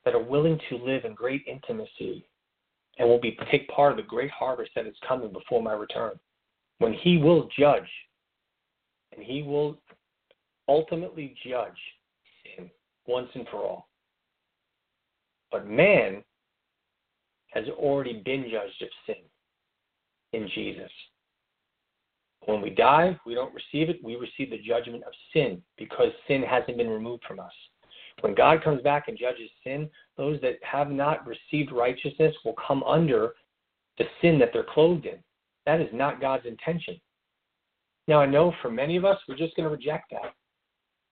that 0.04 0.14
are 0.14 0.24
willing 0.24 0.60
to 0.70 0.78
live 0.78 1.04
in 1.04 1.14
great 1.14 1.44
intimacy 1.48 2.28
and 2.98 3.08
will 3.08 3.20
be 3.20 3.38
take 3.52 3.68
part 3.70 3.92
of 3.92 3.98
the 3.98 4.04
great 4.04 4.32
harvest 4.32 4.72
that 4.76 4.86
is 4.86 4.96
coming 5.08 5.34
before 5.34 5.62
my 5.62 5.74
return. 5.74 6.12
When 6.78 6.94
he 6.94 7.18
will 7.18 7.50
judge 7.58 7.90
and 9.16 9.26
he 9.26 9.44
will 9.44 9.78
ultimately 10.68 11.36
judge 11.48 11.72
sin 12.44 12.70
once 13.08 13.30
and 13.34 13.48
for 13.50 13.58
all. 13.58 13.90
But 15.52 15.68
man 15.68 16.24
has 17.50 17.66
already 17.70 18.22
been 18.26 18.44
judged 18.44 18.82
of 18.82 18.90
sin 19.06 19.16
in 20.34 20.50
Jesus. 20.54 20.92
When 22.46 22.62
we 22.62 22.70
die, 22.70 23.18
we 23.26 23.34
don't 23.34 23.54
receive 23.54 23.90
it. 23.90 24.04
We 24.04 24.16
receive 24.16 24.52
the 24.52 24.62
judgment 24.66 25.04
of 25.04 25.14
sin 25.34 25.62
because 25.78 26.10
sin 26.28 26.44
hasn't 26.44 26.78
been 26.78 26.90
removed 26.90 27.24
from 27.28 27.40
us. 27.40 27.54
When 28.22 28.36
God 28.36 28.64
comes 28.64 28.82
back 28.82 29.08
and 29.08 29.18
judges 29.18 29.50
sin, 29.64 29.90
those 30.18 30.40
that 30.42 30.56
have 30.62 30.90
not 30.92 31.26
received 31.26 31.72
righteousness 31.72 32.36
will 32.44 32.56
come 32.68 32.84
under 32.84 33.34
the 33.98 34.06
sin 34.22 34.40
that 34.40 34.52
they're 34.54 34.64
clothed 34.64 35.06
in. 35.06 35.18
That 35.66 35.82
is 35.82 35.90
not 35.92 36.22
God's 36.22 36.46
intention. 36.46 37.00
Now, 38.08 38.22
I 38.22 38.26
know 38.26 38.54
for 38.62 38.70
many 38.70 38.98
of 38.98 39.06
us, 39.06 39.18
we're 39.28 39.38
just 39.38 39.56
going 39.56 39.68
to 39.68 39.76
reject 39.76 40.12
that. 40.12 40.34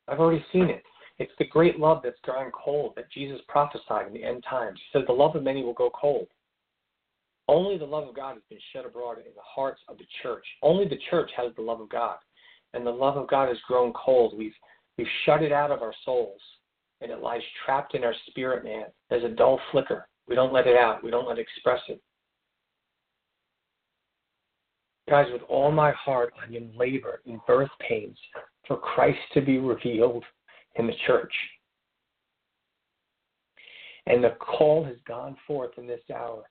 I've 0.08 0.20
already 0.20 0.46
seen 0.52 0.70
it. 0.70 0.84
It's 1.20 1.32
the 1.40 1.48
great 1.48 1.80
love 1.80 2.02
that's 2.04 2.20
growing 2.24 2.52
cold 2.52 2.94
that 2.96 3.12
Jesus 3.12 3.40
prophesied 3.48 4.08
in 4.08 4.14
the 4.14 4.24
end 4.24 4.44
times. 4.50 4.80
He 4.80 4.98
said, 4.98 5.08
The 5.08 5.14
love 5.14 5.36
of 5.36 5.44
many 5.44 5.64
will 5.64 5.74
go 5.74 5.90
cold. 5.90 6.28
Only 7.48 7.78
the 7.78 7.86
love 7.86 8.08
of 8.08 8.16
God 8.16 8.34
has 8.34 8.44
been 8.50 8.60
shed 8.72 8.86
abroad 8.86 9.18
in 9.18 9.34
the 9.36 9.42
hearts 9.44 9.82
of 9.90 9.98
the 9.98 10.06
church. 10.22 10.46
Only 10.62 10.88
the 10.88 11.00
church 11.10 11.30
has 11.36 11.54
the 11.56 11.62
love 11.62 11.82
of 11.82 11.90
God. 11.90 12.18
And 12.74 12.86
the 12.86 12.92
love 12.92 13.18
of 13.18 13.28
God 13.28 13.50
has 13.50 13.58
grown 13.68 13.94
cold. 13.94 14.36
We've, 14.38 14.54
we've 14.98 15.08
shut 15.26 15.44
it 15.44 15.52
out 15.52 15.70
of 15.70 15.82
our 15.82 15.94
souls, 16.06 16.40
and 17.02 17.12
it 17.12 17.22
lies 17.22 17.42
trapped 17.66 17.96
in 17.96 18.04
our 18.04 18.16
spirit 18.28 18.64
man. 18.64 18.86
There's 19.10 19.24
a 19.24 19.30
dull 19.30 19.60
flicker. 19.72 20.08
We 20.28 20.36
don't 20.36 20.54
let 20.54 20.68
it 20.68 20.78
out, 20.78 21.04
we 21.04 21.12
don't 21.12 21.28
let 21.28 21.38
it 21.38 21.42
express 21.42 21.82
it. 21.90 22.02
Guys, 25.10 25.28
with 25.32 25.42
all 25.50 25.72
my 25.72 25.92
heart, 25.92 26.34
I 26.42 26.46
am 26.46 26.56
in 26.56 26.72
labor 26.78 27.22
in 27.26 27.40
birth 27.46 27.70
pains 27.88 28.18
for 28.68 28.78
Christ 28.78 29.20
to 29.34 29.42
be 29.42 29.58
revealed 29.58 30.24
in 30.76 30.88
the 30.88 30.94
church. 31.06 31.34
And 34.06 34.24
the 34.24 34.36
call 34.40 34.84
has 34.84 34.96
gone 35.08 35.36
forth 35.46 35.72
in 35.78 35.88
this 35.88 36.02
hour 36.14 36.44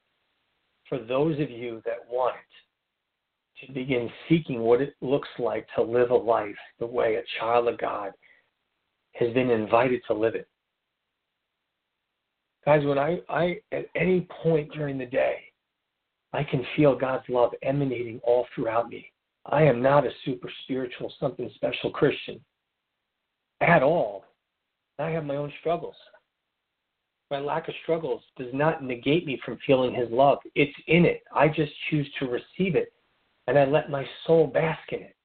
for 0.88 0.98
those 0.98 1.38
of 1.40 1.50
you 1.50 1.82
that 1.86 1.98
want 2.10 2.36
it 2.36 3.66
to 3.66 3.72
begin 3.72 4.10
seeking 4.28 4.60
what 4.60 4.80
it 4.80 4.94
looks 5.00 5.28
like 5.38 5.66
to 5.74 5.82
live 5.82 6.10
a 6.10 6.14
life 6.14 6.56
the 6.78 6.86
way 6.86 7.16
a 7.16 7.40
child 7.40 7.68
of 7.68 7.78
God 7.78 8.12
has 9.14 9.32
been 9.32 9.50
invited 9.50 10.02
to 10.06 10.14
live 10.14 10.34
it. 10.34 10.48
Guys, 12.64 12.84
when 12.84 12.98
I, 12.98 13.20
I 13.28 13.56
at 13.72 13.86
any 13.96 14.26
point 14.42 14.72
during 14.72 14.98
the 14.98 15.06
day, 15.06 15.41
I 16.32 16.42
can 16.44 16.64
feel 16.76 16.96
God's 16.96 17.28
love 17.28 17.52
emanating 17.62 18.20
all 18.24 18.46
throughout 18.54 18.88
me. 18.88 19.10
I 19.46 19.62
am 19.62 19.82
not 19.82 20.06
a 20.06 20.10
super 20.24 20.50
spiritual, 20.64 21.12
something 21.18 21.50
special 21.54 21.90
Christian 21.90 22.40
at 23.60 23.82
all. 23.82 24.24
I 24.98 25.10
have 25.10 25.24
my 25.24 25.36
own 25.36 25.52
struggles 25.60 25.96
my 27.32 27.40
lack 27.40 27.66
of 27.66 27.74
struggles 27.82 28.22
does 28.36 28.52
not 28.52 28.84
negate 28.84 29.24
me 29.24 29.40
from 29.42 29.58
feeling 29.66 29.94
his 29.94 30.10
love. 30.10 30.36
It's 30.54 30.76
in 30.86 31.06
it. 31.06 31.22
I 31.34 31.48
just 31.48 31.72
choose 31.88 32.06
to 32.18 32.26
receive 32.26 32.76
it 32.76 32.92
and 33.46 33.58
I 33.58 33.64
let 33.64 33.90
my 33.90 34.06
soul 34.26 34.46
bask 34.46 34.92
in 34.92 35.00
it. 35.00 35.16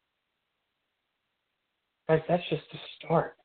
Guys, 2.08 2.22
that's 2.30 2.48
just 2.50 2.64
the 2.72 2.80
start. 2.98 3.36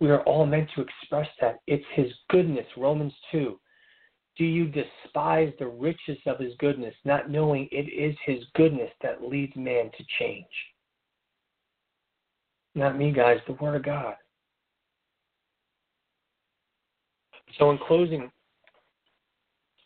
We 0.00 0.10
are 0.10 0.22
all 0.22 0.46
meant 0.46 0.70
to 0.74 0.80
express 0.80 1.28
that. 1.42 1.58
It's 1.66 1.84
his 1.92 2.06
goodness, 2.30 2.66
Romans 2.78 3.12
2. 3.30 3.60
Do 4.36 4.44
you 4.44 4.66
despise 4.66 5.52
the 5.58 5.66
riches 5.66 6.18
of 6.26 6.38
his 6.40 6.52
goodness, 6.58 6.94
not 7.04 7.30
knowing 7.30 7.68
it 7.70 7.88
is 7.88 8.16
his 8.24 8.44
goodness 8.54 8.90
that 9.02 9.22
leads 9.22 9.54
man 9.54 9.90
to 9.96 10.04
change? 10.18 10.46
Not 12.74 12.98
me, 12.98 13.12
guys, 13.12 13.38
the 13.46 13.52
Word 13.54 13.76
of 13.76 13.84
God. 13.84 14.14
So, 17.58 17.70
in 17.70 17.78
closing, 17.78 18.30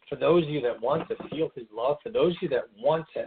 for 0.08 0.16
those 0.16 0.44
of 0.44 0.48
you 0.48 0.62
that 0.62 0.80
want 0.80 1.06
to 1.08 1.16
feel 1.28 1.50
His 1.54 1.66
love, 1.74 1.98
for 2.02 2.08
those 2.08 2.34
of 2.36 2.42
you 2.42 2.48
that 2.48 2.64
want 2.78 3.04
to, 3.14 3.26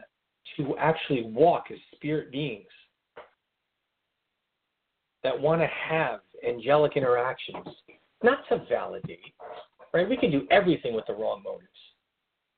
to 0.57 0.77
actually 0.77 1.23
walk 1.23 1.65
as 1.71 1.77
spirit 1.95 2.31
beings, 2.31 2.65
that 5.23 5.39
want 5.39 5.61
to 5.61 5.67
have 5.67 6.21
angelic 6.47 6.97
interactions, 6.97 7.67
not 8.23 8.39
to 8.49 8.65
validate, 8.67 9.19
right? 9.93 10.07
We 10.07 10.17
can 10.17 10.31
do 10.31 10.47
everything 10.51 10.93
with 10.93 11.05
the 11.07 11.13
wrong 11.13 11.41
motives. 11.43 11.67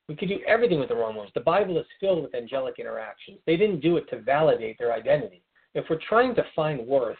We 0.08 0.16
could 0.16 0.28
do 0.28 0.40
everything 0.46 0.78
with 0.78 0.90
the 0.90 0.94
wrong 0.94 1.14
motives. 1.14 1.32
The 1.34 1.40
Bible 1.40 1.78
is 1.78 1.86
filled 1.98 2.22
with 2.22 2.34
angelic 2.34 2.78
interactions. 2.78 3.38
They 3.46 3.56
didn't 3.56 3.80
do 3.80 3.96
it 3.96 4.08
to 4.10 4.20
validate 4.20 4.78
their 4.78 4.92
identity. 4.92 5.42
If 5.74 5.86
we're 5.88 5.98
trying 6.08 6.34
to 6.36 6.44
find 6.54 6.86
worth 6.86 7.16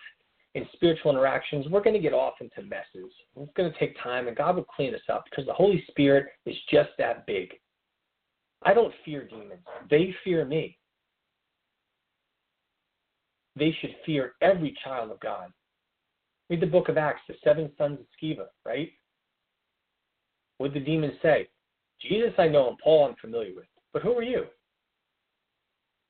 in 0.54 0.66
spiritual 0.74 1.10
interactions, 1.10 1.66
we're 1.68 1.82
going 1.82 1.94
to 1.94 2.02
get 2.02 2.12
off 2.12 2.34
into 2.40 2.62
messes. 2.62 3.12
It's 3.36 3.52
going 3.56 3.72
to 3.72 3.78
take 3.78 3.96
time, 4.02 4.28
and 4.28 4.36
God 4.36 4.56
will 4.56 4.64
clean 4.64 4.94
us 4.94 5.00
up 5.12 5.24
because 5.28 5.46
the 5.46 5.52
Holy 5.52 5.82
Spirit 5.88 6.26
is 6.46 6.54
just 6.70 6.90
that 6.98 7.26
big. 7.26 7.48
I 8.62 8.72
don't 8.72 8.94
fear 9.04 9.26
demons, 9.26 9.60
they 9.90 10.14
fear 10.22 10.44
me. 10.44 10.78
They 13.56 13.76
should 13.80 13.94
fear 14.04 14.32
every 14.40 14.76
child 14.82 15.10
of 15.10 15.20
God. 15.20 15.48
Read 16.50 16.60
the 16.60 16.66
book 16.66 16.88
of 16.88 16.98
Acts, 16.98 17.22
the 17.28 17.34
seven 17.42 17.70
sons 17.78 17.98
of 18.00 18.06
Sceva, 18.20 18.46
right? 18.66 18.90
Did 20.64 20.74
the 20.74 20.80
demons 20.80 21.14
say? 21.22 21.48
Jesus 22.00 22.32
I 22.38 22.48
know 22.48 22.68
and 22.68 22.78
Paul 22.78 23.08
I'm 23.08 23.16
familiar 23.20 23.54
with, 23.54 23.66
but 23.92 24.02
who 24.02 24.16
are 24.16 24.22
you? 24.22 24.44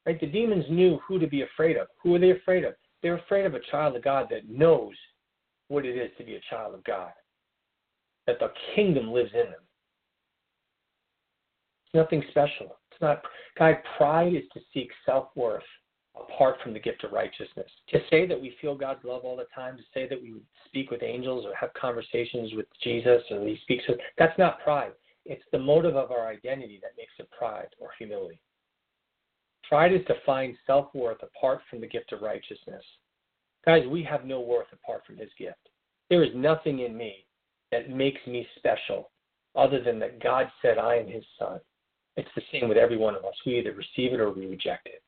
Right? 0.06 0.20
The 0.20 0.26
demons 0.26 0.64
knew 0.68 0.98
who 1.06 1.18
to 1.18 1.26
be 1.26 1.42
afraid 1.42 1.76
of. 1.76 1.86
Who 2.02 2.14
are 2.14 2.18
they 2.18 2.30
afraid 2.30 2.64
of? 2.64 2.74
They're 3.02 3.18
afraid 3.18 3.46
of 3.46 3.54
a 3.54 3.60
child 3.70 3.96
of 3.96 4.04
God 4.04 4.26
that 4.30 4.48
knows 4.48 4.94
what 5.68 5.84
it 5.84 5.96
is 5.96 6.10
to 6.18 6.24
be 6.24 6.34
a 6.34 6.40
child 6.50 6.74
of 6.74 6.84
God, 6.84 7.10
that 8.26 8.38
the 8.38 8.50
kingdom 8.74 9.12
lives 9.12 9.30
in 9.32 9.50
them. 9.50 9.62
It's 11.86 11.94
nothing 11.94 12.22
special. 12.30 12.76
It's 12.90 13.00
not, 13.00 13.22
guy, 13.58 13.78
pride 13.96 14.34
is 14.34 14.44
to 14.52 14.60
seek 14.72 14.90
self 15.06 15.28
worth 15.34 15.62
apart 16.16 16.56
from 16.62 16.72
the 16.72 16.80
gift 16.80 17.04
of 17.04 17.12
righteousness. 17.12 17.70
To 17.88 17.98
say 18.10 18.26
that 18.26 18.40
we 18.40 18.56
feel 18.60 18.76
God's 18.76 19.04
love 19.04 19.24
all 19.24 19.36
the 19.36 19.46
time, 19.54 19.76
to 19.76 19.82
say 19.92 20.08
that 20.08 20.20
we 20.20 20.34
speak 20.66 20.90
with 20.90 21.02
angels 21.02 21.44
or 21.44 21.54
have 21.54 21.74
conversations 21.74 22.52
with 22.54 22.66
Jesus 22.82 23.22
or 23.30 23.46
he 23.46 23.58
speaks 23.62 23.84
with, 23.88 23.98
that's 24.18 24.38
not 24.38 24.62
pride. 24.62 24.92
It's 25.24 25.42
the 25.52 25.58
motive 25.58 25.96
of 25.96 26.10
our 26.10 26.28
identity 26.28 26.78
that 26.82 26.96
makes 26.96 27.12
it 27.18 27.30
pride 27.30 27.68
or 27.80 27.90
humility. 27.98 28.38
Pride 29.68 29.92
is 29.92 30.04
to 30.06 30.14
find 30.26 30.56
self 30.66 30.94
worth 30.94 31.22
apart 31.22 31.60
from 31.70 31.80
the 31.80 31.86
gift 31.86 32.12
of 32.12 32.20
righteousness. 32.20 32.84
Guys, 33.64 33.86
we 33.88 34.02
have 34.02 34.26
no 34.26 34.40
worth 34.40 34.66
apart 34.72 35.02
from 35.06 35.16
his 35.16 35.30
gift. 35.38 35.70
There 36.10 36.22
is 36.22 36.34
nothing 36.34 36.80
in 36.80 36.96
me 36.96 37.24
that 37.72 37.88
makes 37.88 38.20
me 38.26 38.46
special 38.56 39.10
other 39.56 39.82
than 39.82 39.98
that 40.00 40.22
God 40.22 40.50
said 40.60 40.78
I 40.78 40.96
am 40.96 41.06
his 41.06 41.24
son. 41.38 41.60
It's 42.16 42.28
the 42.36 42.42
same 42.52 42.68
with 42.68 42.76
every 42.76 42.98
one 42.98 43.16
of 43.16 43.24
us. 43.24 43.34
We 43.46 43.58
either 43.58 43.72
receive 43.72 44.12
it 44.12 44.20
or 44.20 44.30
we 44.30 44.46
reject 44.46 44.86
it. 44.86 45.02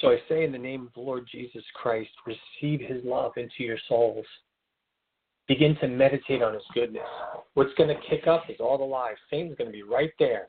So 0.00 0.08
I 0.08 0.18
say 0.28 0.44
in 0.44 0.52
the 0.52 0.58
name 0.58 0.86
of 0.86 0.94
the 0.94 1.00
Lord 1.00 1.28
Jesus 1.30 1.62
Christ, 1.74 2.10
receive 2.26 2.80
his 2.80 3.04
love 3.04 3.32
into 3.36 3.62
your 3.62 3.78
souls. 3.88 4.24
Begin 5.46 5.76
to 5.80 5.88
meditate 5.88 6.42
on 6.42 6.54
his 6.54 6.62
goodness. 6.74 7.02
What's 7.54 7.74
going 7.74 7.94
to 7.94 8.08
kick 8.08 8.26
up 8.26 8.44
is 8.48 8.56
all 8.60 8.78
the 8.78 8.84
lies. 8.84 9.16
Satan's 9.28 9.56
going 9.56 9.68
to 9.68 9.76
be 9.76 9.82
right 9.82 10.12
there 10.18 10.48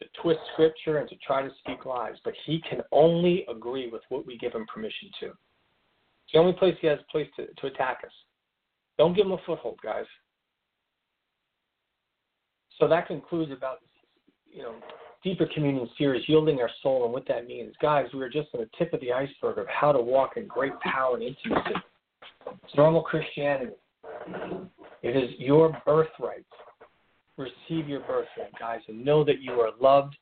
to 0.00 0.06
twist 0.22 0.40
scripture 0.52 0.98
and 0.98 1.08
to 1.08 1.16
try 1.16 1.42
to 1.42 1.50
speak 1.60 1.84
lies, 1.84 2.14
but 2.24 2.34
he 2.46 2.62
can 2.68 2.80
only 2.92 3.44
agree 3.48 3.90
with 3.90 4.02
what 4.08 4.26
we 4.26 4.38
give 4.38 4.52
him 4.52 4.66
permission 4.72 5.10
to. 5.20 5.26
It's 5.26 6.32
the 6.34 6.38
only 6.38 6.52
place 6.52 6.76
he 6.80 6.86
has 6.86 6.98
a 7.00 7.12
place 7.12 7.28
to, 7.36 7.46
to 7.46 7.66
attack 7.66 7.98
us. 8.04 8.12
Don't 8.98 9.14
give 9.14 9.26
him 9.26 9.32
a 9.32 9.38
foothold, 9.44 9.78
guys. 9.82 10.04
So 12.78 12.88
that 12.88 13.06
concludes 13.06 13.52
about 13.52 13.78
you 14.50 14.62
know 14.62 14.74
deeper 15.22 15.46
communion 15.54 15.88
series, 15.98 16.28
yielding 16.28 16.60
our 16.60 16.70
soul, 16.82 17.04
and 17.04 17.12
what 17.12 17.28
that 17.28 17.46
means. 17.46 17.74
Guys, 17.80 18.06
we 18.14 18.22
are 18.22 18.28
just 18.28 18.48
on 18.54 18.60
the 18.60 18.70
tip 18.78 18.92
of 18.92 19.00
the 19.00 19.12
iceberg 19.12 19.58
of 19.58 19.66
how 19.68 19.92
to 19.92 20.00
walk 20.00 20.36
in 20.36 20.46
great 20.46 20.78
power 20.80 21.14
and 21.16 21.22
intimacy. 21.22 21.74
It's 22.64 22.76
normal 22.76 23.02
Christianity. 23.02 23.72
It 25.02 25.16
is 25.16 25.30
your 25.38 25.76
birthright. 25.84 26.44
Receive 27.36 27.88
your 27.88 28.00
birthright, 28.00 28.52
guys, 28.58 28.80
and 28.88 29.04
know 29.04 29.24
that 29.24 29.40
you 29.40 29.52
are 29.52 29.70
loved, 29.80 30.16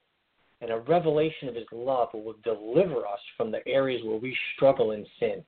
and 0.61 0.70
a 0.70 0.80
revelation 0.80 1.49
of 1.49 1.55
His 1.55 1.66
love 1.72 2.09
will 2.12 2.36
deliver 2.44 3.07
us 3.07 3.20
from 3.36 3.51
the 3.51 3.66
areas 3.66 4.03
where 4.05 4.18
we 4.18 4.36
struggle 4.55 4.92
in 4.92 5.07
sin. 5.18 5.44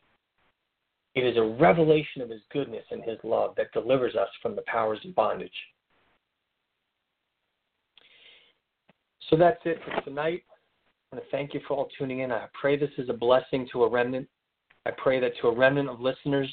It 1.15 1.25
is 1.25 1.37
a 1.37 1.57
revelation 1.61 2.23
of 2.23 2.31
His 2.31 2.41
goodness 2.53 2.85
and 2.91 3.03
His 3.03 3.19
love 3.25 3.55
that 3.57 3.73
delivers 3.73 4.15
us 4.15 4.29
from 4.41 4.55
the 4.55 4.63
powers 4.67 5.01
of 5.05 5.15
bondage. 5.15 5.51
So 9.31 9.37
that's 9.37 9.61
it 9.65 9.79
for 9.85 10.01
tonight. 10.03 10.43
I 11.13 11.17
want 11.17 11.25
to 11.25 11.31
thank 11.31 11.55
you 11.55 11.61
for 11.67 11.77
all 11.77 11.89
tuning 11.97 12.21
in. 12.21 12.33
I 12.33 12.47
pray 12.61 12.77
this 12.77 12.91
is 12.99 13.09
a 13.09 13.13
blessing 13.15 13.69
to 13.73 13.85
a 13.85 13.89
remnant. 13.89 14.29
I 14.87 14.91
pray 14.91 15.21
that 15.21 15.33
to 15.41 15.49
a 15.49 15.57
remnant 15.57 15.89
of 15.89 16.01
listeners, 16.01 16.53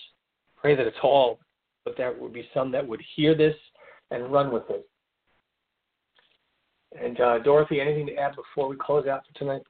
pray 0.55 0.75
that 0.75 0.85
it's 0.85 0.97
all, 1.01 1.39
but 1.85 1.95
there 1.97 2.13
would 2.19 2.33
be 2.33 2.47
some 2.53 2.71
that 2.71 2.87
would 2.87 3.01
hear 3.15 3.35
this 3.35 3.55
and 4.11 4.31
run 4.31 4.51
with 4.51 4.63
it. 4.69 4.87
And 7.01 7.19
uh, 7.19 7.39
Dorothy, 7.39 7.81
anything 7.81 8.05
to 8.07 8.15
add 8.15 8.35
before 8.35 8.69
we 8.69 8.75
close 8.75 9.07
out 9.07 9.21
for 9.27 9.39
tonight? 9.39 9.61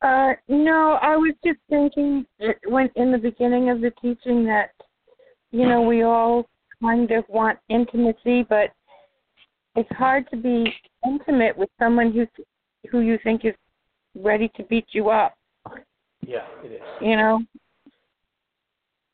Uh, 0.00 0.32
no, 0.48 0.98
I 1.02 1.16
was 1.16 1.34
just 1.44 1.58
thinking 1.68 2.26
when 2.66 2.90
in 2.96 3.12
the 3.12 3.18
beginning 3.18 3.70
of 3.70 3.80
the 3.80 3.92
teaching 4.02 4.44
that 4.46 4.70
you 5.52 5.68
know 5.68 5.82
we 5.82 6.02
all 6.02 6.48
kind 6.82 7.10
of 7.12 7.24
want 7.28 7.58
intimacy, 7.68 8.42
but 8.48 8.70
it's 9.76 9.90
hard 9.92 10.28
to 10.30 10.36
be 10.36 10.72
intimate 11.04 11.56
with 11.56 11.70
someone 11.78 12.12
who 12.12 12.26
who 12.90 13.00
you 13.00 13.18
think 13.22 13.44
is 13.44 13.54
ready 14.14 14.50
to 14.56 14.64
beat 14.64 14.86
you 14.92 15.10
up. 15.10 15.34
Yeah, 16.26 16.44
it 16.64 16.72
is. 16.72 16.80
You 17.00 17.16
know. 17.16 17.42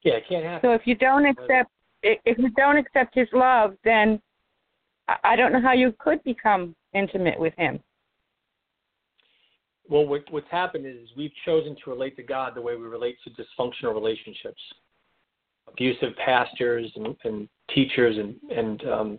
Yeah, 0.03 0.15
it 0.15 0.25
can't 0.29 0.45
happen. 0.45 0.69
So 0.69 0.75
if 0.75 0.83
you 0.85 0.95
don't 0.95 1.27
accept 1.27 1.71
if 2.03 2.39
you 2.39 2.51
don't 2.51 2.77
accept 2.77 3.15
his 3.15 3.29
love, 3.33 3.75
then 3.85 4.21
I 5.25 5.37
don't 5.37 5.53
know 5.53 5.61
how 5.61 5.73
you 5.73 5.95
could 5.99 6.23
become 6.23 6.75
intimate 6.93 7.39
with 7.39 7.55
him. 7.57 7.81
Well, 9.89 10.07
what, 10.07 10.23
what's 10.31 10.51
happened 10.51 10.87
is 10.87 11.09
we've 11.17 11.33
chosen 11.47 11.75
to 11.83 11.91
relate 11.91 12.15
to 12.17 12.23
God 12.23 12.55
the 12.55 12.61
way 12.61 12.77
we 12.77 12.83
relate 12.83 13.17
to 13.25 13.31
dysfunctional 13.31 13.95
relationships, 13.95 14.61
abusive 15.67 16.15
pastors 16.23 16.93
and, 16.95 17.17
and 17.25 17.49
teachers 17.75 18.19
and, 18.19 18.37
and 18.51 18.85
um, 18.87 19.19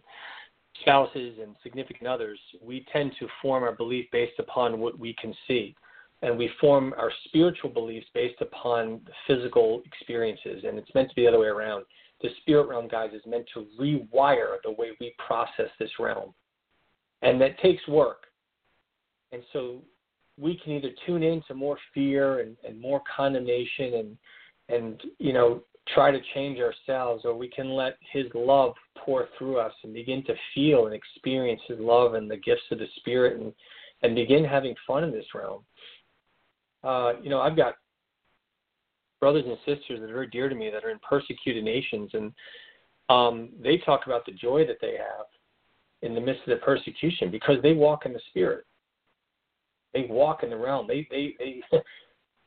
spouses 0.81 1.37
and 1.41 1.55
significant 1.63 2.07
others, 2.07 2.39
we 2.61 2.85
tend 2.91 3.11
to 3.19 3.27
form 3.41 3.63
our 3.63 3.73
belief 3.73 4.05
based 4.11 4.39
upon 4.39 4.79
what 4.79 4.97
we 4.97 5.13
can 5.13 5.33
see. 5.47 5.75
And 6.21 6.37
we 6.37 6.49
form 6.59 6.93
our 6.97 7.11
spiritual 7.25 7.69
beliefs 7.69 8.07
based 8.13 8.41
upon 8.41 9.01
physical 9.25 9.81
experiences. 9.85 10.63
And 10.67 10.77
it's 10.77 10.93
meant 10.93 11.09
to 11.09 11.15
be 11.15 11.23
the 11.23 11.29
other 11.29 11.39
way 11.39 11.47
around. 11.47 11.85
The 12.21 12.29
spirit 12.41 12.67
realm, 12.67 12.89
guys, 12.89 13.11
is 13.13 13.21
meant 13.25 13.45
to 13.53 13.65
rewire 13.79 14.57
the 14.63 14.71
way 14.71 14.89
we 14.99 15.13
process 15.25 15.69
this 15.79 15.91
realm. 15.97 16.33
And 17.21 17.39
that 17.39 17.57
takes 17.59 17.87
work. 17.87 18.23
And 19.31 19.41
so 19.53 19.81
we 20.37 20.59
can 20.63 20.73
either 20.73 20.91
tune 21.05 21.23
in 21.23 21.41
to 21.47 21.53
more 21.53 21.77
fear 21.93 22.39
and, 22.39 22.57
and 22.67 22.79
more 22.79 23.01
condemnation 23.15 23.93
and 23.95 24.17
and 24.69 25.01
you 25.17 25.33
know 25.33 25.61
try 25.93 26.11
to 26.11 26.19
change 26.33 26.59
ourselves, 26.59 27.23
or 27.25 27.35
we 27.35 27.47
can 27.49 27.69
let 27.69 27.97
His 28.11 28.25
love 28.33 28.73
pour 28.97 29.27
through 29.37 29.59
us 29.59 29.73
and 29.83 29.93
begin 29.93 30.23
to 30.25 30.33
feel 30.53 30.85
and 30.85 30.93
experience 30.93 31.61
His 31.67 31.79
love 31.79 32.13
and 32.13 32.29
the 32.29 32.37
gifts 32.37 32.63
of 32.71 32.79
the 32.79 32.87
Spirit 32.97 33.39
and, 33.39 33.53
and 34.03 34.15
begin 34.15 34.43
having 34.43 34.75
fun 34.85 35.03
in 35.03 35.11
this 35.11 35.25
realm. 35.33 35.63
Uh, 36.83 37.13
you 37.21 37.29
know, 37.29 37.41
I've 37.41 37.57
got 37.57 37.75
brothers 39.19 39.45
and 39.45 39.57
sisters 39.59 39.99
that 39.99 40.09
are 40.09 40.13
very 40.13 40.27
dear 40.27 40.49
to 40.49 40.55
me 40.55 40.69
that 40.69 40.83
are 40.83 40.91
in 40.91 40.99
persecuted 41.07 41.63
nations, 41.63 42.09
and 42.13 42.31
um, 43.09 43.49
they 43.61 43.77
talk 43.77 44.05
about 44.05 44.25
the 44.25 44.31
joy 44.31 44.65
that 44.65 44.77
they 44.81 44.93
have 44.97 45.25
in 46.01 46.15
the 46.15 46.21
midst 46.21 46.41
of 46.47 46.57
the 46.57 46.65
persecution 46.65 47.29
because 47.29 47.57
they 47.61 47.73
walk 47.73 48.05
in 48.05 48.13
the 48.13 48.21
Spirit. 48.29 48.65
They 49.93 50.05
walk 50.09 50.43
in 50.43 50.49
the 50.49 50.57
realm. 50.57 50.87
They 50.87 51.07
they 51.09 51.35
they 51.39 51.61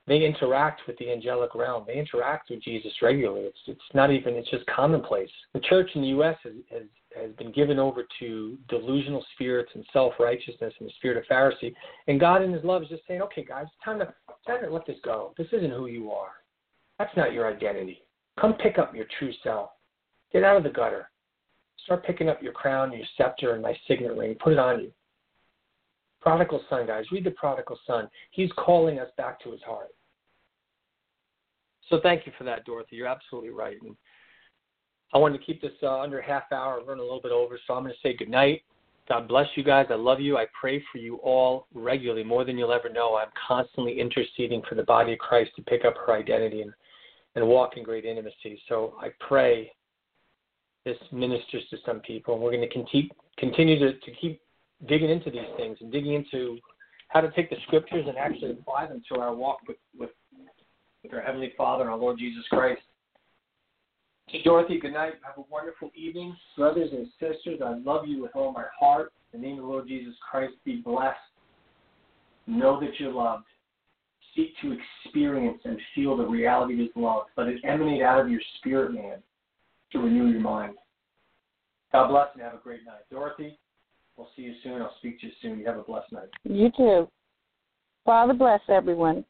they 0.06 0.24
interact 0.24 0.82
with 0.86 0.98
the 0.98 1.10
angelic 1.10 1.54
realm. 1.54 1.84
They 1.86 1.98
interact 1.98 2.50
with 2.50 2.62
Jesus 2.62 2.92
regularly. 3.00 3.42
It's 3.42 3.58
it's 3.66 3.94
not 3.94 4.10
even 4.10 4.34
it's 4.34 4.50
just 4.50 4.66
commonplace. 4.66 5.30
The 5.54 5.60
church 5.60 5.90
in 5.94 6.02
the 6.02 6.08
U.S. 6.08 6.36
has 6.42 6.54
has, 6.70 6.82
has 7.16 7.30
been 7.36 7.52
given 7.52 7.78
over 7.78 8.04
to 8.18 8.58
delusional 8.68 9.24
spirits 9.34 9.70
and 9.74 9.84
self 9.92 10.14
righteousness 10.18 10.74
and 10.80 10.88
the 10.88 10.92
spirit 10.96 11.18
of 11.18 11.24
Pharisee. 11.30 11.74
And 12.08 12.18
God 12.18 12.42
in 12.42 12.52
His 12.52 12.64
love 12.64 12.82
is 12.82 12.88
just 12.88 13.02
saying, 13.06 13.22
okay, 13.22 13.44
guys, 13.44 13.66
it's 13.66 13.84
time 13.84 14.00
to 14.00 14.12
time 14.46 14.64
to 14.64 14.72
let 14.72 14.86
this 14.86 14.98
go. 15.04 15.34
This 15.38 15.48
isn't 15.52 15.70
who 15.70 15.86
you 15.86 16.10
are. 16.10 16.32
That's 16.98 17.16
not 17.16 17.32
your 17.32 17.52
identity. 17.52 18.02
Come 18.40 18.54
pick 18.54 18.78
up 18.78 18.94
your 18.94 19.06
true 19.18 19.32
self. 19.44 19.70
Get 20.32 20.42
out 20.42 20.56
of 20.56 20.64
the 20.64 20.70
gutter. 20.70 21.10
Start 21.84 22.04
picking 22.04 22.28
up 22.28 22.42
your 22.42 22.52
crown, 22.52 22.92
your 22.92 23.06
scepter, 23.16 23.54
and 23.54 23.62
my 23.62 23.76
signet 23.86 24.16
ring. 24.16 24.36
Put 24.42 24.52
it 24.52 24.58
on 24.58 24.80
you. 24.80 24.92
Prodigal 26.22 26.62
son, 26.70 26.86
guys. 26.86 27.04
Read 27.10 27.24
the 27.24 27.32
prodigal 27.32 27.78
son. 27.86 28.08
He's 28.30 28.50
calling 28.56 29.00
us 29.00 29.08
back 29.16 29.42
to 29.42 29.50
his 29.50 29.62
heart. 29.62 29.88
So 31.90 32.00
thank 32.02 32.26
you 32.26 32.32
for 32.38 32.44
that, 32.44 32.64
Dorothy. 32.64 32.96
You're 32.96 33.08
absolutely 33.08 33.50
right. 33.50 33.76
And 33.82 33.96
I 35.12 35.18
wanted 35.18 35.38
to 35.38 35.44
keep 35.44 35.60
this 35.60 35.72
uh, 35.82 36.00
under 36.00 36.22
half 36.22 36.44
hour, 36.52 36.80
run 36.86 36.98
a 36.98 37.02
little 37.02 37.20
bit 37.20 37.32
over. 37.32 37.58
So 37.66 37.74
I'm 37.74 37.82
going 37.82 37.92
to 37.94 38.08
say 38.08 38.16
good 38.16 38.30
night. 38.30 38.62
God 39.08 39.26
bless 39.26 39.48
you 39.56 39.64
guys. 39.64 39.86
I 39.90 39.94
love 39.94 40.20
you. 40.20 40.36
I 40.36 40.46
pray 40.58 40.82
for 40.92 40.98
you 40.98 41.16
all 41.16 41.66
regularly, 41.74 42.22
more 42.22 42.44
than 42.44 42.56
you'll 42.56 42.72
ever 42.72 42.88
know. 42.88 43.16
I'm 43.16 43.32
constantly 43.48 44.00
interceding 44.00 44.62
for 44.68 44.76
the 44.76 44.84
body 44.84 45.14
of 45.14 45.18
Christ 45.18 45.50
to 45.56 45.62
pick 45.62 45.84
up 45.84 45.94
her 46.06 46.14
identity 46.14 46.62
and 46.62 46.72
and 47.34 47.46
walk 47.46 47.78
in 47.78 47.82
great 47.82 48.04
intimacy. 48.04 48.60
So 48.68 48.94
I 49.00 49.08
pray 49.26 49.72
this 50.84 50.98
ministers 51.12 51.62
to 51.70 51.78
some 51.84 52.00
people, 52.00 52.34
and 52.34 52.42
we're 52.42 52.50
going 52.50 52.68
to 52.68 52.68
continue 52.68 53.08
continue 53.38 53.78
to, 53.78 53.98
to 53.98 54.10
keep 54.20 54.40
digging 54.88 55.10
into 55.10 55.30
these 55.30 55.40
things 55.56 55.78
and 55.80 55.92
digging 55.92 56.14
into 56.14 56.58
how 57.08 57.20
to 57.20 57.30
take 57.32 57.50
the 57.50 57.56
scriptures 57.66 58.04
and 58.08 58.16
actually 58.16 58.52
apply 58.52 58.86
them 58.86 59.02
to 59.12 59.20
our 59.20 59.34
walk 59.34 59.58
with, 59.68 59.76
with, 59.98 60.10
with 61.02 61.12
our 61.12 61.20
Heavenly 61.20 61.52
Father 61.56 61.82
and 61.82 61.90
our 61.90 61.98
Lord 61.98 62.18
Jesus 62.18 62.44
Christ. 62.50 62.80
To 64.30 64.42
Dorothy, 64.42 64.78
good 64.78 64.94
night. 64.94 65.14
Have 65.22 65.36
a 65.36 65.48
wonderful 65.50 65.90
evening. 65.94 66.34
Brothers 66.56 66.90
and 66.92 67.06
sisters, 67.20 67.60
I 67.64 67.76
love 67.84 68.06
you 68.06 68.22
with 68.22 68.30
all 68.34 68.52
my 68.52 68.64
heart. 68.78 69.12
In 69.32 69.40
the 69.40 69.46
name 69.46 69.58
of 69.58 69.64
the 69.64 69.68
Lord 69.68 69.88
Jesus 69.88 70.14
Christ, 70.30 70.54
be 70.64 70.76
blessed. 70.76 71.18
Know 72.46 72.80
that 72.80 72.98
you're 72.98 73.12
loved. 73.12 73.44
Seek 74.34 74.54
to 74.62 74.76
experience 75.04 75.60
and 75.64 75.78
feel 75.94 76.16
the 76.16 76.24
reality 76.24 76.74
of 76.74 76.80
His 76.80 76.88
love. 76.96 77.24
Let 77.36 77.48
it 77.48 77.60
emanate 77.64 78.02
out 78.02 78.20
of 78.20 78.30
your 78.30 78.40
spirit, 78.58 78.94
man, 78.94 79.18
to 79.92 79.98
renew 79.98 80.30
your 80.30 80.40
mind. 80.40 80.74
God 81.92 82.08
bless 82.08 82.28
and 82.32 82.42
have 82.42 82.54
a 82.54 82.58
great 82.62 82.86
night. 82.86 83.02
Dorothy, 83.10 83.58
we'll 84.16 84.28
see 84.36 84.42
you 84.42 84.54
soon. 84.62 84.82
I'll 84.82 84.94
speak 84.98 85.20
to 85.20 85.26
you 85.26 85.32
soon. 85.40 85.58
You 85.58 85.66
have 85.66 85.78
a 85.78 85.82
blessed 85.82 86.12
night. 86.12 86.28
You 86.44 86.70
too. 86.76 87.08
Father 88.04 88.34
bless 88.34 88.60
everyone. 88.68 89.24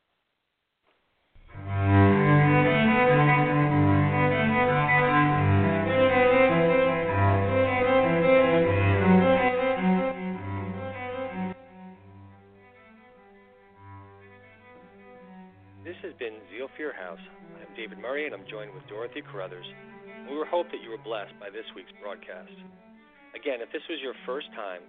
This 15.85 15.97
has 16.03 16.15
been 16.19 16.35
Zeal 16.51 16.69
for 16.75 16.83
Your 16.83 16.95
House. 16.95 17.19
I'm 17.61 17.77
David 17.77 17.99
Murry, 17.99 18.25
and 18.27 18.35
I'm 18.35 18.45
joined 18.49 18.73
with 18.73 18.87
Dorothy 18.89 19.21
Carruthers. 19.21 19.67
We 20.29 20.37
hope 20.51 20.67
that 20.71 20.83
you 20.83 20.91
were 20.91 20.99
blessed 20.99 21.33
by 21.39 21.51
this 21.51 21.67
week's 21.77 21.93
broadcast. 22.01 22.51
Again, 23.35 23.61
if 23.61 23.71
this 23.73 23.83
was 23.89 23.99
your 24.03 24.15
first 24.27 24.49
time, 24.55 24.83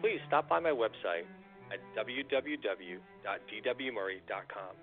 please 0.00 0.18
stop 0.26 0.48
by 0.48 0.58
my 0.60 0.70
website 0.70 1.26
at 1.72 1.78
www.dwmurry.com. 1.96 4.76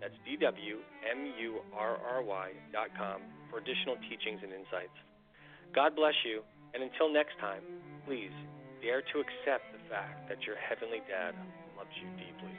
That's 0.00 0.14
D-W-M-U-R-R-Y.com 0.26 3.20
for 3.50 3.58
additional 3.58 3.96
teachings 4.10 4.40
and 4.42 4.52
insights. 4.52 4.98
God 5.74 5.94
bless 5.94 6.14
you, 6.24 6.42
and 6.74 6.82
until 6.82 7.08
next 7.12 7.38
time, 7.40 7.62
please 8.06 8.32
dare 8.82 9.00
to 9.00 9.20
accept 9.20 9.72
the 9.72 9.78
fact 9.88 10.28
that 10.28 10.42
your 10.42 10.56
Heavenly 10.56 11.00
Dad 11.08 11.34
loves 11.78 11.96
you 12.02 12.08
deeply. 12.18 12.58